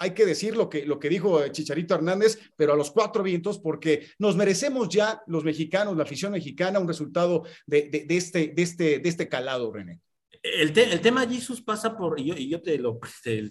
hay 0.00 0.14
que 0.14 0.24
decir 0.24 0.56
lo 0.56 0.70
que, 0.70 0.86
lo 0.86 0.98
que 0.98 1.10
dijo 1.10 1.46
Chicharito 1.48 1.94
Hernández, 1.94 2.38
pero 2.56 2.72
a 2.72 2.76
los 2.76 2.90
cuatro 2.90 3.22
vientos, 3.22 3.58
porque 3.58 4.08
nos 4.18 4.34
merecemos 4.34 4.88
ya 4.88 5.22
los 5.26 5.44
mexicanos, 5.44 5.94
la 5.94 6.04
afición 6.04 6.32
mexicana, 6.32 6.80
un 6.80 6.88
resultado 6.88 7.44
de, 7.66 8.06
este, 8.08 8.48
de, 8.48 8.62
este, 8.62 8.98
de 8.98 9.08
este 9.08 9.28
calado, 9.28 9.70
René. 9.70 10.00
El, 10.42 10.76
el, 10.76 11.00
tema 11.02 11.28
Jesus 11.28 11.60
pasa 11.60 11.98
por, 11.98 12.18
y 12.18 12.24
yo, 12.24 12.34
y 12.34 12.48
yo 12.48 12.62
te, 12.62 12.78
lo, 12.78 12.98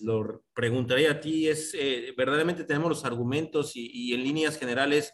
lo 0.01 0.41
preguntaría 0.51 1.12
a 1.12 1.19
ti, 1.19 1.47
es, 1.47 1.75
eh, 1.75 2.15
verdaderamente 2.17 2.63
tenemos 2.63 2.89
los 2.89 3.05
argumentos 3.05 3.73
y, 3.75 4.12
en 4.12 4.23
líneas 4.23 4.57
generales 4.57 5.13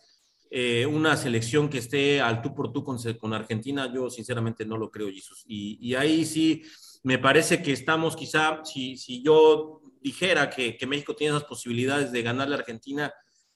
eh, 0.49 0.85
una 0.85 1.17
selección 1.17 1.67
que 1.67 1.79
esté 1.79 2.21
al 2.21 2.41
tú 2.41 2.55
por 2.55 2.71
tú 2.71 2.81
con, 2.81 2.97
con 3.19 3.33
Argentina, 3.33 3.91
yo 3.93 4.09
sinceramente 4.09 4.65
no 4.65 4.77
lo 4.77 4.89
creo, 4.89 5.09
Jesus. 5.11 5.43
Y, 5.45 5.77
y, 5.81 5.95
ahí 5.95 6.23
sí, 6.23 6.63
me 7.03 7.17
parece 7.19 7.61
que 7.61 7.73
estamos 7.73 8.15
quizá, 8.15 8.63
si, 8.63 8.95
si 8.95 9.21
yo 9.21 9.81
dijera 10.05 10.51
que, 10.51 10.77
México 10.85 11.15
tiene 11.15 11.35
esas 11.35 11.49
posibilidades 11.49 12.11
de 12.11 12.21
ganarle 12.21 12.53
a 12.53 12.59
Argentina, 12.59 13.11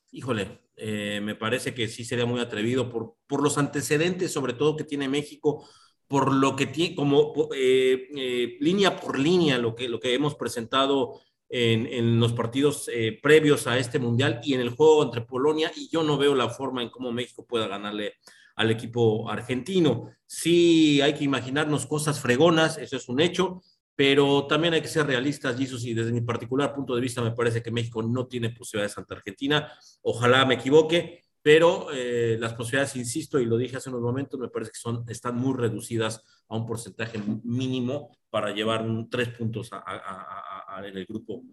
híjole, 0.09 0.61
eh, 0.75 1.21
me 1.21 1.35
parece 1.35 1.75
que 1.75 1.87
sí 1.87 2.03
sería 2.03 2.25
muy 2.25 2.39
atrevido 2.39 2.89
por, 2.89 3.17
por 3.27 3.43
los 3.43 3.59
antecedentes, 3.59 4.33
sobre 4.33 4.53
todo 4.53 4.75
que 4.75 4.83
tiene 4.83 5.07
México, 5.07 5.69
por 6.07 6.33
lo 6.33 6.55
que 6.55 6.65
tiene, 6.65 6.95
como 6.95 7.33
eh, 7.55 8.07
eh, 8.17 8.57
línea 8.61 8.99
por 8.99 9.19
línea, 9.19 9.59
lo 9.59 9.75
que, 9.75 9.87
lo 9.87 9.99
que 9.99 10.15
hemos 10.15 10.33
presentado 10.33 11.21
en, 11.49 11.85
en 11.85 12.19
los 12.19 12.33
partidos 12.33 12.89
previos 13.21 13.67
a 13.67 13.77
este 13.77 13.99
mundial 13.99 14.39
y 14.43 14.55
en 14.55 14.61
el 14.61 14.69
juego 14.71 15.03
entre 15.03 15.21
Polonia, 15.21 15.71
y 15.75 15.87
yo 15.89 16.01
no 16.01 16.17
veo 16.17 16.33
la 16.33 16.49
forma 16.49 16.81
en 16.81 16.89
cómo 16.89 17.11
México 17.11 17.45
pueda 17.45 17.67
ganarle 17.67 18.15
al 18.55 18.71
equipo 18.71 19.29
argentino. 19.29 20.09
Sí, 20.25 20.99
hay 21.01 21.13
que 21.13 21.25
imaginarnos 21.25 21.85
cosas 21.85 22.19
fregonas, 22.19 22.79
eso 22.79 22.97
es 22.97 23.07
un 23.07 23.19
hecho, 23.19 23.61
pero 23.99 24.47
también 24.47 24.73
hay 24.73 24.81
que 24.81 24.87
ser 24.87 25.05
realistas, 25.05 25.57
Jesus, 25.57 25.83
y 25.83 25.93
desde 25.93 26.13
mi 26.13 26.21
particular 26.21 26.73
punto 26.73 26.95
de 26.95 27.01
vista 27.01 27.21
me 27.21 27.33
parece 27.33 27.61
que 27.61 27.69
México 27.69 28.01
no 28.01 28.27
tiene 28.27 28.49
posibilidades 28.49 28.97
ante 28.97 29.13
Argentina. 29.13 29.73
Ojalá 30.03 30.45
me 30.45 30.53
equivoque, 30.53 31.25
pero 31.41 31.87
eh, 31.91 32.37
las 32.39 32.53
posibilidades, 32.53 32.95
insisto, 32.95 33.41
y 33.41 33.45
lo 33.45 33.57
dije 33.57 33.75
hace 33.75 33.89
unos 33.89 33.99
momentos, 33.99 34.39
me 34.39 34.47
parece 34.47 34.71
que 34.71 34.79
son, 34.79 35.03
están 35.09 35.35
muy 35.35 35.53
reducidas 35.53 36.23
a 36.47 36.55
un 36.55 36.65
porcentaje 36.65 37.19
mínimo 37.43 38.15
para 38.29 38.51
llevar 38.51 38.87
tres 39.11 39.37
puntos 39.37 39.69
en 39.73 40.95
el 40.97 41.05
grupo 41.05 41.43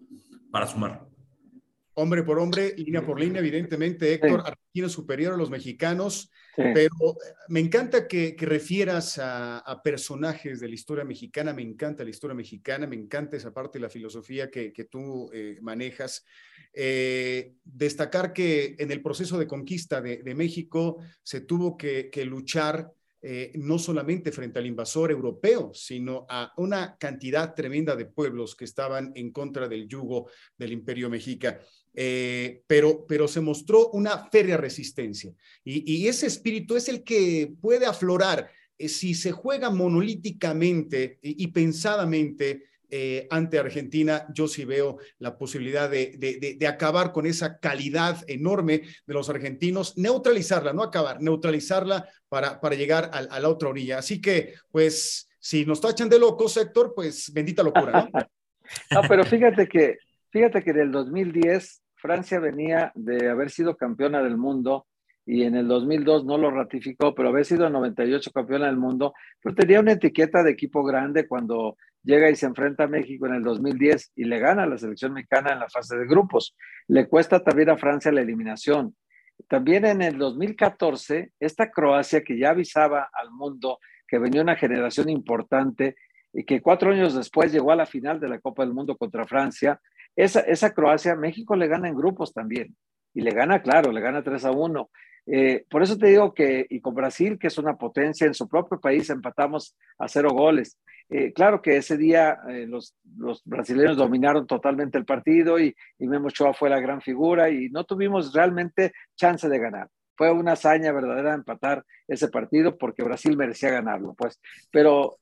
para 0.49 0.67
sumar. 0.67 1.05
Hombre 1.99 2.21
por 2.21 2.37
hombre, 2.37 2.75
línea 2.77 3.03
por 3.03 3.19
línea, 3.19 3.39
evidentemente, 3.39 4.13
Héctor, 4.13 4.41
Argentina 4.45 4.87
superior 4.87 5.33
a 5.33 5.37
los 5.37 5.49
mexicanos, 5.49 6.31
pero 6.55 7.17
me 7.49 7.59
encanta 7.59 8.07
que, 8.07 8.35
refieras 8.39 9.19
a, 9.19 9.81
personajes 9.83 10.59
de 10.59 10.67
la 10.67 10.75
historia 10.75 11.03
mexicana, 11.03 11.53
me 11.53 11.63
encanta 11.63 12.03
la 12.03 12.11
historia 12.11 12.35
mexicana, 12.35 12.85
me 12.85 12.95
encanta 12.95 13.35
esa 13.35 13.51
parte 13.51 13.79
de 13.79 13.83
la 13.83 13.89
filosofía 13.89 14.51
que, 14.51 14.87
tú 14.89 15.31
eh, 15.33 15.57
manejas. 15.61 16.23
Eh, 16.71 17.53
destacar 17.63 18.31
que 18.31 18.75
en 18.77 18.91
el 18.91 19.01
proceso 19.01 19.39
de 19.39 19.47
conquista 19.47 19.99
de, 19.99 20.35
México 20.35 20.97
se 21.23 21.41
tuvo 21.41 21.77
que, 21.77 22.11
luchar 22.25 22.91
eh, 23.19 23.51
no 23.55 23.79
solamente 23.79 24.31
frente 24.31 24.59
al 24.59 24.67
invasor 24.67 25.09
europeo, 25.09 25.71
sino 25.73 26.27
a 26.29 26.53
una 26.57 26.97
cantidad 26.99 27.55
tremenda 27.55 27.95
de 27.95 28.05
pueblos 28.05 28.55
que 28.55 28.65
estaban 28.65 29.11
en 29.15 29.31
contra 29.31 29.67
del 29.67 29.87
yugo 29.87 30.29
del 30.55 30.71
imperio 30.71 31.09
mexica. 31.09 31.59
Eh, 31.99 32.61
pero, 32.67 33.07
pero 33.07 33.27
se 33.27 33.41
mostró 33.41 33.89
una 33.89 34.29
férrea 34.29 34.57
resistencia. 34.57 35.33
Y, 35.63 36.07
ese 36.07 36.27
espíritu 36.27 36.75
es 36.75 36.89
el 36.89 37.03
que 37.03 37.51
puede 37.59 37.87
aflorar 37.87 38.51
eh, 38.77 38.87
si 38.87 39.15
se 39.15 39.31
juega 39.31 39.71
monolíticamente 39.71 41.17
y, 41.23 41.47
pensadamente 41.47 42.65
eh, 42.89 43.27
ante 43.29 43.59
Argentina, 43.59 44.25
yo 44.33 44.47
sí 44.47 44.65
veo 44.65 44.97
la 45.19 45.37
posibilidad 45.37 45.89
de, 45.89 46.57
acabar 46.67 47.11
con 47.11 47.25
esa 47.25 47.59
calidad 47.59 48.23
enorme 48.27 48.81
de 49.05 49.13
los 49.13 49.29
argentinos, 49.29 49.97
neutralizarla, 49.97 50.73
no 50.73 50.83
acabar, 50.83 51.21
neutralizarla 51.21 52.07
para, 52.29 52.59
para 52.61 52.75
llegar 52.75 53.09
a, 53.13 53.39
la 53.39 53.49
otra 53.49 53.69
orilla. 53.69 53.97
Así 53.97 54.21
que, 54.21 54.53
pues, 54.71 55.29
si 55.39 55.65
nos 55.65 55.81
tachan 55.81 56.09
de 56.09 56.19
locos, 56.19 56.57
Héctor, 56.57 56.93
pues 56.95 57.31
bendita 57.33 57.63
locura, 57.63 58.09
¿no? 58.11 58.19
pero 59.09 59.25
fíjate 59.25 59.67
que, 59.67 59.97
fíjate 60.29 60.63
que 60.63 60.71
en 60.71 60.79
el 60.79 60.91
2010 60.91 61.81
Francia 61.95 62.39
venía 62.39 62.91
de 62.95 63.29
haber 63.29 63.49
sido 63.49 63.75
campeona 63.75 64.21
del 64.21 64.37
mundo 64.37 64.87
y 65.25 65.43
en 65.43 65.55
el 65.55 65.67
2002 65.67 66.25
no 66.25 66.37
lo 66.37 66.51
ratificó, 66.51 67.13
pero 67.13 67.29
había 67.29 67.43
sido 67.43 67.69
98 67.69 68.31
campeona 68.31 68.67
del 68.67 68.77
mundo, 68.77 69.13
pero 69.41 69.55
tenía 69.55 69.81
una 69.81 69.91
etiqueta 69.91 70.41
de 70.41 70.51
equipo 70.51 70.83
grande 70.85 71.27
cuando 71.27 71.75
llega 72.07 72.29
y 72.29 72.35
se 72.35 72.45
enfrenta 72.45 72.85
a 72.85 72.87
México 72.87 73.27
en 73.27 73.35
el 73.35 73.43
2010 73.43 74.13
y 74.15 74.23
le 74.23 74.39
gana 74.39 74.63
a 74.63 74.65
la 74.65 74.77
selección 74.77 75.13
mexicana 75.13 75.51
en 75.51 75.59
la 75.59 75.69
fase 75.69 75.97
de 75.97 76.07
grupos. 76.07 76.55
Le 76.87 77.07
cuesta 77.07 77.43
también 77.43 77.69
a 77.69 77.77
Francia 77.77 78.11
la 78.11 78.21
eliminación. 78.21 78.95
También 79.49 79.85
en 79.85 80.01
el 80.01 80.17
2014, 80.17 81.33
esta 81.39 81.69
Croacia 81.69 82.23
que 82.23 82.39
ya 82.39 82.51
avisaba 82.51 83.09
al 83.11 83.29
mundo 83.31 83.79
que 84.07 84.19
venía 84.19 84.41
una 84.41 84.55
generación 84.55 85.09
importante 85.09 85.97
y 86.33 86.45
que 86.45 86.61
cuatro 86.61 86.91
años 86.91 87.13
después 87.13 87.51
llegó 87.51 87.71
a 87.71 87.75
la 87.75 87.85
final 87.85 88.21
de 88.21 88.29
la 88.29 88.39
Copa 88.39 88.63
del 88.63 88.73
Mundo 88.73 88.95
contra 88.95 89.27
Francia, 89.27 89.81
esa, 90.15 90.39
esa 90.39 90.73
Croacia, 90.73 91.15
México 91.15 91.55
le 91.55 91.67
gana 91.67 91.89
en 91.89 91.95
grupos 91.95 92.33
también. 92.33 92.75
Y 93.17 93.21
le 93.21 93.31
gana, 93.31 93.63
claro, 93.63 93.91
le 93.91 93.99
gana 93.99 94.21
3 94.21 94.45
a 94.45 94.51
1. 94.51 94.91
Eh, 95.25 95.65
por 95.71 95.81
eso 95.81 95.97
te 95.97 96.05
digo 96.05 96.35
que, 96.35 96.67
y 96.69 96.79
con 96.79 96.93
Brasil, 96.93 97.39
que 97.39 97.47
es 97.47 97.57
una 97.57 97.75
potencia 97.75 98.27
en 98.27 98.35
su 98.35 98.47
propio 98.47 98.79
país, 98.79 99.09
empatamos 99.09 99.75
a 99.97 100.07
cero 100.07 100.29
goles. 100.33 100.77
Eh, 101.09 101.33
claro 101.33 101.59
que 101.59 101.77
ese 101.77 101.97
día 101.97 102.37
eh, 102.47 102.67
los, 102.67 102.93
los, 103.17 103.41
brasileños 103.43 103.97
dominaron 103.97 104.45
totalmente 104.45 104.99
el 104.99 105.05
partido 105.05 105.59
y, 105.59 105.75
y 105.97 106.07
Memo 106.07 106.27
Ochoa 106.27 106.53
fue 106.53 106.69
la 106.69 106.79
gran 106.79 107.01
figura 107.01 107.49
y 107.49 107.69
no 107.69 107.85
tuvimos 107.85 108.31
realmente 108.35 108.93
chance 109.15 109.49
de 109.49 109.57
ganar. 109.57 109.89
Fue 110.15 110.31
una 110.31 110.51
hazaña 110.51 110.91
verdadera 110.91 111.33
empatar 111.33 111.83
ese 112.07 112.27
partido 112.27 112.77
porque 112.77 113.01
Brasil 113.01 113.35
merecía 113.35 113.71
ganarlo, 113.71 114.13
pues. 114.13 114.39
Pero 114.69 115.17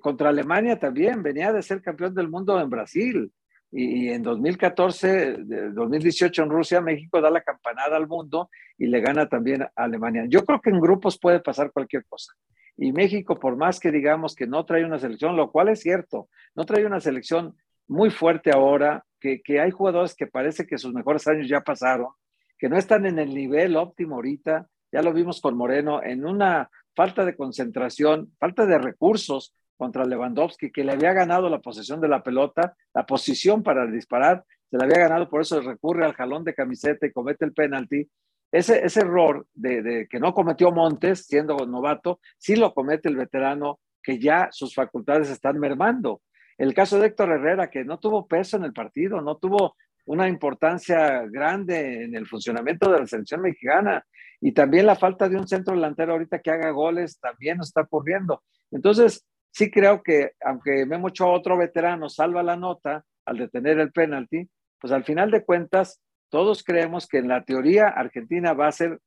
contra 0.00 0.28
Alemania 0.30 0.78
también 0.78 1.22
venía 1.22 1.52
de 1.52 1.62
ser 1.62 1.80
campeón 1.80 2.14
del 2.14 2.28
mundo 2.28 2.60
en 2.60 2.70
Brasil 2.70 3.32
y, 3.70 4.08
en 4.08 4.22
2014, 4.22 5.36
2018 5.74 6.42
en 6.42 6.50
Rusia, 6.50 6.80
México 6.80 7.20
da 7.20 7.30
la 7.30 7.42
campanada 7.42 7.96
al 7.96 8.08
mundo 8.08 8.50
y 8.78 8.86
le 8.86 9.00
gana 9.00 9.28
también 9.28 9.62
a 9.62 9.70
Alemania. 9.74 10.24
Yo 10.28 10.44
creo 10.44 10.60
que 10.60 10.70
en 10.70 10.80
grupos 10.80 11.18
puede 11.18 11.40
pasar 11.40 11.70
cualquier 11.72 12.04
cosa. 12.06 12.32
Y 12.76 12.92
México, 12.92 13.38
por 13.38 13.56
más 13.56 13.80
que 13.80 13.90
digamos 13.90 14.34
que 14.34 14.46
no 14.46 14.64
trae 14.64 14.84
una 14.84 14.98
selección, 14.98 15.36
lo 15.36 15.50
cual 15.50 15.68
es 15.68 15.80
cierto, 15.80 16.28
no 16.54 16.64
trae 16.64 16.86
una 16.86 17.00
selección 17.00 17.56
muy 17.86 18.10
fuerte 18.10 18.50
ahora, 18.50 19.04
que, 19.20 19.42
que 19.42 19.60
hay 19.60 19.70
jugadores 19.70 20.14
que 20.14 20.26
parece 20.26 20.66
que 20.66 20.78
sus 20.78 20.94
mejores 20.94 21.26
años 21.26 21.48
ya 21.48 21.60
pasaron, 21.60 22.08
que 22.56 22.68
no 22.68 22.78
están 22.78 23.04
en 23.04 23.18
el 23.18 23.34
nivel 23.34 23.76
óptimo 23.76 24.16
ahorita, 24.16 24.68
ya 24.92 25.02
lo 25.02 25.12
vimos 25.12 25.40
con 25.40 25.56
Moreno, 25.56 26.02
en 26.02 26.24
una 26.24 26.70
falta 26.94 27.24
de 27.24 27.36
concentración, 27.36 28.32
falta 28.38 28.64
de 28.64 28.78
recursos 28.78 29.54
contra 29.78 30.04
Lewandowski, 30.04 30.70
que 30.70 30.84
le 30.84 30.92
había 30.92 31.14
ganado 31.14 31.48
la 31.48 31.60
posesión 31.60 32.00
de 32.00 32.08
la 32.08 32.22
pelota, 32.22 32.74
la 32.92 33.06
posición 33.06 33.62
para 33.62 33.86
disparar, 33.86 34.44
se 34.70 34.76
le 34.76 34.84
había 34.84 34.98
ganado, 34.98 35.30
por 35.30 35.40
eso 35.40 35.60
recurre 35.60 36.04
al 36.04 36.12
jalón 36.12 36.44
de 36.44 36.54
camiseta 36.54 37.06
y 37.06 37.12
comete 37.12 37.46
el 37.46 37.54
penalti. 37.54 38.06
Ese, 38.52 38.84
ese 38.84 39.00
error 39.00 39.46
de, 39.54 40.06
que 40.10 40.20
no 40.20 40.34
cometió 40.34 40.70
Montes, 40.72 41.26
siendo 41.26 41.56
novato, 41.66 42.20
sí 42.36 42.56
lo 42.56 42.74
comete 42.74 43.08
el 43.08 43.16
veterano, 43.16 43.80
que 44.02 44.18
ya 44.18 44.48
sus 44.50 44.74
facultades 44.74 45.30
están 45.30 45.58
mermando. 45.58 46.20
El 46.58 46.74
caso 46.74 46.98
de 46.98 47.06
Héctor 47.06 47.30
Herrera, 47.30 47.70
que 47.70 47.84
no 47.84 47.98
tuvo 47.98 48.26
peso 48.26 48.56
en 48.56 48.64
el 48.64 48.72
partido, 48.72 49.20
no 49.20 49.36
tuvo 49.36 49.76
una 50.06 50.28
importancia 50.28 51.26
grande 51.26 52.04
en 52.04 52.16
el 52.16 52.26
funcionamiento 52.26 52.90
de 52.90 53.00
la 53.00 53.06
selección 53.06 53.42
mexicana. 53.42 54.04
Y 54.40 54.52
también 54.52 54.86
la 54.86 54.96
falta 54.96 55.28
de 55.28 55.36
un 55.36 55.46
centro 55.46 55.74
delantero 55.74 56.12
ahorita 56.12 56.40
que 56.40 56.50
haga 56.50 56.70
goles 56.70 57.20
también 57.20 57.60
está 57.60 57.82
ocurriendo. 57.82 58.42
Entonces, 58.70 59.26
sí 59.50 59.70
creo 59.70 60.02
que 60.02 60.32
aunque 60.40 60.86
Memo 60.86 61.08
Ochoa, 61.08 61.32
otro 61.32 61.56
veterano, 61.56 62.08
salva 62.08 62.42
la 62.42 62.56
nota 62.56 63.04
al 63.24 63.38
detener 63.38 63.78
el 63.78 63.92
penalti, 63.92 64.48
pues 64.80 64.92
al 64.92 65.04
final 65.04 65.30
de 65.30 65.44
cuentas, 65.44 66.00
todos 66.30 66.62
creemos 66.62 67.06
que 67.06 67.18
en 67.18 67.28
la 67.28 67.44
teoría 67.44 67.88
Argentina 67.88 68.52
va 68.52 68.68
a 68.68 68.72
ser 68.72 69.00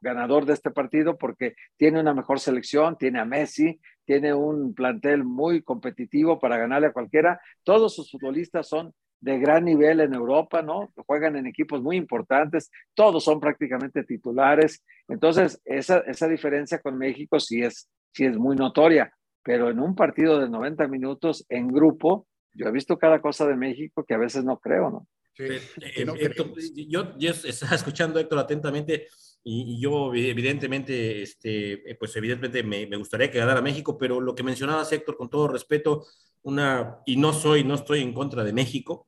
ganador 0.00 0.46
de 0.46 0.52
este 0.52 0.70
partido 0.70 1.18
porque 1.18 1.54
tiene 1.76 2.00
una 2.00 2.14
mejor 2.14 2.40
selección, 2.40 2.96
tiene 2.96 3.18
a 3.18 3.24
Messi, 3.24 3.80
tiene 4.04 4.32
un 4.32 4.74
plantel 4.74 5.24
muy 5.24 5.62
competitivo 5.62 6.38
para 6.38 6.56
ganarle 6.56 6.88
a 6.88 6.92
cualquiera. 6.92 7.40
Todos 7.64 7.94
sus 7.94 8.10
futbolistas 8.10 8.68
son 8.68 8.94
de 9.20 9.38
gran 9.38 9.64
nivel 9.64 10.00
en 10.00 10.14
Europa, 10.14 10.62
¿no? 10.62 10.92
Juegan 11.06 11.34
en 11.36 11.46
equipos 11.46 11.82
muy 11.82 11.96
importantes, 11.96 12.70
todos 12.94 13.24
son 13.24 13.40
prácticamente 13.40 14.04
titulares. 14.04 14.84
Entonces, 15.08 15.60
esa, 15.64 15.98
esa 16.00 16.28
diferencia 16.28 16.78
con 16.78 16.96
México 16.96 17.40
sí 17.40 17.62
es, 17.62 17.90
sí 18.12 18.24
es 18.24 18.38
muy 18.38 18.54
notoria 18.54 19.12
pero 19.42 19.70
en 19.70 19.80
un 19.80 19.94
partido 19.94 20.40
de 20.40 20.48
90 20.48 20.88
minutos 20.88 21.44
en 21.48 21.68
grupo, 21.68 22.26
yo 22.52 22.66
he 22.66 22.72
visto 22.72 22.98
cada 22.98 23.20
cosa 23.20 23.46
de 23.46 23.56
México 23.56 24.04
que 24.04 24.14
a 24.14 24.18
veces 24.18 24.44
no 24.44 24.58
creo, 24.58 24.90
¿no? 24.90 25.06
Sí, 25.34 25.44
eh, 25.44 25.60
eh, 25.96 26.86
yo, 26.88 27.16
yo, 27.16 27.30
estaba 27.30 27.76
escuchando 27.76 28.18
Héctor 28.18 28.40
atentamente 28.40 29.06
y, 29.44 29.80
yo 29.80 30.12
evidentemente, 30.12 31.22
este, 31.22 31.96
pues 31.98 32.16
evidentemente 32.16 32.64
me, 32.64 32.88
me, 32.88 32.96
gustaría 32.96 33.30
que 33.30 33.38
ganara 33.38 33.62
México, 33.62 33.96
pero 33.96 34.20
lo 34.20 34.34
que 34.34 34.42
mencionabas 34.42 34.90
Héctor, 34.90 35.16
con 35.16 35.30
todo 35.30 35.46
respeto, 35.46 36.06
una, 36.42 36.98
y 37.06 37.16
no 37.16 37.32
soy, 37.32 37.62
no 37.62 37.74
estoy 37.74 38.00
en 38.00 38.12
contra 38.12 38.42
de 38.42 38.52
México, 38.52 39.06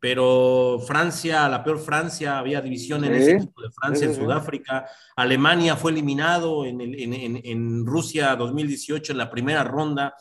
pero 0.00 0.80
Francia, 0.86 1.46
la 1.46 1.62
peor 1.62 1.78
Francia, 1.78 2.38
había 2.38 2.62
división 2.62 3.04
en 3.04 3.14
ese 3.14 3.32
equipo 3.32 3.60
de 3.60 3.70
Francia, 3.70 4.06
en 4.06 4.14
Sudáfrica. 4.14 4.86
Alemania 5.14 5.76
fue 5.76 5.90
eliminado 5.90 6.64
en, 6.64 6.80
en, 6.80 7.40
en, 7.44 7.86
Rusia 7.86 8.34
2018 8.34 9.12
en 9.12 9.18
la 9.18 9.30
primera 9.30 9.62
ronda. 9.62 10.14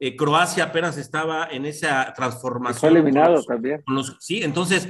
Eh, 0.00 0.16
Croacia 0.16 0.64
apenas 0.64 0.96
estaba 0.96 1.48
en 1.50 1.66
esa 1.66 2.14
transformación. 2.16 2.80
Fue 2.80 2.88
eliminado 2.88 3.42
también. 3.42 3.84
sí, 4.20 4.42
entonces 4.42 4.88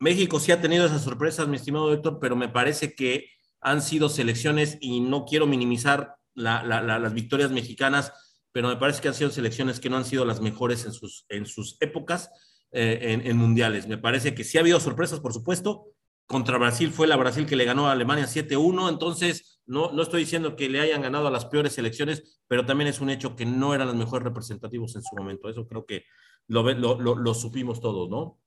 México 0.00 0.40
sí 0.40 0.50
ha 0.50 0.60
tenido 0.60 0.84
esas 0.84 1.02
sorpresas, 1.02 1.46
mi 1.46 1.56
estimado 1.56 1.92
Héctor, 1.92 2.18
pero 2.20 2.34
me 2.34 2.48
parece 2.48 2.96
que 2.96 3.30
han 3.60 3.80
sido 3.80 4.08
selecciones 4.08 4.78
y 4.80 5.00
no 5.00 5.24
quiero 5.24 5.46
minimizar 5.46 6.16
las 6.34 7.14
victorias 7.14 7.52
mexicanas, 7.52 8.12
pero 8.50 8.68
me 8.68 8.76
parece 8.76 9.00
que 9.00 9.08
han 9.08 9.14
sido 9.14 9.30
selecciones 9.30 9.78
que 9.78 9.88
no 9.88 9.96
han 9.96 10.04
sido 10.04 10.24
las 10.24 10.40
mejores 10.40 10.84
en 10.84 10.92
sus, 10.92 11.26
en 11.28 11.46
sus 11.46 11.76
épocas 11.80 12.30
eh, 12.72 13.20
en, 13.24 13.36
mundiales. 13.36 13.86
Me 13.88 13.98
parece 13.98 14.34
que 14.34 14.44
sí 14.44 14.58
ha 14.58 14.60
habido 14.60 14.80
sorpresas, 14.80 15.20
por 15.20 15.32
supuesto. 15.32 15.86
Contra 16.26 16.58
Brasil 16.58 16.90
fue 16.90 17.06
la 17.06 17.16
Brasil 17.16 17.46
que 17.46 17.56
le 17.56 17.64
ganó 17.64 17.88
a 17.88 17.92
Alemania 17.92 18.26
7-1, 18.26 18.90
entonces 18.90 19.60
no, 19.64 19.92
no 19.92 20.02
estoy 20.02 20.20
diciendo 20.20 20.56
que 20.56 20.68
le 20.68 20.80
hayan 20.80 21.00
ganado 21.00 21.26
a 21.26 21.30
las 21.30 21.46
peores 21.46 21.72
selecciones, 21.72 22.42
pero 22.46 22.66
también 22.66 22.88
es 22.88 23.00
un 23.00 23.08
hecho 23.08 23.34
que 23.34 23.46
no 23.46 23.74
eran 23.74 23.86
los 23.86 23.96
mejores 23.96 24.24
representativos 24.24 24.94
en 24.96 25.02
su 25.02 25.16
momento. 25.16 25.48
Eso 25.48 25.66
creo 25.66 25.86
que 25.86 26.04
lo, 26.48 26.62
lo, 26.74 27.14
lo, 27.14 27.34
supimos 27.34 27.80
todos, 27.80 28.10
¿no? 28.10 28.38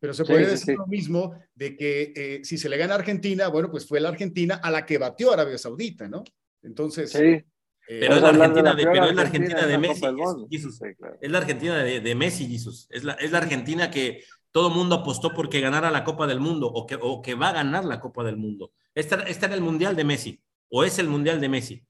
Pero 0.00 0.14
se 0.14 0.24
puede 0.24 0.46
decir 0.46 0.76
lo 0.76 0.86
mismo 0.86 1.34
de 1.54 1.76
que 1.76 2.12
eh, 2.14 2.40
si 2.44 2.58
se 2.58 2.68
le 2.68 2.76
gana 2.76 2.94
a 2.94 2.98
Argentina, 2.98 3.48
bueno, 3.48 3.70
pues 3.70 3.86
fue 3.86 4.00
la 4.00 4.08
Argentina 4.08 4.56
a 4.56 4.70
la 4.70 4.86
que 4.86 4.98
batió 4.98 5.32
Arabia 5.32 5.58
Saudita, 5.58 6.08
¿no? 6.08 6.24
Entonces, 6.62 7.10
sí. 7.10 7.44
Pero, 7.88 8.14
es 8.14 8.22
la 8.22 8.28
Argentina 8.28 8.74
de, 8.74 8.84
pero 8.84 9.04
es 9.06 9.14
la 9.14 9.22
Argentina 9.22 9.66
de 9.66 9.78
Messi, 9.78 10.06
Jesús. 10.50 10.80
Es 11.20 11.30
la 11.30 11.38
Argentina 11.38 11.76
de, 11.78 12.14
Messi, 12.14 12.46
Jesús. 12.46 12.86
Es 12.90 13.04
la, 13.04 13.14
es 13.14 13.32
la 13.32 13.38
Argentina 13.38 13.90
que 13.90 14.24
todo 14.50 14.68
el 14.68 14.74
mundo 14.74 14.96
apostó 14.96 15.32
porque 15.32 15.60
ganara 15.60 15.90
la 15.90 16.04
Copa 16.04 16.26
del 16.26 16.40
Mundo 16.40 16.66
o 16.66 16.86
que, 16.86 16.98
o 17.00 17.22
que 17.22 17.34
va 17.34 17.48
a 17.48 17.54
ganar 17.54 17.84
la 17.84 18.00
Copa 18.00 18.24
del 18.24 18.36
Mundo. 18.36 18.72
Esta, 18.94 19.16
esta 19.22 19.46
era 19.46 19.54
el 19.54 19.62
Mundial 19.62 19.96
de 19.96 20.04
Messi, 20.04 20.40
o 20.68 20.84
es 20.84 20.98
el 20.98 21.08
Mundial 21.08 21.40
de 21.40 21.48
Messi. 21.48 21.84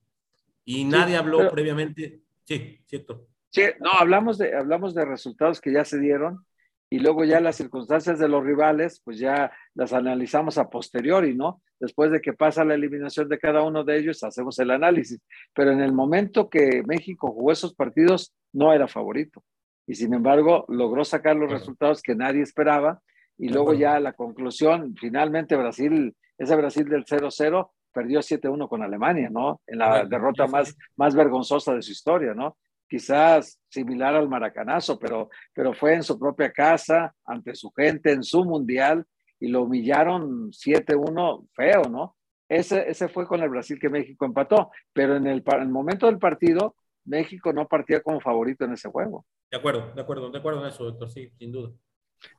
Y 0.63 0.85
nadie 0.85 1.17
habló 1.17 1.49
previamente. 1.51 2.21
Sí, 2.43 2.81
cierto. 2.85 3.27
Sí, 3.49 3.63
no, 3.79 3.91
hablamos 3.91 4.37
de, 4.37 4.55
hablamos 4.55 4.93
de 4.93 5.05
resultados 5.05 5.59
que 5.59 5.73
ya 5.73 5.83
se 5.83 5.99
dieron 5.99 6.45
y 6.89 6.99
luego 6.99 7.23
ya 7.23 7.39
las 7.39 7.55
circunstancias 7.55 8.17
de 8.17 8.27
los 8.27 8.43
rivales, 8.43 9.01
pues 9.05 9.19
ya 9.19 9.51
las 9.75 9.93
analizamos 9.93 10.57
a 10.57 10.69
posteriori, 10.69 11.35
¿no? 11.35 11.61
Después 11.79 12.11
de 12.11 12.19
que 12.19 12.33
pasa 12.33 12.65
la 12.65 12.73
eliminación 12.73 13.29
de 13.29 13.37
cada 13.37 13.61
uno 13.63 13.83
de 13.83 13.97
ellos, 13.97 14.23
hacemos 14.23 14.57
el 14.59 14.71
análisis. 14.71 15.21
Pero 15.53 15.71
en 15.71 15.81
el 15.81 15.93
momento 15.93 16.49
que 16.49 16.83
México 16.87 17.31
jugó 17.31 17.51
esos 17.51 17.75
partidos, 17.75 18.33
no 18.53 18.73
era 18.73 18.87
favorito. 18.87 19.43
Y 19.85 19.95
sin 19.95 20.13
embargo, 20.13 20.65
logró 20.67 21.05
sacar 21.05 21.35
los 21.35 21.51
resultados 21.51 22.01
que 22.01 22.15
nadie 22.15 22.41
esperaba. 22.41 23.01
Y 23.37 23.49
luego 23.49 23.73
ya 23.73 23.99
la 23.99 24.13
conclusión, 24.13 24.95
finalmente 24.99 25.55
Brasil, 25.55 26.15
ese 26.37 26.55
Brasil 26.55 26.89
del 26.89 27.05
0-0, 27.05 27.69
perdió 27.93 28.19
7-1 28.19 28.67
con 28.67 28.81
Alemania, 28.81 29.29
¿no? 29.29 29.61
En 29.67 29.79
la 29.79 30.05
derrota 30.05 30.47
más, 30.47 30.75
más 30.97 31.15
vergonzosa 31.15 31.73
de 31.73 31.81
su 31.81 31.91
historia, 31.91 32.33
¿no? 32.33 32.57
Quizás 32.89 33.59
similar 33.69 34.15
al 34.15 34.27
maracanazo, 34.27 34.97
pero, 34.97 35.29
pero 35.53 35.73
fue 35.73 35.93
en 35.93 36.03
su 36.03 36.17
propia 36.17 36.51
casa, 36.51 37.13
ante 37.25 37.55
su 37.55 37.71
gente, 37.71 38.11
en 38.11 38.23
su 38.23 38.43
mundial, 38.43 39.05
y 39.39 39.47
lo 39.47 39.63
humillaron 39.63 40.51
7-1 40.51 41.47
feo, 41.53 41.83
¿no? 41.83 42.17
Ese, 42.49 42.89
ese 42.89 43.07
fue 43.07 43.27
con 43.27 43.41
el 43.41 43.49
Brasil 43.49 43.79
que 43.79 43.89
México 43.89 44.25
empató, 44.25 44.71
pero 44.91 45.15
en 45.15 45.27
el, 45.27 45.43
el 45.45 45.69
momento 45.69 46.07
del 46.07 46.17
partido, 46.17 46.75
México 47.05 47.53
no 47.53 47.67
partía 47.67 48.01
como 48.01 48.19
favorito 48.19 48.65
en 48.65 48.73
ese 48.73 48.89
juego. 48.89 49.25
De 49.51 49.57
acuerdo, 49.57 49.93
de 49.93 50.01
acuerdo, 50.01 50.31
de 50.31 50.37
acuerdo 50.39 50.61
en 50.61 50.69
eso, 50.69 50.83
doctor, 50.83 51.09
sí, 51.11 51.31
sin 51.37 51.51
duda. 51.51 51.71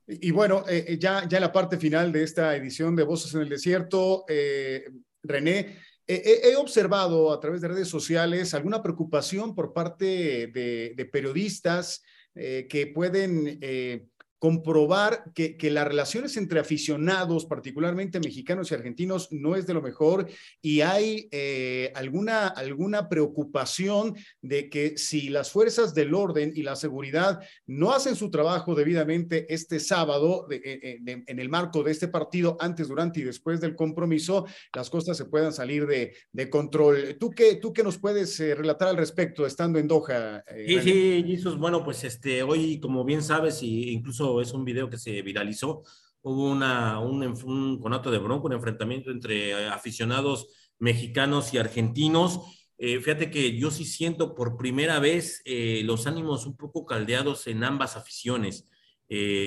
Y, 0.07 0.31
bueno, 0.31 0.65
eh, 0.69 0.85
eh, 0.89 0.99
ya, 0.99 1.27
ya 1.27 1.39
en 1.39 1.43
la 1.45 1.53
parte 1.53 1.79
final 1.79 2.13
de 2.13 2.23
esta 2.23 2.55
edición 2.55 2.95
de 2.95 3.05
Voces 3.05 3.35
en 3.35 3.43
el 3.43 3.49
Desierto, 3.49 4.25
eh, 4.29 4.85
René, 5.23 5.77
He, 6.13 6.57
observado 6.57 7.33
a 7.33 7.39
través 7.39 7.61
de 7.61 7.69
redes 7.69 7.87
sociales 7.87 8.53
alguna 8.53 8.83
preocupación 8.83 9.55
por 9.55 9.73
parte 9.73 10.49
de, 10.49 11.09
periodistas 11.13 12.03
eh, 12.35 12.67
que 12.69 12.89
pueden 12.89 13.59
eh, 13.61 14.07
comprobar 14.41 15.25
que, 15.35 15.59
las 15.71 15.87
relaciones 15.87 16.37
entre 16.39 16.61
aficionados, 16.61 17.45
particularmente 17.45 18.21
mexicanos 18.21 18.71
y 18.71 18.75
argentinos, 18.75 19.29
no 19.31 19.55
es 19.55 19.67
de 19.67 19.75
lo 19.75 19.83
mejor 19.83 20.29
y 20.63 20.81
hay 20.81 21.29
eh, 21.31 21.93
alguna, 21.95 22.49
alguna 22.49 23.09
preocupación 23.11 24.17
de 24.41 24.71
que 24.71 24.97
si 24.97 25.29
las 25.29 25.53
fuerzas 25.53 25.95
del 25.95 26.15
orden 26.15 26.53
y 26.57 26.63
la 26.63 26.75
seguridad 26.75 27.41
no 27.67 27.93
hacen 27.93 28.17
su 28.17 28.31
trabajo 28.31 28.75
debidamente 28.75 29.47
este 29.53 29.79
sábado 29.79 30.47
eh, 30.51 30.61
eh, 30.65 31.23
en 31.27 31.39
el 31.39 31.51
marco 31.51 31.83
de 31.83 31.93
este 31.93 32.09
partido, 32.09 32.57
antes, 32.61 32.89
durante 32.89 33.21
y 33.21 33.25
después 33.25 33.61
del 33.61 33.77
compromiso, 33.77 34.47
las 34.75 34.89
cosas 34.89 35.19
se 35.19 35.27
puedan 35.27 35.53
salir 35.53 35.87
de, 35.87 36.15
control. 36.49 37.19
¿Tú 37.21 37.31
qué, 37.31 37.57
¿Tú 37.57 37.75
qué 37.75 37.83
nos 37.83 37.99
puedes 37.99 38.39
relatar 38.39 38.89
al 38.89 38.97
respecto 38.97 39.45
estando 39.45 39.79
en 39.79 39.87
Doha? 39.87 40.43
sí, 40.67 40.81
sí, 40.81 41.25
Jesús, 41.27 41.59
bueno, 41.59 41.85
pues 41.85 42.03
este, 42.05 42.43
hoy, 42.43 42.81
como 42.81 43.05
bien 43.05 43.23
sabes, 43.23 43.63
y 43.63 43.91
incluso 43.91 44.30
es 44.41 44.53
un 44.53 44.65
video 44.65 44.91
que 44.91 44.99
se 44.99 45.23
viralizó. 45.23 45.83
Hubo 46.23 46.51
una, 46.51 46.99
un, 47.01 47.23
un 47.45 47.81
conato 47.81 48.11
de 48.11 48.19
bronco, 48.19 48.47
un 48.47 48.53
enfrentamiento 48.53 49.11
entre 49.11 49.51
eh, 49.51 49.69
aficionados 49.69 50.49
mexicanos 50.79 51.55
y 51.55 51.59
argentinos. 51.59 52.41
Eh, 52.77 53.01
fíjate 53.01 53.31
que 53.31 53.59
yo 53.59 53.71
sí 53.71 53.85
siento 53.85 54.35
por 54.35 54.57
primera 54.57 54.99
vez 54.99 55.41
eh, 55.45 55.83
los 55.85 56.07
ánimos 56.07 56.47
un 56.47 56.57
poco 56.57 56.85
caldeados 56.85 57.47
en 57.47 57.65
ambas 57.65 57.97
aficiones. 57.97 58.69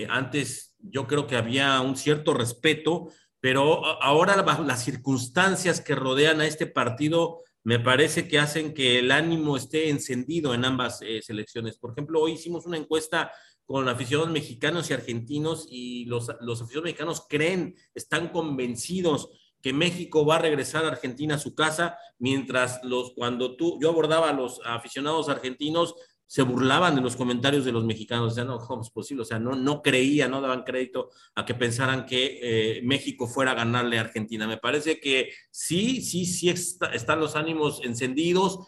antes 0.09 0.75
yo 0.79 1.07
creo 1.07 1.25
que 1.25 1.37
había 1.37 1.79
un 1.79 1.95
cierto 1.95 2.33
respeto, 2.33 3.07
pero 3.39 3.85
ahora 4.01 4.35
las 4.65 4.83
circunstancias 4.83 5.79
que 5.79 5.95
rodean 5.95 6.41
a 6.41 6.45
este 6.45 6.67
partido 6.67 7.39
me 7.63 7.79
parece 7.79 8.27
que 8.27 8.39
hacen 8.39 8.73
que 8.73 8.99
el 8.99 9.09
ánimo 9.09 9.55
esté 9.55 9.89
encendido 9.89 10.53
en 10.53 10.65
ambas 10.65 10.99
selecciones. 11.21 11.77
Por 11.77 11.91
ejemplo, 11.91 12.19
hoy 12.21 12.33
hicimos 12.33 12.65
una 12.65 12.77
encuesta 12.77 13.31
con 13.65 13.87
aficionados 13.87 14.31
mexicanos 14.31 14.89
y 14.89 14.93
argentinos 14.93 15.67
y 15.69 16.05
los, 16.05 16.29
los 16.41 16.61
aficionados 16.61 16.83
mexicanos 16.83 17.25
creen, 17.29 17.75
están 17.95 18.29
convencidos 18.29 19.29
que 19.61 19.73
México 19.73 20.25
va 20.25 20.35
a 20.35 20.39
regresar 20.39 20.83
a 20.83 20.89
Argentina 20.89 21.35
a 21.35 21.39
su 21.39 21.55
casa, 21.55 21.97
mientras 22.19 22.83
los, 22.83 23.13
cuando 23.13 23.55
tú, 23.55 23.79
yo 23.81 23.89
abordaba 23.89 24.29
a 24.29 24.33
los 24.33 24.59
aficionados 24.65 25.29
argentinos, 25.29 25.95
se 26.27 26.41
burlaban 26.41 26.95
de 26.95 27.01
los 27.01 27.15
comentarios 27.15 27.63
de 27.63 27.71
los 27.71 27.85
mexicanos, 27.85 28.37
o 28.37 28.43
no, 28.43 28.57
¿cómo 28.57 28.81
es 28.81 28.89
posible? 28.89 29.21
O 29.21 29.25
sea, 29.25 29.39
no, 29.39 29.55
no 29.55 29.81
creían, 29.81 30.31
no 30.31 30.41
daban 30.41 30.63
crédito 30.63 31.11
a 31.35 31.45
que 31.45 31.53
pensaran 31.53 32.05
que 32.05 32.39
eh, 32.41 32.81
México 32.83 33.27
fuera 33.27 33.51
a 33.51 33.55
ganarle 33.55 33.99
a 33.99 34.01
Argentina. 34.01 34.47
Me 34.47 34.57
parece 34.57 34.99
que 34.99 35.31
sí, 35.51 36.01
sí, 36.01 36.25
sí 36.25 36.49
están 36.49 37.19
los 37.19 37.35
ánimos 37.35 37.81
encendidos 37.83 38.59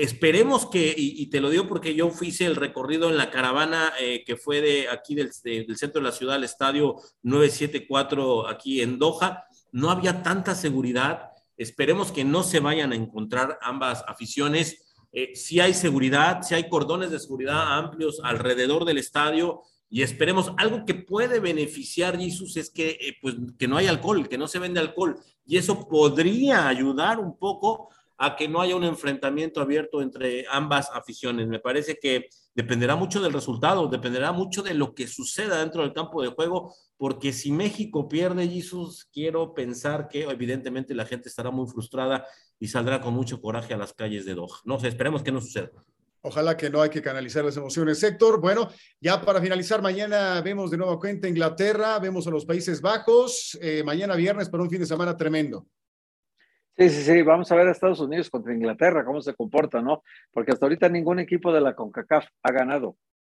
Esperemos 0.00 0.64
que, 0.64 0.94
y, 0.96 1.26
te 1.26 1.42
lo 1.42 1.50
digo 1.50 1.68
porque 1.68 1.94
yo 1.94 2.10
hice 2.22 2.46
el 2.46 2.56
recorrido 2.56 3.10
en 3.10 3.18
la 3.18 3.30
caravana 3.30 3.92
eh, 4.00 4.24
que 4.24 4.34
fue 4.36 4.62
de 4.62 4.88
aquí 4.88 5.14
del, 5.14 5.30
centro 5.34 6.00
de 6.00 6.08
la 6.08 6.12
ciudad 6.12 6.36
al 6.36 6.44
estadio 6.44 6.96
974 7.22 8.48
aquí 8.48 8.80
en 8.80 8.98
Doha, 8.98 9.44
no 9.72 9.90
había 9.90 10.22
tanta 10.22 10.54
seguridad. 10.54 11.32
Esperemos 11.58 12.12
que 12.12 12.24
no 12.24 12.42
se 12.42 12.60
vayan 12.60 12.92
a 12.92 12.96
encontrar 12.96 13.58
ambas 13.60 14.02
aficiones. 14.06 14.96
Eh, 15.12 15.36
si 15.36 15.60
hay 15.60 15.74
seguridad, 15.74 16.40
si 16.44 16.54
hay 16.54 16.70
cordones 16.70 17.10
de 17.10 17.20
seguridad 17.20 17.76
amplios 17.76 18.22
alrededor 18.24 18.86
del 18.86 18.96
estadio 18.96 19.60
y 19.90 20.00
esperemos 20.00 20.52
algo 20.56 20.86
que 20.86 20.94
puede 20.94 21.40
beneficiar 21.40 22.18
Jesús 22.18 22.56
es 22.56 22.70
que 22.70 22.90
eh, 22.90 23.18
pues 23.20 23.34
que 23.58 23.68
no 23.68 23.76
hay 23.76 23.86
alcohol, 23.86 24.30
que 24.30 24.38
no 24.38 24.48
se 24.48 24.60
vende 24.60 24.80
alcohol 24.80 25.20
y 25.44 25.58
eso 25.58 25.86
podría 25.86 26.68
ayudar 26.68 27.18
un 27.18 27.36
poco 27.36 27.90
a 28.22 28.36
que 28.36 28.48
no 28.48 28.60
haya 28.60 28.76
un 28.76 28.84
enfrentamiento 28.84 29.62
abierto 29.62 30.02
entre 30.02 30.44
ambas 30.50 30.90
aficiones. 30.92 31.48
Me 31.48 31.58
parece 31.58 31.98
que 31.98 32.28
dependerá 32.54 32.94
mucho 32.94 33.22
del 33.22 33.32
resultado, 33.32 33.88
dependerá 33.88 34.30
mucho 34.30 34.62
de 34.62 34.74
lo 34.74 34.94
que 34.94 35.08
suceda 35.08 35.58
dentro 35.58 35.82
del 35.82 35.94
campo 35.94 36.20
de 36.20 36.28
juego, 36.28 36.74
porque 36.98 37.32
si 37.32 37.50
México 37.50 38.10
pierde, 38.10 38.46
Jesús, 38.46 39.08
quiero 39.10 39.54
pensar 39.54 40.06
que 40.06 40.24
evidentemente 40.24 40.94
la 40.94 41.06
gente 41.06 41.30
estará 41.30 41.50
muy 41.50 41.66
frustrada 41.66 42.26
y 42.58 42.68
saldrá 42.68 43.00
con 43.00 43.14
mucho 43.14 43.40
coraje 43.40 43.72
a 43.72 43.78
las 43.78 43.94
calles 43.94 44.26
de 44.26 44.34
Doha. 44.34 44.58
No 44.64 44.78
sé, 44.78 44.88
esperemos 44.88 45.22
que 45.22 45.32
no 45.32 45.40
suceda. 45.40 45.70
Ojalá 46.20 46.58
que 46.58 46.68
no 46.68 46.82
hay 46.82 46.90
que 46.90 47.00
canalizar 47.00 47.42
las 47.42 47.56
emociones. 47.56 48.02
Héctor, 48.02 48.38
bueno, 48.38 48.68
ya 49.00 49.22
para 49.22 49.40
finalizar, 49.40 49.80
mañana 49.80 50.42
vemos 50.42 50.70
de 50.70 50.76
nuevo 50.76 50.98
cuenta 50.98 51.26
Inglaterra, 51.26 51.98
vemos 51.98 52.26
a 52.26 52.30
los 52.30 52.44
Países 52.44 52.82
Bajos, 52.82 53.58
eh, 53.62 53.82
mañana 53.82 54.14
viernes 54.14 54.50
para 54.50 54.62
un 54.62 54.68
fin 54.68 54.80
de 54.80 54.86
semana 54.86 55.16
tremendo. 55.16 55.66
Sí, 56.80 56.88
sí, 56.88 57.02
sí, 57.02 57.20
vamos 57.20 57.52
a 57.52 57.56
ver 57.56 57.68
a 57.68 57.72
Estados 57.72 58.00
Unidos 58.00 58.30
contra 58.30 58.54
Inglaterra, 58.54 59.04
cómo 59.04 59.20
se 59.20 59.34
comporta, 59.34 59.82
¿no? 59.82 60.02
Porque 60.32 60.52
hasta 60.52 60.64
ahorita 60.64 60.88
ningún 60.88 61.18
equipo 61.18 61.52
de 61.52 61.60
la 61.60 61.74
CONCACAF 61.74 62.24
ha 62.42 62.52
ganado. 62.52 62.96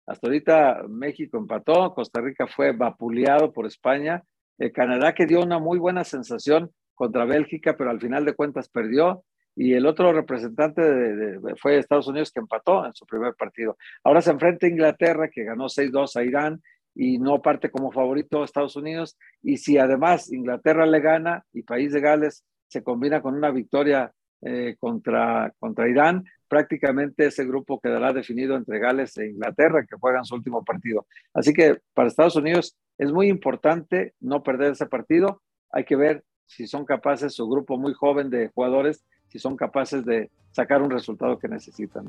Hasta 0.06 0.26
ahorita 0.26 0.82
México 0.90 1.38
empató, 1.38 1.94
Costa 1.94 2.20
Rica 2.20 2.46
fue 2.46 2.72
vapuleado 2.72 3.50
por 3.50 3.64
España, 3.64 4.22
eh, 4.58 4.72
Canadá 4.72 5.14
que 5.14 5.24
dio 5.24 5.40
una 5.40 5.58
muy 5.58 5.78
buena 5.78 6.04
sensación 6.04 6.70
contra 6.94 7.24
Bélgica, 7.24 7.78
pero 7.78 7.88
al 7.88 7.98
final 7.98 8.26
de 8.26 8.34
cuentas 8.34 8.68
perdió, 8.68 9.24
y 9.56 9.72
el 9.72 9.86
otro 9.86 10.12
representante 10.12 10.82
de, 10.82 11.56
fue 11.56 11.78
Estados 11.78 12.08
Unidos 12.08 12.32
que 12.32 12.40
empató 12.40 12.84
en 12.84 12.92
su 12.92 13.06
primer 13.06 13.32
partido. 13.36 13.78
Ahora 14.04 14.20
se 14.20 14.32
enfrenta 14.32 14.66
a 14.66 14.68
Inglaterra 14.70 15.30
que 15.32 15.44
ganó 15.44 15.70
6-2 15.70 16.14
a 16.14 16.24
Irán 16.24 16.62
y 16.94 17.16
no 17.18 17.40
parte 17.40 17.70
como 17.70 17.90
favorito 17.90 18.42
a 18.42 18.44
Estados 18.44 18.76
Unidos, 18.76 19.16
y 19.40 19.56
si 19.56 19.78
además 19.78 20.30
Inglaterra 20.30 20.84
le 20.84 21.00
gana 21.00 21.46
y 21.54 21.62
País 21.62 21.94
de 21.94 22.02
Gales 22.02 22.44
se 22.70 22.82
combina 22.82 23.20
con 23.20 23.34
una 23.34 23.50
victoria 23.50 24.12
eh, 24.42 24.76
contra, 24.78 25.52
contra 25.58 25.88
Irán, 25.88 26.24
prácticamente 26.48 27.26
ese 27.26 27.44
grupo 27.44 27.80
quedará 27.80 28.12
definido 28.12 28.56
entre 28.56 28.78
Gales 28.78 29.16
e 29.18 29.28
Inglaterra, 29.28 29.84
que 29.88 29.96
juegan 29.96 30.24
su 30.24 30.34
último 30.34 30.64
partido. 30.64 31.06
Así 31.34 31.52
que 31.52 31.80
para 31.94 32.08
Estados 32.08 32.36
Unidos 32.36 32.76
es 32.96 33.12
muy 33.12 33.28
importante 33.28 34.14
no 34.20 34.42
perder 34.42 34.72
ese 34.72 34.86
partido. 34.86 35.42
Hay 35.70 35.84
que 35.84 35.96
ver 35.96 36.24
si 36.46 36.66
son 36.66 36.84
capaces, 36.84 37.34
su 37.34 37.48
grupo 37.48 37.76
muy 37.76 37.92
joven 37.92 38.30
de 38.30 38.48
jugadores, 38.48 39.04
si 39.28 39.38
son 39.38 39.56
capaces 39.56 40.04
de 40.04 40.30
sacar 40.52 40.80
un 40.80 40.90
resultado 40.90 41.38
que 41.38 41.48
necesitan. 41.48 42.08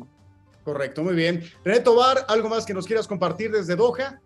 Correcto, 0.63 1.03
muy 1.03 1.15
bien. 1.15 1.41
René 1.65 1.79
Tobar, 1.79 2.17
¿algo 2.27 2.49
más 2.49 2.65
que 2.65 2.73
nos 2.73 2.85
quieras 2.85 3.07
compartir 3.07 3.51
desde 3.51 3.75
Doha? 3.75 4.21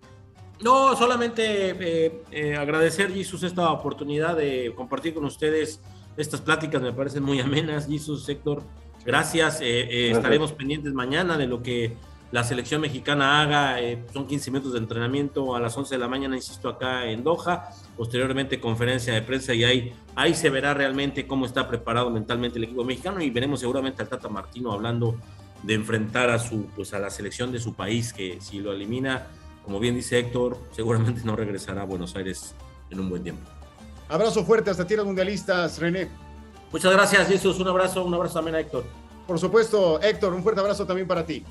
No, 0.64 0.96
solamente 0.96 1.72
eh, 1.72 2.22
eh, 2.32 2.56
agradecer, 2.56 3.12
Jesús, 3.12 3.44
esta 3.44 3.72
oportunidad 3.72 4.38
de 4.38 4.74
compartir 4.76 5.14
con 5.14 5.26
ustedes 5.26 5.82
estas 6.18 6.42
pláticas 6.42 6.82
me 6.82 6.94
parecen 6.94 7.24
muy 7.24 7.40
amenas, 7.40 7.88
Jesús, 7.88 8.28
Héctor. 8.28 8.64
Gracias. 9.06 9.62
Eh, 9.62 9.82
eh, 9.82 10.12
estaremos 10.12 10.52
pendientes 10.52 10.94
mañana 10.94 11.38
de 11.38 11.48
lo 11.48 11.62
que 11.62 11.96
la 12.32 12.44
selección 12.44 12.82
mexicana 12.82 13.42
haga. 13.42 13.80
Eh, 13.82 14.04
son 14.12 14.28
15 14.28 14.52
minutos 14.52 14.74
de 14.74 14.80
entrenamiento 14.80 15.56
a 15.56 15.60
las 15.60 15.78
11 15.78 15.96
de 15.96 16.00
la 16.00 16.08
mañana, 16.08 16.36
insisto, 16.36 16.70
acá 16.70 17.06
en 17.06 17.24
Doha. 17.24 17.70
Posteriormente, 17.96 18.60
conferencia 18.60 19.14
de 19.14 19.22
prensa 19.22 19.54
y 19.54 19.64
ahí, 19.64 19.94
ahí 20.16 20.34
se 20.34 20.50
verá 20.50 20.74
realmente 20.74 21.28
cómo 21.28 21.46
está 21.46 21.68
preparado 21.68 22.10
mentalmente 22.10 22.58
el 22.58 22.66
equipo 22.66 22.84
mexicano 22.84 23.22
y 23.22 23.30
veremos 23.30 23.60
seguramente 23.60 24.02
al 24.02 24.10
Tata 24.10 24.28
Martino 24.28 24.72
hablando 24.72 25.16
de 25.64 25.74
enfrentar 25.74 26.30
a, 26.30 26.40
su, 26.40 26.68
pues, 26.76 26.94
a 26.94 27.00
la 27.00 27.10
selección 27.10 27.52
de 27.52 27.60
su 27.60 27.74
país, 27.74 28.14
que 28.14 28.40
si 28.42 28.60
lo 28.60 28.72
elimina, 28.72 29.28
como 29.64 29.80
bien 29.80 29.96
dice 29.96 30.20
Héctor, 30.20 30.58
seguramente 30.72 31.22
no 31.24 31.36
regresará 31.36 31.84
a 31.84 31.86
Buenos 31.86 32.16
Aires 32.16 32.54
en 32.90 33.00
un 33.00 33.10
buen 33.10 33.24
tiempo. 33.24 33.55
Abrazo 34.08 34.46
fuerte 34.46 34.70
hasta 34.70 34.86
tierras 34.86 35.06
mundialistas, 35.06 35.80
René. 35.80 36.10
Muchas 36.72 36.92
gracias, 36.92 37.28
Jesús. 37.28 37.60
Un 37.60 37.68
abrazo, 37.68 38.04
un 38.06 38.14
abrazo 38.14 38.36
también 38.36 38.56
a 38.56 38.60
Héctor. 38.60 38.84
Por 39.26 39.40
supuesto, 39.40 40.00
Héctor, 40.02 40.34
un 40.34 40.44
fuerte 40.44 40.62
abrazo 40.62 40.86
también 40.86 41.08
para 41.08 41.26
ti. 41.26 41.44